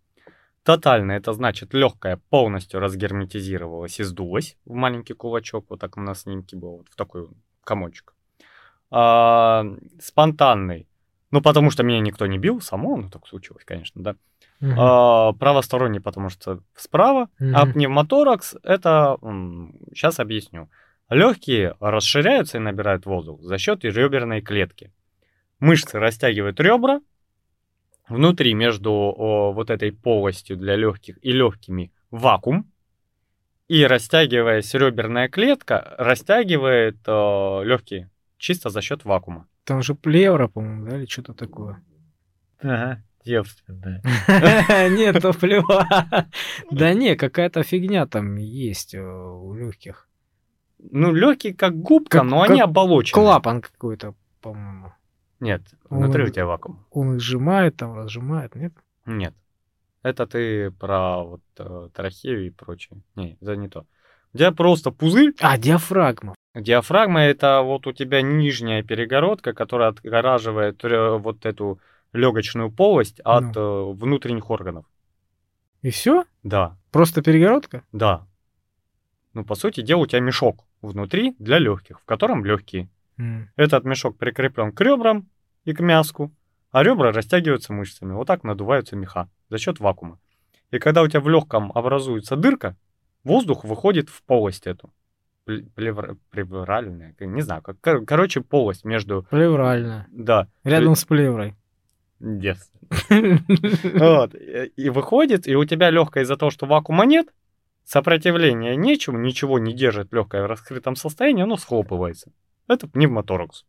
[0.63, 6.23] Тотальный это значит легкая полностью разгерметизировалась и сдулась в маленький кулачок, вот так у нас
[6.23, 7.29] снимки было, вот в такой
[7.63, 8.13] комочек.
[8.91, 9.65] А,
[9.99, 10.87] спонтанный
[11.29, 14.15] Ну, потому что меня никто не бил, само, ну, так случилось, конечно, да.
[14.61, 14.79] Мгм.
[14.79, 17.73] А, правосторонний, потому что справа, а Мгм.
[17.73, 19.17] пневмоторакс это,
[19.93, 20.69] сейчас объясню.
[21.09, 24.91] Легкие расширяются и набирают воздух за счет реберной клетки.
[25.59, 27.01] Мышцы растягивают ребра,
[28.07, 32.71] внутри между о, вот этой полостью для легких и легкими вакуум,
[33.67, 39.47] и растягиваясь реберная клетка растягивает легкие чисто за счет вакуума.
[39.63, 41.81] Там же плевра, по-моему, да, или что-то такое.
[42.59, 44.01] Ага, девственная.
[44.89, 45.85] Нет, то плева.
[46.71, 50.07] Да не, какая-то фигня там есть э, у легких.
[50.79, 53.21] Ну, легкие как губка, но они оболочены.
[53.21, 54.93] Клапан какой-то, по-моему.
[55.39, 56.85] Нет, Он- внутри у тебя вакуум.
[56.91, 58.73] Он их сжимает, там разжимает, нет?
[59.05, 59.33] Нет.
[60.03, 63.01] Это ты про вот э, трахею и прочее.
[63.15, 63.85] Не, это не то.
[64.33, 65.33] У тебя просто пузырь.
[65.41, 66.35] А, диафрагма.
[66.55, 71.79] Диафрагма это вот у тебя нижняя перегородка, которая отгораживает э, вот эту
[72.13, 73.59] легочную полость от э,
[73.93, 74.85] внутренних органов.
[75.81, 76.25] И все?
[76.43, 77.83] Да, Просто перегородка?
[77.91, 78.25] да.
[79.33, 82.89] Ну, по сути дела, у тебя мешок внутри для легких, в котором легкие.
[83.55, 85.27] Этот мешок прикреплен к ребрам
[85.65, 86.31] и к мяску,
[86.71, 88.13] а ребра растягиваются мышцами.
[88.13, 90.19] Вот так надуваются меха за счет вакуума.
[90.71, 92.75] И когда у тебя в легком образуется дырка,
[93.23, 94.91] воздух выходит в полость эту.
[95.47, 100.05] Пле- плевра- Плевральная, не знаю, как, кор- короче, полость между, Плеврально.
[100.11, 101.55] да, Рядом с плеврой.
[102.19, 102.81] девственно.
[103.99, 104.35] Вот.
[104.35, 107.27] И выходит, и у тебя легкое из-за того, что вакуума нет,
[107.85, 112.31] сопротивления нечему, ничего не держит легкое в раскрытом состоянии, оно схлопывается.
[112.67, 113.65] Это пневмоторакс.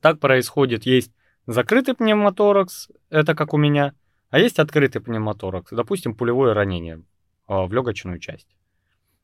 [0.00, 0.84] Так происходит.
[0.84, 1.12] Есть
[1.46, 3.94] закрытый пневмоторакс, это как у меня,
[4.30, 7.02] а есть открытый пневмоторакс, допустим, пулевое ранение
[7.46, 8.48] а, в легочную часть.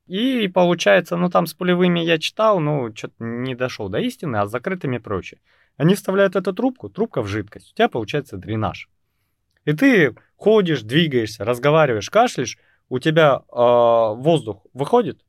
[0.07, 4.47] И получается, ну там с пулевыми я читал, но что-то не дошел до истины, а
[4.47, 5.39] с закрытыми проще.
[5.77, 8.89] Они вставляют эту трубку, трубка в жидкость, у тебя получается дренаж.
[9.65, 12.59] И ты ходишь, двигаешься, разговариваешь, кашляешь,
[12.89, 15.25] у тебя а, воздух выходит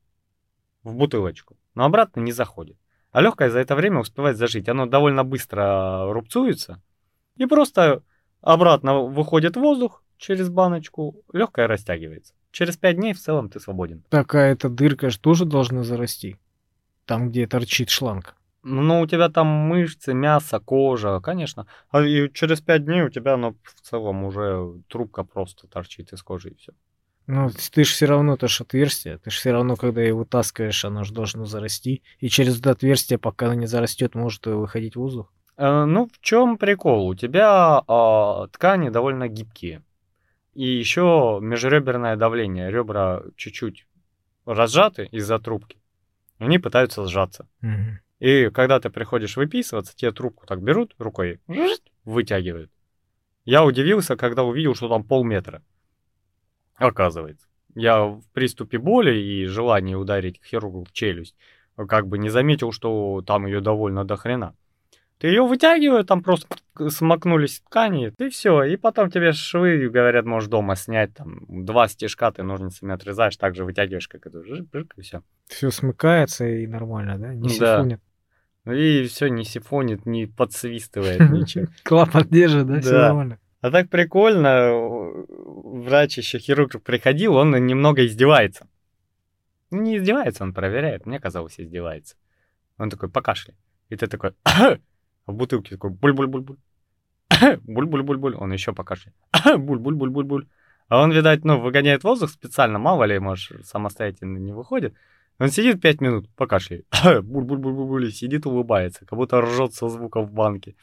[0.82, 2.79] в бутылочку, но обратно не заходит.
[3.12, 4.68] А легкое за это время успевает зажить.
[4.68, 6.80] Оно довольно быстро рубцуется.
[7.36, 8.02] И просто
[8.40, 12.34] обратно выходит воздух через баночку, легкое растягивается.
[12.52, 14.04] Через 5 дней в целом ты свободен.
[14.10, 16.36] Такая эта дырка же тоже должна зарасти.
[17.06, 18.36] Там, где торчит шланг.
[18.62, 21.66] Ну, у тебя там мышцы, мясо, кожа, конечно.
[21.90, 26.22] А и через 5 дней у тебя оно в целом уже трубка просто торчит из
[26.22, 26.72] кожи и все.
[27.32, 29.18] Ну, ты же все равно, это ж отверстие.
[29.18, 32.02] Ты же все равно, когда ее вытаскиваешь, оно же должно зарасти.
[32.18, 35.32] И через это отверстие, пока оно не зарастет, может э, выходить воздух.
[35.56, 37.06] Э, ну, в чем прикол?
[37.06, 39.84] У тебя а, ткани довольно гибкие.
[40.54, 42.68] И еще межреберное давление.
[42.68, 43.86] Ребра чуть-чуть
[44.44, 45.78] разжаты из-за трубки.
[46.40, 47.46] Они пытаются сжаться.
[47.60, 48.00] Мгм.
[48.18, 51.38] И когда ты приходишь выписываться, тебе трубку так берут рукой,
[52.04, 52.72] вытягивают.
[53.44, 55.62] Я удивился, когда увидел, что там полметра.
[56.80, 57.46] Оказывается.
[57.76, 61.36] Я в приступе боли и желания ударить хирургу в челюсть,
[61.76, 64.54] как бы не заметил, что там ее довольно до хрена.
[65.18, 66.48] Ты ее вытягивают, там просто
[66.88, 68.62] смакнулись ткани, и все.
[68.64, 73.54] И потом тебе швы, говорят, можешь дома снять, там, два стежка ты ножницами отрезаешь, так
[73.54, 75.22] же вытягиваешь, как это, жик-жик, и все.
[75.46, 77.34] Все смыкается и нормально, да?
[77.34, 77.76] Не Да.
[77.76, 78.00] сифонит.
[78.66, 81.66] И все не сифонит, не подсвистывает, ничего.
[81.84, 82.80] Клапан держит, да?
[82.80, 83.38] Все нормально.
[83.60, 84.72] А так прикольно,
[85.28, 88.66] врач еще хирург приходил, он немного издевается.
[89.70, 92.16] Не издевается, он проверяет, мне казалось, издевается.
[92.78, 93.56] Он такой, покашляй.
[93.90, 94.78] И ты такой, а
[95.26, 96.56] в бутылке такой, буль-буль-буль-буль.
[97.66, 98.34] Буль-буль-буль-буль.
[98.36, 99.16] Он еще покашляет.
[99.44, 100.48] Буль-буль-буль-буль-буль.
[100.88, 104.94] А он, видать, ну, выгоняет воздух специально, мало ли, может, самостоятельно не выходит.
[105.38, 106.86] Он сидит пять минут, покашляет.
[107.04, 108.08] Буль-буль-буль-буль.
[108.08, 110.74] и Сидит, улыбается, как будто ржет со звука в банке.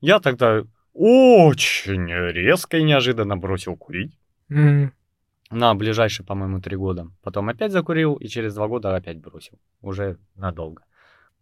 [0.00, 4.18] Я тогда очень резко и неожиданно бросил курить.
[4.48, 4.92] Мгм.
[5.50, 7.08] На ближайшие, по-моему, три года.
[7.22, 9.58] Потом опять закурил и через два года опять бросил.
[9.82, 10.82] Уже надолго.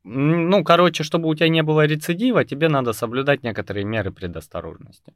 [0.05, 5.13] Ну, короче, чтобы у тебя не было рецидива, тебе надо соблюдать некоторые меры предосторожности.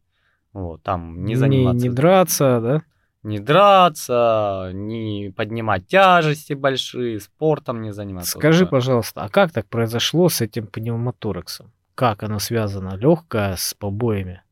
[0.53, 2.83] Вот, там не заниматься, Не, драться, да?
[3.23, 8.39] не драться, не поднимать тяжести большие, спортом не заниматься.
[8.39, 11.73] Скажи, пожалуйста, а как так произошло с этим пневмотораксом?
[11.95, 12.97] Как оно связано?
[12.97, 14.43] Легкое с побоями?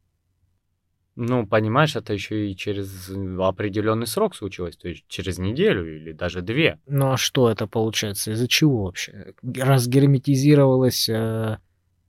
[1.17, 6.41] Ну, понимаешь, это еще и через определенный срок случилось, то есть через неделю или даже
[6.41, 6.79] две.
[6.87, 8.33] Ну а что это получается?
[8.33, 9.35] Из-за чего вообще?
[9.43, 11.11] Разгерметизировалось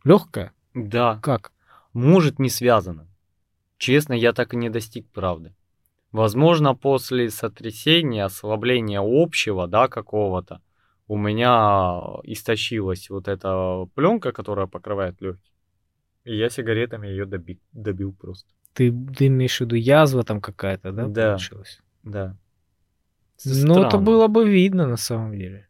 [0.04, 0.54] легкое?
[0.74, 1.52] Да, Как?
[1.94, 3.08] может, не связано.
[3.78, 5.56] Честно, я так и не достиг правды.
[6.12, 10.62] Возможно, после сотрясения, ослабления общего, да, какого-то,
[11.12, 15.52] у меня истощилась вот эта пленка, которая покрывает легкие.
[16.24, 18.48] И я сигаретами ее доби- добил просто.
[18.74, 21.30] Ты, ты имеешь в виду язва там какая-то, да, Да.
[21.32, 21.82] получилась?
[22.04, 22.38] Да.
[23.44, 24.06] Ну, это Странно.
[24.06, 25.68] было бы видно на самом деле.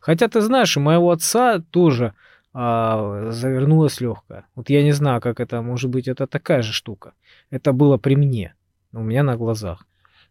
[0.00, 2.12] Хотя ты знаешь, у моего отца тоже
[2.52, 4.44] а, завернулась легкая.
[4.54, 7.14] Вот я не знаю, как это, может быть, это такая же штука.
[7.50, 8.54] Это было при мне,
[8.92, 9.86] у меня на глазах.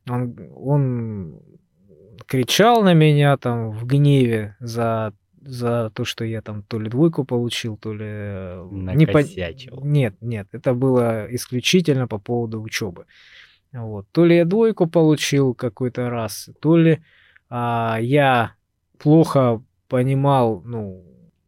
[0.07, 1.39] Он, он
[2.27, 7.23] кричал на меня там в гневе за, за то, что я там то ли двойку
[7.25, 8.05] получил, то ли...
[8.05, 9.81] э, не по- Накосячил.
[9.83, 13.05] Нет, нет, это было исключительно по поводу учебы.
[13.71, 14.05] Вот.
[14.11, 17.03] То ли я двойку получил какой-то раз, то ли
[17.49, 18.53] а, я
[18.99, 21.03] плохо понимал, ну,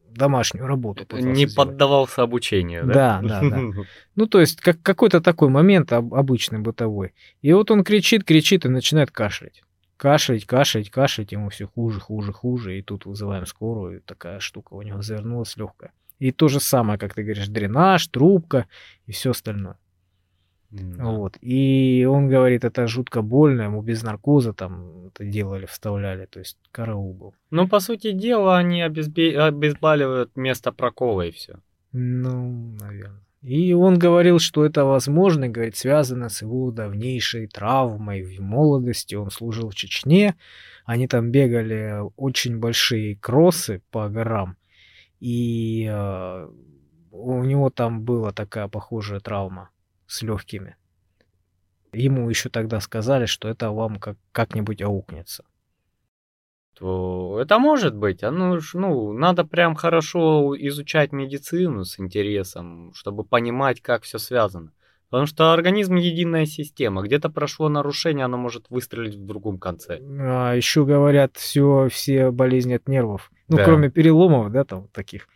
[0.10, 1.06] домашнюю работу.
[1.18, 1.56] Не сделать.
[1.56, 3.20] поддавался обучению, да?
[3.22, 3.60] Да, да, да.
[4.16, 7.14] Ну, то есть, как какой-то такой момент об- обычный, бытовой.
[7.42, 9.62] И вот он кричит, кричит и начинает кашлять.
[9.98, 12.78] Кашлять, кашлять, кашлять, ему все хуже, хуже, хуже.
[12.78, 15.92] И тут вызываем скорую, такая штука у него завернулась легкая.
[16.20, 18.68] И то же самое, как ты говоришь, дренаж, трубка
[19.06, 19.78] и все остальное.
[20.72, 21.06] Да.
[21.06, 21.38] Вот.
[21.42, 26.58] И он говорит, это жутко больно, ему без наркоза там это делали, вставляли, то есть
[26.72, 27.36] караул был.
[27.52, 31.60] Ну, по сути дела, они обезбе- обезболивают место прокола и все.
[31.94, 33.25] Ну, наверное.
[33.46, 39.14] И он говорил, что это возможно, говорит, связано с его давнейшей травмой в молодости.
[39.14, 40.34] Он служил в Чечне,
[40.84, 44.58] они там бегали очень большие кроссы по горам,
[45.20, 46.50] и э,
[47.12, 49.70] у него там была такая похожая травма
[50.08, 50.76] с легкими.
[51.94, 55.46] Ему еще тогда сказали, что это вам как- как-нибудь аукнется.
[56.78, 58.22] То это может быть.
[58.22, 64.72] Ну, ж- ну, надо прям хорошо изучать медицину с интересом, чтобы понимать, как все связано.
[65.10, 67.02] Потому что организм единая система.
[67.04, 70.00] Где-то прошло нарушение, оно может выстрелить в другом конце.
[70.20, 73.32] А еще говорят, все, все болезни от нервов.
[73.48, 73.64] Ну, Да.
[73.66, 75.28] кроме переломов, да, там таких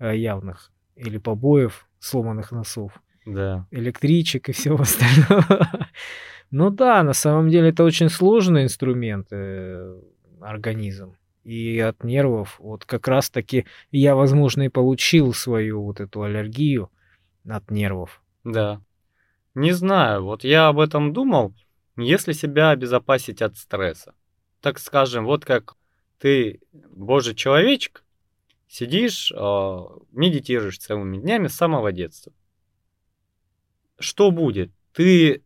[0.00, 0.70] э, явных.
[0.96, 2.92] Или побоев, сломанных носов,
[3.24, 3.66] Да.
[3.70, 5.68] электричек и всего остального.
[6.50, 9.94] Ну да, на самом деле это очень сложный инструмент, э,
[10.40, 11.16] организм.
[11.44, 16.90] И от нервов, вот как раз таки я, возможно, и получил свою вот эту аллергию
[17.48, 18.22] от нервов.
[18.44, 18.82] Да.
[19.54, 21.54] Не знаю, вот я об этом думал,
[21.96, 24.14] если себя обезопасить от стресса.
[24.60, 25.76] Так скажем, вот как
[26.18, 28.04] ты, божий человечек,
[28.68, 29.78] сидишь, э,
[30.12, 32.32] медитируешь целыми днями с самого детства.
[33.98, 34.70] Что будет?
[34.92, 35.42] Ты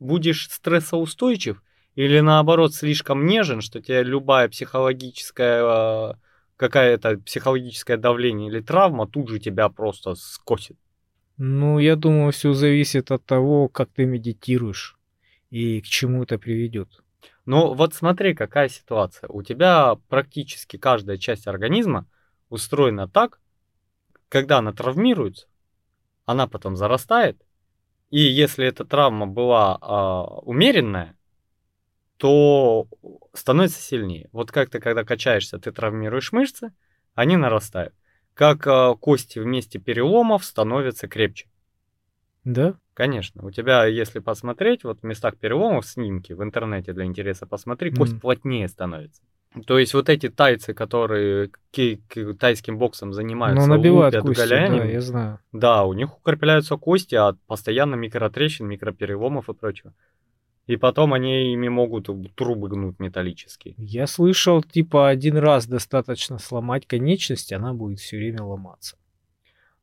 [0.00, 1.62] будешь стрессоустойчив
[1.94, 6.14] или наоборот слишком нежен, что тебе любая психологическая э,
[6.56, 10.76] какая-то психологическое давление или травма тут же тебя просто скосит.
[11.36, 14.96] Ну, я думаю, все зависит от того, как ты медитируешь
[15.50, 16.88] и к чему это приведет.
[17.44, 19.28] Ну, вот смотри, какая ситуация.
[19.28, 22.06] У тебя практически каждая часть организма
[22.48, 23.40] устроена так,
[24.28, 25.46] когда она травмируется,
[26.24, 27.42] она потом зарастает,
[28.10, 31.16] и если эта травма была а, умеренная,
[32.22, 32.86] то
[33.34, 34.28] становится сильнее.
[34.30, 36.72] Вот как ты, когда качаешься, ты травмируешь мышцы,
[37.16, 37.94] они нарастают.
[38.34, 41.48] Как а, кости в месте переломов становятся крепче.
[42.44, 42.76] Да?
[42.94, 47.90] Конечно, у тебя, если посмотреть, вот в местах переломов снимки в интернете для интереса посмотри,
[47.90, 48.20] кость Мгм.
[48.20, 49.20] плотнее становится.
[49.66, 52.00] То есть вот эти тайцы, которые ки-
[52.38, 55.38] тайским боксом Но занимаются, набивают лупят кости, да, я знаю.
[55.50, 59.92] да, у них укрепляются кости от постоянно микротрещин, микропереломов и прочего.
[60.66, 63.74] И потом они ими могут трубы гнуть металлические.
[63.78, 68.96] Я слышал, типа, один раз достаточно сломать конечность, она будет все время ломаться.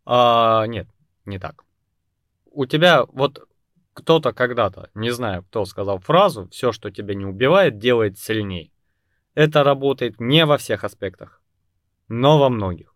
[0.05, 0.87] А, нет,
[1.25, 1.65] не так.
[2.51, 3.47] У тебя вот
[3.93, 8.71] кто-то когда-то, не знаю, кто сказал фразу, все, что тебя не убивает, делает сильней.
[9.33, 11.41] Это работает не во всех аспектах,
[12.07, 12.95] но во многих.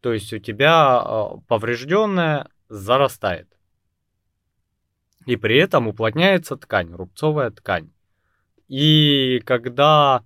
[0.00, 3.53] То есть у тебя а, поврежденная зарастает.
[5.26, 7.90] И при этом уплотняется ткань, рубцовая ткань.
[8.68, 10.22] И когда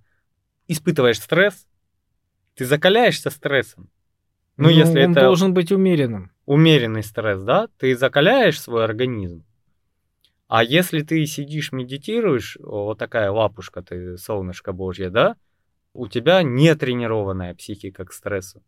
[0.67, 1.67] испытываешь стресс,
[2.55, 3.89] ты закаляешься стрессом.
[4.57, 6.31] Ну, если он это должен быть умеренным.
[6.45, 9.45] умеренный стресс, да, ты закаляешь свой организм.
[10.49, 15.37] А если ты сидишь, медитируешь, вот такая лапушка ты, солнышко божье, да,
[15.93, 18.61] у тебя не тренированная психика к стрессу.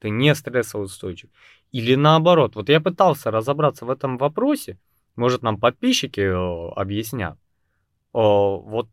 [0.00, 1.30] Ты не стрессоустойчив.
[1.72, 4.78] Или наоборот, вот я пытался разобраться в этом вопросе,
[5.18, 7.38] может нам подписчики э, объяснят.
[8.12, 8.88] О, вот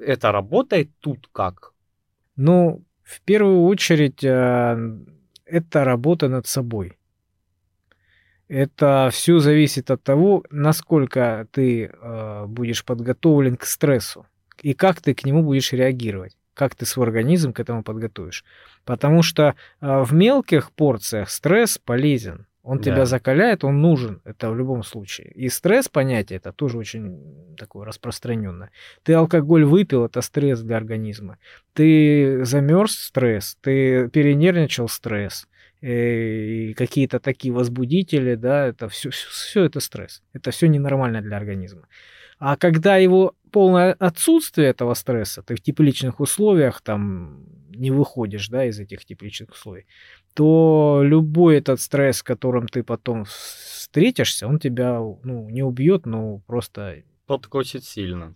[0.00, 1.72] это работает тут как?
[2.36, 4.98] Ну, в первую очередь, э,
[5.44, 6.98] это работа над собой.
[8.48, 14.26] Это все зависит от того, насколько ты э, будешь подготовлен к стрессу
[14.62, 18.44] и как ты к нему будешь реагировать, как ты свой организм к этому подготовишь.
[18.84, 22.46] Потому что э, в мелких порциях стресс полезен.
[22.66, 22.82] Он Да.
[22.82, 25.30] тебя закаляет, он нужен, это в любом случае.
[25.36, 28.70] И стресс понятие, это тоже очень такое распространенное.
[29.04, 31.38] Ты алкоголь выпил, это стресс для организма.
[31.74, 33.56] Ты замерз, стресс.
[33.60, 35.46] Ты перенервничал, стресс.
[35.80, 40.22] Э, И какие-то такие возбудители, да, это все, все это стресс.
[40.32, 41.86] Это все ненормально для организма.
[42.40, 48.64] А когда его полное отсутствие этого стресса, ты в тепличных условиях там не выходишь, да,
[48.64, 49.86] из этих тепличных условий,
[50.36, 56.40] то любой этот стресс, с которым ты потом встретишься, он тебя, ну, не убьет, но
[56.46, 58.34] просто Подкосит сильно.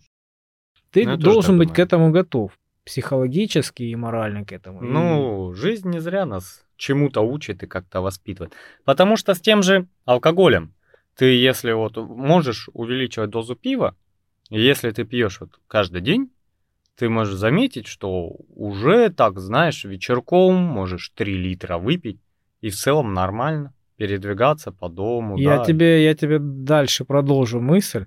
[0.89, 1.75] ты Ну, должен быть думаю.
[1.75, 4.83] к этому готов, психологически и морально к этому.
[4.83, 8.53] И- Ну, жизнь не зря нас чему-то учит и как-то воспитывает.
[8.83, 10.73] Потому что с тем же алкоголем
[11.15, 13.95] ты, если вот можешь увеличивать дозу пива,
[14.49, 16.31] и если ты пьешь вот каждый день,
[16.97, 22.19] ты можешь заметить, что уже так, знаешь, вечерком можешь 3 литра выпить,
[22.61, 25.37] и в целом нормально передвигаться по дому.
[25.37, 25.65] Я да.
[25.65, 28.05] тебе, я тебе дальше продолжу мысль.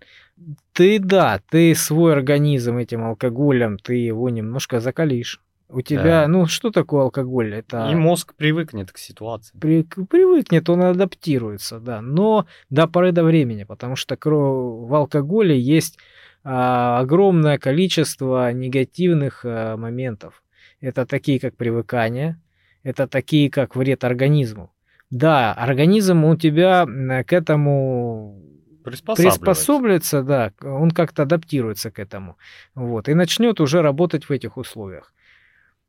[0.73, 5.41] Ты, да, ты свой организм этим алкоголем, ты его немножко закалишь.
[5.69, 6.29] У тебя, Да.
[6.29, 7.55] ну, что такое алкоголь?
[7.55, 9.57] Это И мозг привыкнет к ситуации.
[9.59, 15.99] при- привыкнет, он адаптируется, да, но до поры до времени, потому что в алкоголе есть
[16.45, 20.43] огромное количество негативных а, моментов.
[20.81, 22.41] Это такие, как привыкание,
[22.83, 24.71] это такие, как вред организму.
[25.11, 26.87] Да, организм у тебя
[27.25, 28.43] к этому
[28.85, 29.41] Приспосабливается.
[29.41, 32.37] приспособится, да, он как-то адаптируется к этому,
[32.75, 35.15] вот, и начнет уже работать в этих условиях.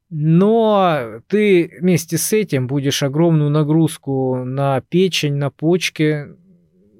[0.09, 6.27] Но ты вместе с этим будешь огромную нагрузку на печень, на почки.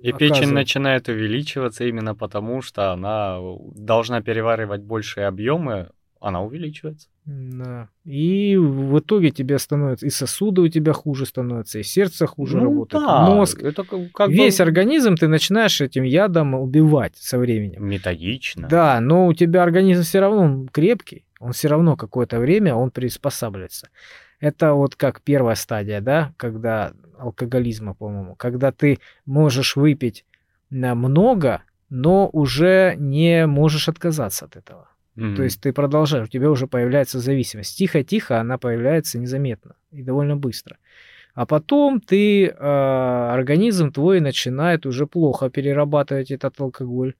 [0.09, 3.39] И печень начинает увеличиваться именно потому, что она
[3.75, 7.07] должна переваривать большие объемы, она увеличивается.
[7.25, 7.89] Да.
[8.03, 12.63] И в итоге тебе становится, и сосуды у тебя хуже становятся, и сердце хуже Ну
[12.65, 13.63] работает, да, мозг.
[13.63, 17.85] Это как, Весь бы организм ты начинаешь этим ядом убивать со временем.
[17.85, 18.67] методично.
[18.67, 23.89] Да, но у тебя организм все равно крепкий, он все равно какое-то время он приспосабливается.
[24.39, 30.25] Это вот как первая стадия, да, когда алкоголизма, по-моему, когда ты можешь выпить
[30.69, 34.89] на много, но уже не можешь отказаться от этого.
[35.15, 35.35] Мгм.
[35.35, 37.77] То есть ты продолжаешь, у тебя уже появляется зависимость.
[37.77, 40.77] Тихо-тихо она появляется незаметно и довольно быстро.
[41.33, 47.13] А потом ты, э, организм твой начинает уже плохо перерабатывать этот алкоголь,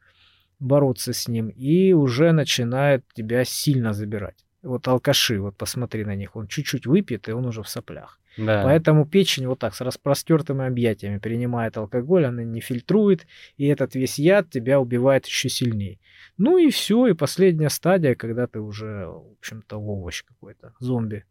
[0.60, 4.45] бороться с ним, и уже начинает тебя сильно забирать.
[4.66, 8.20] Вот алкаши, вот посмотри на них, он чуть-чуть выпьет, и он уже в соплях.
[8.38, 8.64] Да.
[8.64, 13.28] Поэтому печень вот так с распростертыми объятиями принимает алкоголь, она не фильтрует,
[13.58, 16.00] и этот весь яд тебя убивает еще сильнее.
[16.38, 21.24] Ну и все, и последняя стадия, когда ты уже, в общем-то, овощ какой-то, зомби,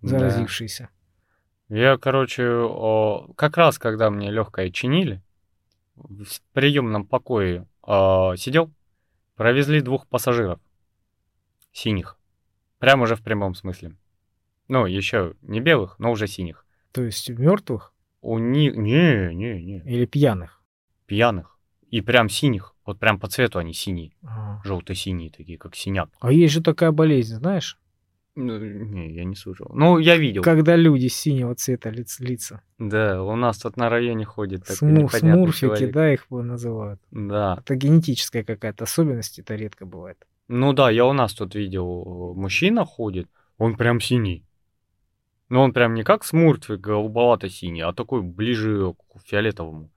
[0.00, 0.08] Да.
[0.08, 0.88] заразившийся.
[1.68, 5.22] Я, короче, о, как раз когда мне легкое чинили,
[5.96, 8.70] в приемном покое а, сидел,
[9.36, 10.60] провезли двух пассажиров
[11.72, 12.18] синих.
[12.82, 13.92] Прямо уже в прямом смысле.
[14.66, 16.66] Ну, еще не белых, но уже синих.
[16.90, 18.74] То есть мертвых У них...
[18.74, 19.78] Не, не, не.
[19.86, 20.60] или пьяных.
[21.06, 21.60] Пьяных.
[21.90, 22.74] И прям синих.
[22.84, 24.10] Вот прям по цвету они синие.
[24.24, 24.60] А.
[24.64, 26.08] Желто-синие такие, как синяк.
[26.18, 27.78] А есть же такая болезнь, знаешь?
[28.34, 29.70] Ну, Не, я не слышал.
[29.72, 30.42] Ну, я видел.
[30.42, 32.62] Когда люди синего цвета лиц, лица.
[32.80, 35.92] Да, у нас тут на районе ходит такой Сму- непонятный смурфики, человек.
[35.92, 37.00] да, их называют.
[37.12, 37.58] Да.
[37.60, 40.26] Это генетическая какая-то особенность, это редко бывает.
[40.48, 43.28] Ну да, я у нас тут видел, мужчина ходит,
[43.58, 44.44] он прям синий.
[45.48, 49.90] Но он прям не как смурфик голубовато-синий, а такой ближе к фиолетовому.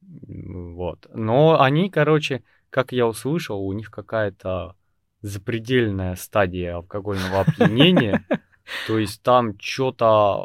[0.00, 1.06] Вот.
[1.12, 4.76] Но они, короче, как я услышал, у них какая-то
[5.20, 8.24] запредельная стадия алкогольного опьянения.
[8.86, 10.44] То есть там что-то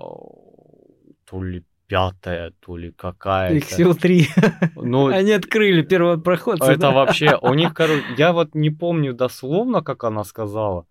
[1.25, 1.63] то ли
[1.93, 3.67] пятая, то ли Их какая-то.
[3.67, 4.27] сил три.
[4.75, 6.71] Ну, Они открыли первопроходца.
[6.71, 6.91] это да?
[6.91, 10.87] вообще, у них, короче, я вот не помню дословно, как она сказала,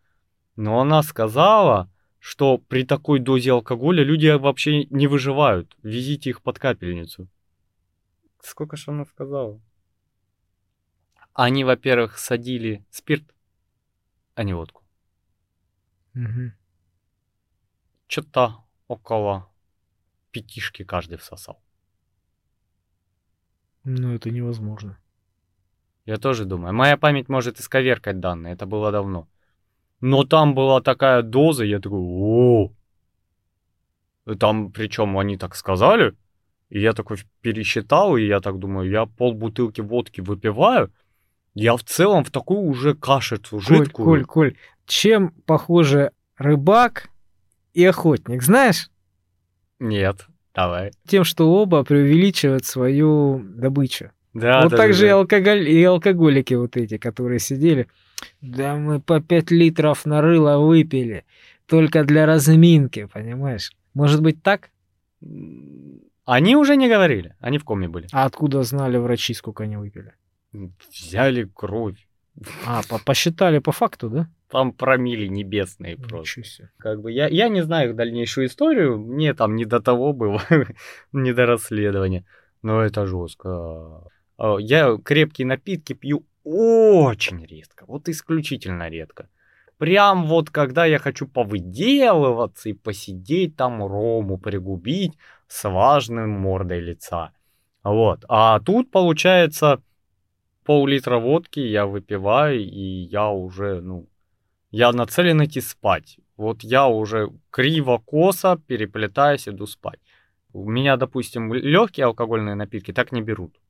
[0.55, 5.77] но она сказала, что при такой дозе алкоголя люди вообще не выживают.
[5.83, 7.27] Везите их под капельницу.
[8.41, 9.61] Сколько же она сказала?
[11.35, 13.25] Они, во-первых, садили спирт,
[14.37, 14.85] а не водку.
[16.15, 16.53] Мгм.
[18.07, 19.52] Что-то около
[20.33, 21.63] пятишки каждый всосал.
[23.85, 24.99] Ну, это невозможно.
[26.05, 26.75] Я тоже думаю.
[26.75, 29.29] Моя память может исковеркать данные, это было давно.
[30.01, 32.73] Но там была такая доза, я такой, о
[34.39, 36.15] Там, причем они так сказали,
[36.71, 40.93] и я такой пересчитал, и я так думаю, я пол бутылки водки выпиваю,
[41.55, 44.07] я в целом в такую уже кашицу Коль, жидкую.
[44.07, 44.57] Коль, Коль,
[44.87, 47.11] чем похожи рыбак
[47.75, 48.91] и охотник, знаешь?
[49.83, 50.27] Нет.
[50.55, 50.93] Давай.
[51.07, 54.11] Тем, что оба преувеличивают свою добычу.
[54.33, 55.15] Да, вот да, так да, же и, да.
[55.17, 57.89] алкоголь, и алкоголики вот эти, которые сидели.
[58.41, 61.25] Да мы по 5 литров на рыло выпили.
[61.67, 63.73] Только для разминки, понимаешь?
[63.95, 64.71] Может быть так?
[66.25, 68.07] Они уже не говорили, они в коме были.
[68.13, 70.13] А откуда знали врачи, сколько они выпили?
[70.91, 72.07] Взяли кровь.
[72.67, 74.29] А, по- посчитали по факту, да?
[74.49, 76.71] Там промили небесные просто.
[76.79, 80.43] Как бы я, я не знаю их дальнейшую историю, мне там не до того было,
[81.13, 82.25] не до расследования.
[82.63, 84.05] Но это жестко.
[84.39, 89.29] А, Я крепкие напитки пью очень редко, вот исключительно редко.
[89.79, 95.19] Прям вот когда я хочу повыделываться и посидеть там рому пригубить
[95.49, 97.33] с важным мордой лица.
[97.83, 98.25] Вот.
[98.29, 99.83] А тут получается
[100.65, 104.09] пол-литра водки я выпиваю, и я уже, ну,
[104.71, 106.19] я нацелен идти спать.
[106.37, 110.01] Вот я уже криво-косо переплетаясь, иду спать.
[110.53, 113.61] У меня, допустим, легкие алкогольные напитки так не берут.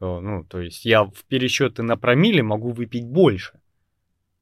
[0.00, 3.60] Э, Ну, то есть я в пересчеты на промилле могу выпить больше.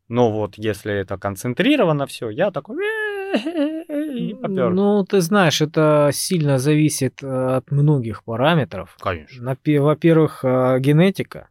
[0.09, 2.77] Но вот если это концентрировано все, я такой
[3.35, 4.37] и.
[4.43, 8.97] Ну, ты знаешь, это сильно зависит э, от многих параметров.
[9.01, 9.57] Конечно.
[9.65, 11.49] Во-первых, э, генетика.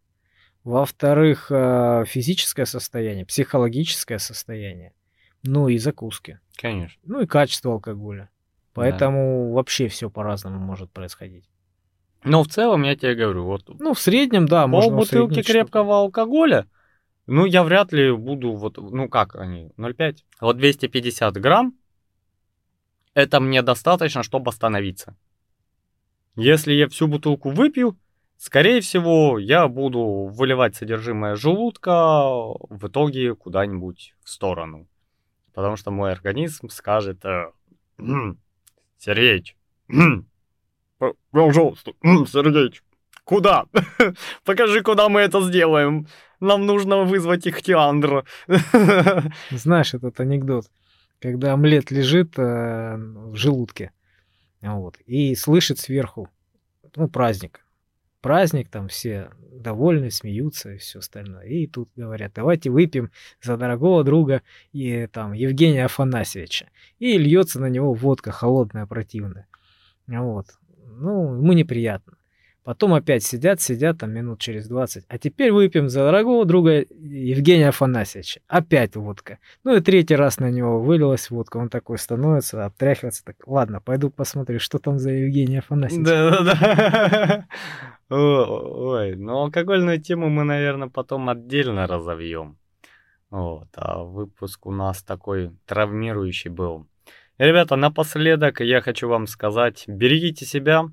[0.63, 4.93] Во-вторых, э, физическое состояние, психологическое состояние.
[5.43, 6.39] Ну и закуски.
[6.55, 6.99] Конечно.
[7.03, 8.29] Ну и качество алкоголя.
[8.73, 11.49] Поэтому вообще все по-разному может происходить.
[12.23, 15.97] Но в целом я тебе говорю, вот Ну, в среднем, да, можно пол бутылки крепкого
[15.97, 16.67] алкоголя,
[17.27, 20.25] ну, я вряд ли буду, вот, ну, как они, 0,5?
[20.41, 21.77] Вот 250 грамм,
[23.13, 25.15] это мне достаточно, чтобы остановиться.
[26.35, 27.97] Если я всю бутылку выпью,
[28.37, 31.91] скорее всего, я буду выливать содержимое желудка
[32.69, 34.87] в итоге куда-нибудь в сторону.
[35.53, 37.51] Потому что мой организм скажет, э,
[37.99, 38.39] «М,
[38.97, 39.55] Сергеич,
[39.89, 40.27] м,
[40.99, 42.83] п- пожалуйста, м, Сергеич,
[43.23, 43.65] куда?
[44.45, 46.07] Покажи, куда мы это сделаем.
[46.39, 48.25] Нам нужно вызвать Ихтиандра.
[49.51, 50.65] Знаешь этот анекдот,
[51.21, 53.91] когда омлет лежит э, в желудке,
[54.61, 56.29] вот, и слышит сверху,
[56.95, 57.65] ну, праздник.
[58.21, 61.45] Праздник, там все довольны, смеются и все остальное.
[61.45, 64.41] И тут говорят, давайте выпьем за дорогого друга
[64.71, 66.69] и, там, Евгения Афанасьевича.
[66.99, 69.47] И льется на него водка холодная, противная.
[70.07, 70.47] Вот.
[70.85, 72.13] Ну, ему неприятно.
[72.63, 75.05] Потом опять сидят, сидят там минут через 20.
[75.07, 78.39] А теперь выпьем за дорогого друга Евгения Афанасьевича.
[78.47, 79.39] Опять водка.
[79.65, 81.57] Ну и третий раз на него вылилась водка.
[81.57, 83.25] Он такой становится, обтряхивается.
[83.25, 86.05] Так, ладно, пойду посмотрю, что там за Евгений Афанасьевич.
[86.05, 87.47] Да-да-да.
[88.09, 92.57] Ой, ну алкогольную тему мы, наверное, потом отдельно разовьем.
[93.29, 96.85] Вот, а выпуск у нас такой травмирующий был.
[97.39, 100.85] Ребята, напоследок я хочу вам сказать, берегите себя.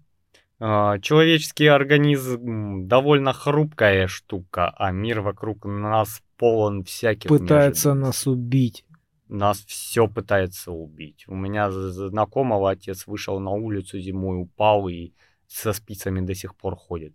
[0.62, 8.84] А, Человеческий организм довольно хрупкая штука, а мир вокруг нас полон всяких Пытается нас убить.
[9.28, 11.24] Нас все пытается убить.
[11.28, 15.12] У меня знакомого отец вышел на улицу зимой, упал и
[15.46, 17.14] со спицами до сих пор ходит.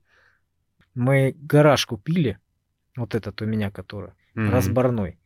[0.96, 2.40] Мы гараж купили,
[2.98, 4.50] вот этот у меня который, Мгм.
[4.50, 5.20] разборной.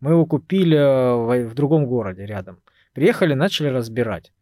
[0.00, 2.60] Мы его купили э, в, в другом городе рядом.
[2.94, 4.32] Приехали, начали разбирать.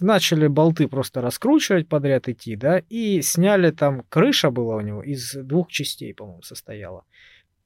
[0.00, 5.34] Начали болты просто раскручивать подряд идти, да, и сняли там, крыша была у него из
[5.34, 7.04] двух частей, по-моему, состояла.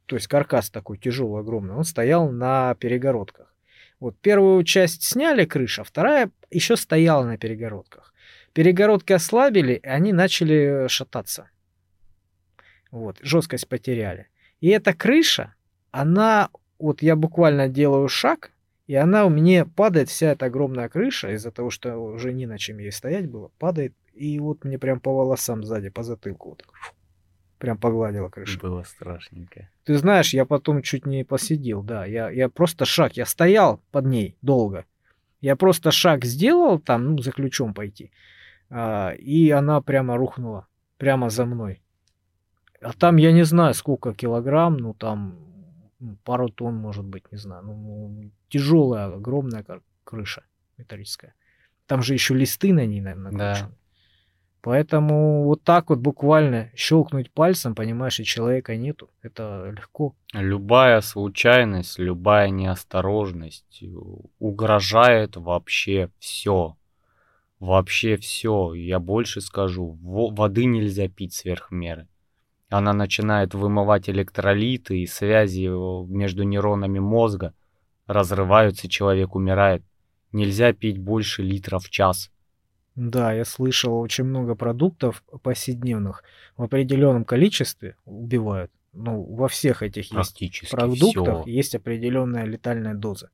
[0.06, 3.54] То есть каркас такой тяжелый, огромный, он стоял на перегородках.
[4.00, 8.12] Вот первую часть сняли крыша, вторая еще стояла на перегородках.
[8.52, 11.50] Перегородки ослабили, и они начали шататься.
[12.90, 14.28] Вот, жесткость потеряли.
[14.60, 15.54] И эта крыша,
[15.90, 18.50] она, вот я буквально делаю шаг,
[18.88, 22.58] и она у меня падает, вся эта огромная крыша, из-за того, что уже не на
[22.58, 26.58] чем ей стоять было, падает, и вот мне прям по волосам сзади, по затылку, вот
[26.58, 26.94] так,
[27.58, 28.58] прям погладила крышу.
[28.58, 29.68] Было страшненько.
[29.84, 34.06] Ты знаешь, я потом чуть не посидел, да, я, я просто шаг, я стоял под
[34.06, 34.86] ней долго,
[35.42, 38.10] я просто шаг сделал там, ну, за ключом пойти,
[38.70, 40.66] а, и она прямо рухнула,
[40.96, 41.82] прямо за мной.
[42.80, 45.36] А там я не знаю, сколько килограмм, ну там
[46.24, 47.64] пару тонн, может быть, не знаю.
[47.64, 50.42] Ну, тяжелая, огромная кр- крыша
[50.76, 51.34] металлическая.
[51.86, 53.70] Там же еще листы на ней, наверное, Да.
[54.60, 59.08] Поэтому вот так вот буквально щелкнуть пальцем, понимаешь, и человека нету.
[59.22, 60.14] Это легко.
[60.32, 63.86] Любая случайность, любая неосторожность э,
[64.40, 66.76] угрожает вообще все.
[67.60, 68.74] Вообще все.
[68.74, 72.08] Я больше скажу, во- воды нельзя пить сверх меры.
[72.68, 77.54] Она начинает вымывать электролиты и связи э, между нейронами мозга.
[78.08, 79.84] Разрываются, человек умирает.
[80.32, 82.30] Нельзя пить больше литра в час.
[82.96, 86.24] Да, я слышал, очень много продуктов повседневных
[86.56, 88.72] в определенном количестве убивают.
[88.92, 91.44] Ну, во всех этих есть продуктах все.
[91.46, 93.30] есть определенная летальная доза.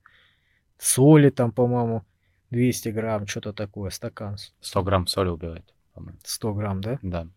[0.76, 2.04] Соли там, по-моему,
[2.50, 4.36] 200 грамм, что-то такое, стакан.
[4.60, 6.18] 100 грамм соли убивает, по-моему.
[6.24, 6.98] 100 грамм, да?
[7.00, 7.28] Да.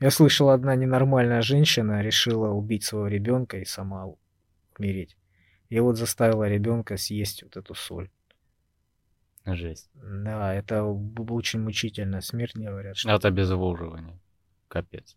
[0.00, 4.06] Я слышал, одна ненормальная женщина решила убить своего ребенка и сама
[4.78, 5.16] умереть.
[5.70, 8.10] И вот заставила ребенка съесть вот эту соль.
[9.46, 9.88] Жесть.
[9.94, 12.96] Да, это очень мучительная смерть, говорят.
[12.96, 13.10] Что...
[13.10, 14.18] Это обезвоживание.
[14.68, 15.16] Капец.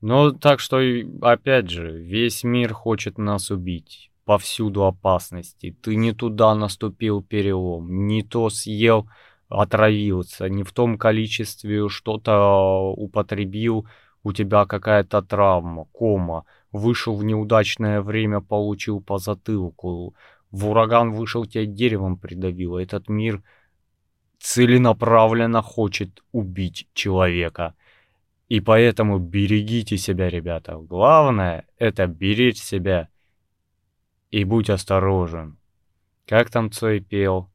[0.00, 0.80] Ну, так что,
[1.22, 4.10] опять же, весь мир хочет нас убить.
[4.24, 5.76] Повсюду опасности.
[5.82, 9.08] Ты не туда наступил перелом, не то съел,
[9.48, 13.86] отравился, не в том количестве что-то употребил,
[14.22, 20.14] у тебя какая-то травма, кома, вышел в неудачное время, получил по затылку,
[20.50, 22.78] в ураган вышел, тебя деревом придавило.
[22.78, 23.42] Этот мир
[24.38, 27.74] целенаправленно хочет убить человека.
[28.48, 30.74] И поэтому берегите себя, ребята.
[30.76, 33.08] Главное— это беречь себя.
[34.30, 35.56] И будь осторожен.
[36.26, 37.48] Как там Цой пел?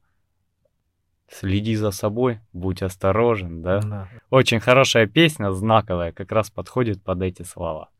[1.28, 3.80] Следи за собой, будь осторожен, да?
[3.80, 4.08] Да.
[4.30, 7.90] Очень хорошая песня, знаковая, как раз подходит под эти слова.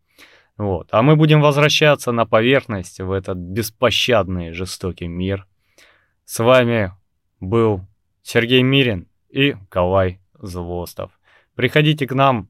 [0.56, 0.88] Вот.
[0.90, 5.46] А мы будем возвращаться на поверхность в этот беспощадный жестокий мир.
[6.24, 6.92] С вами
[7.40, 7.82] был
[8.22, 11.12] Сергей Мирин и Калай Злостов.
[11.54, 12.48] Приходите к нам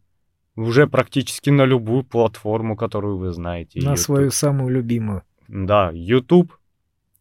[0.55, 3.81] уже практически на любую платформу, которую вы знаете.
[3.81, 3.99] На YouTube.
[3.99, 5.23] свою самую любимую.
[5.49, 6.53] Да, YouTube,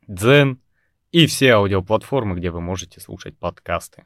[0.07, 0.59] Дзен
[1.11, 4.05] и все аудиоплатформы, где вы можете слушать подкасты.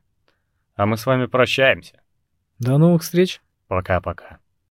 [0.75, 2.01] А мы с вами прощаемся.
[2.57, 3.41] До новых встреч!
[3.67, 4.39] Пока-пока.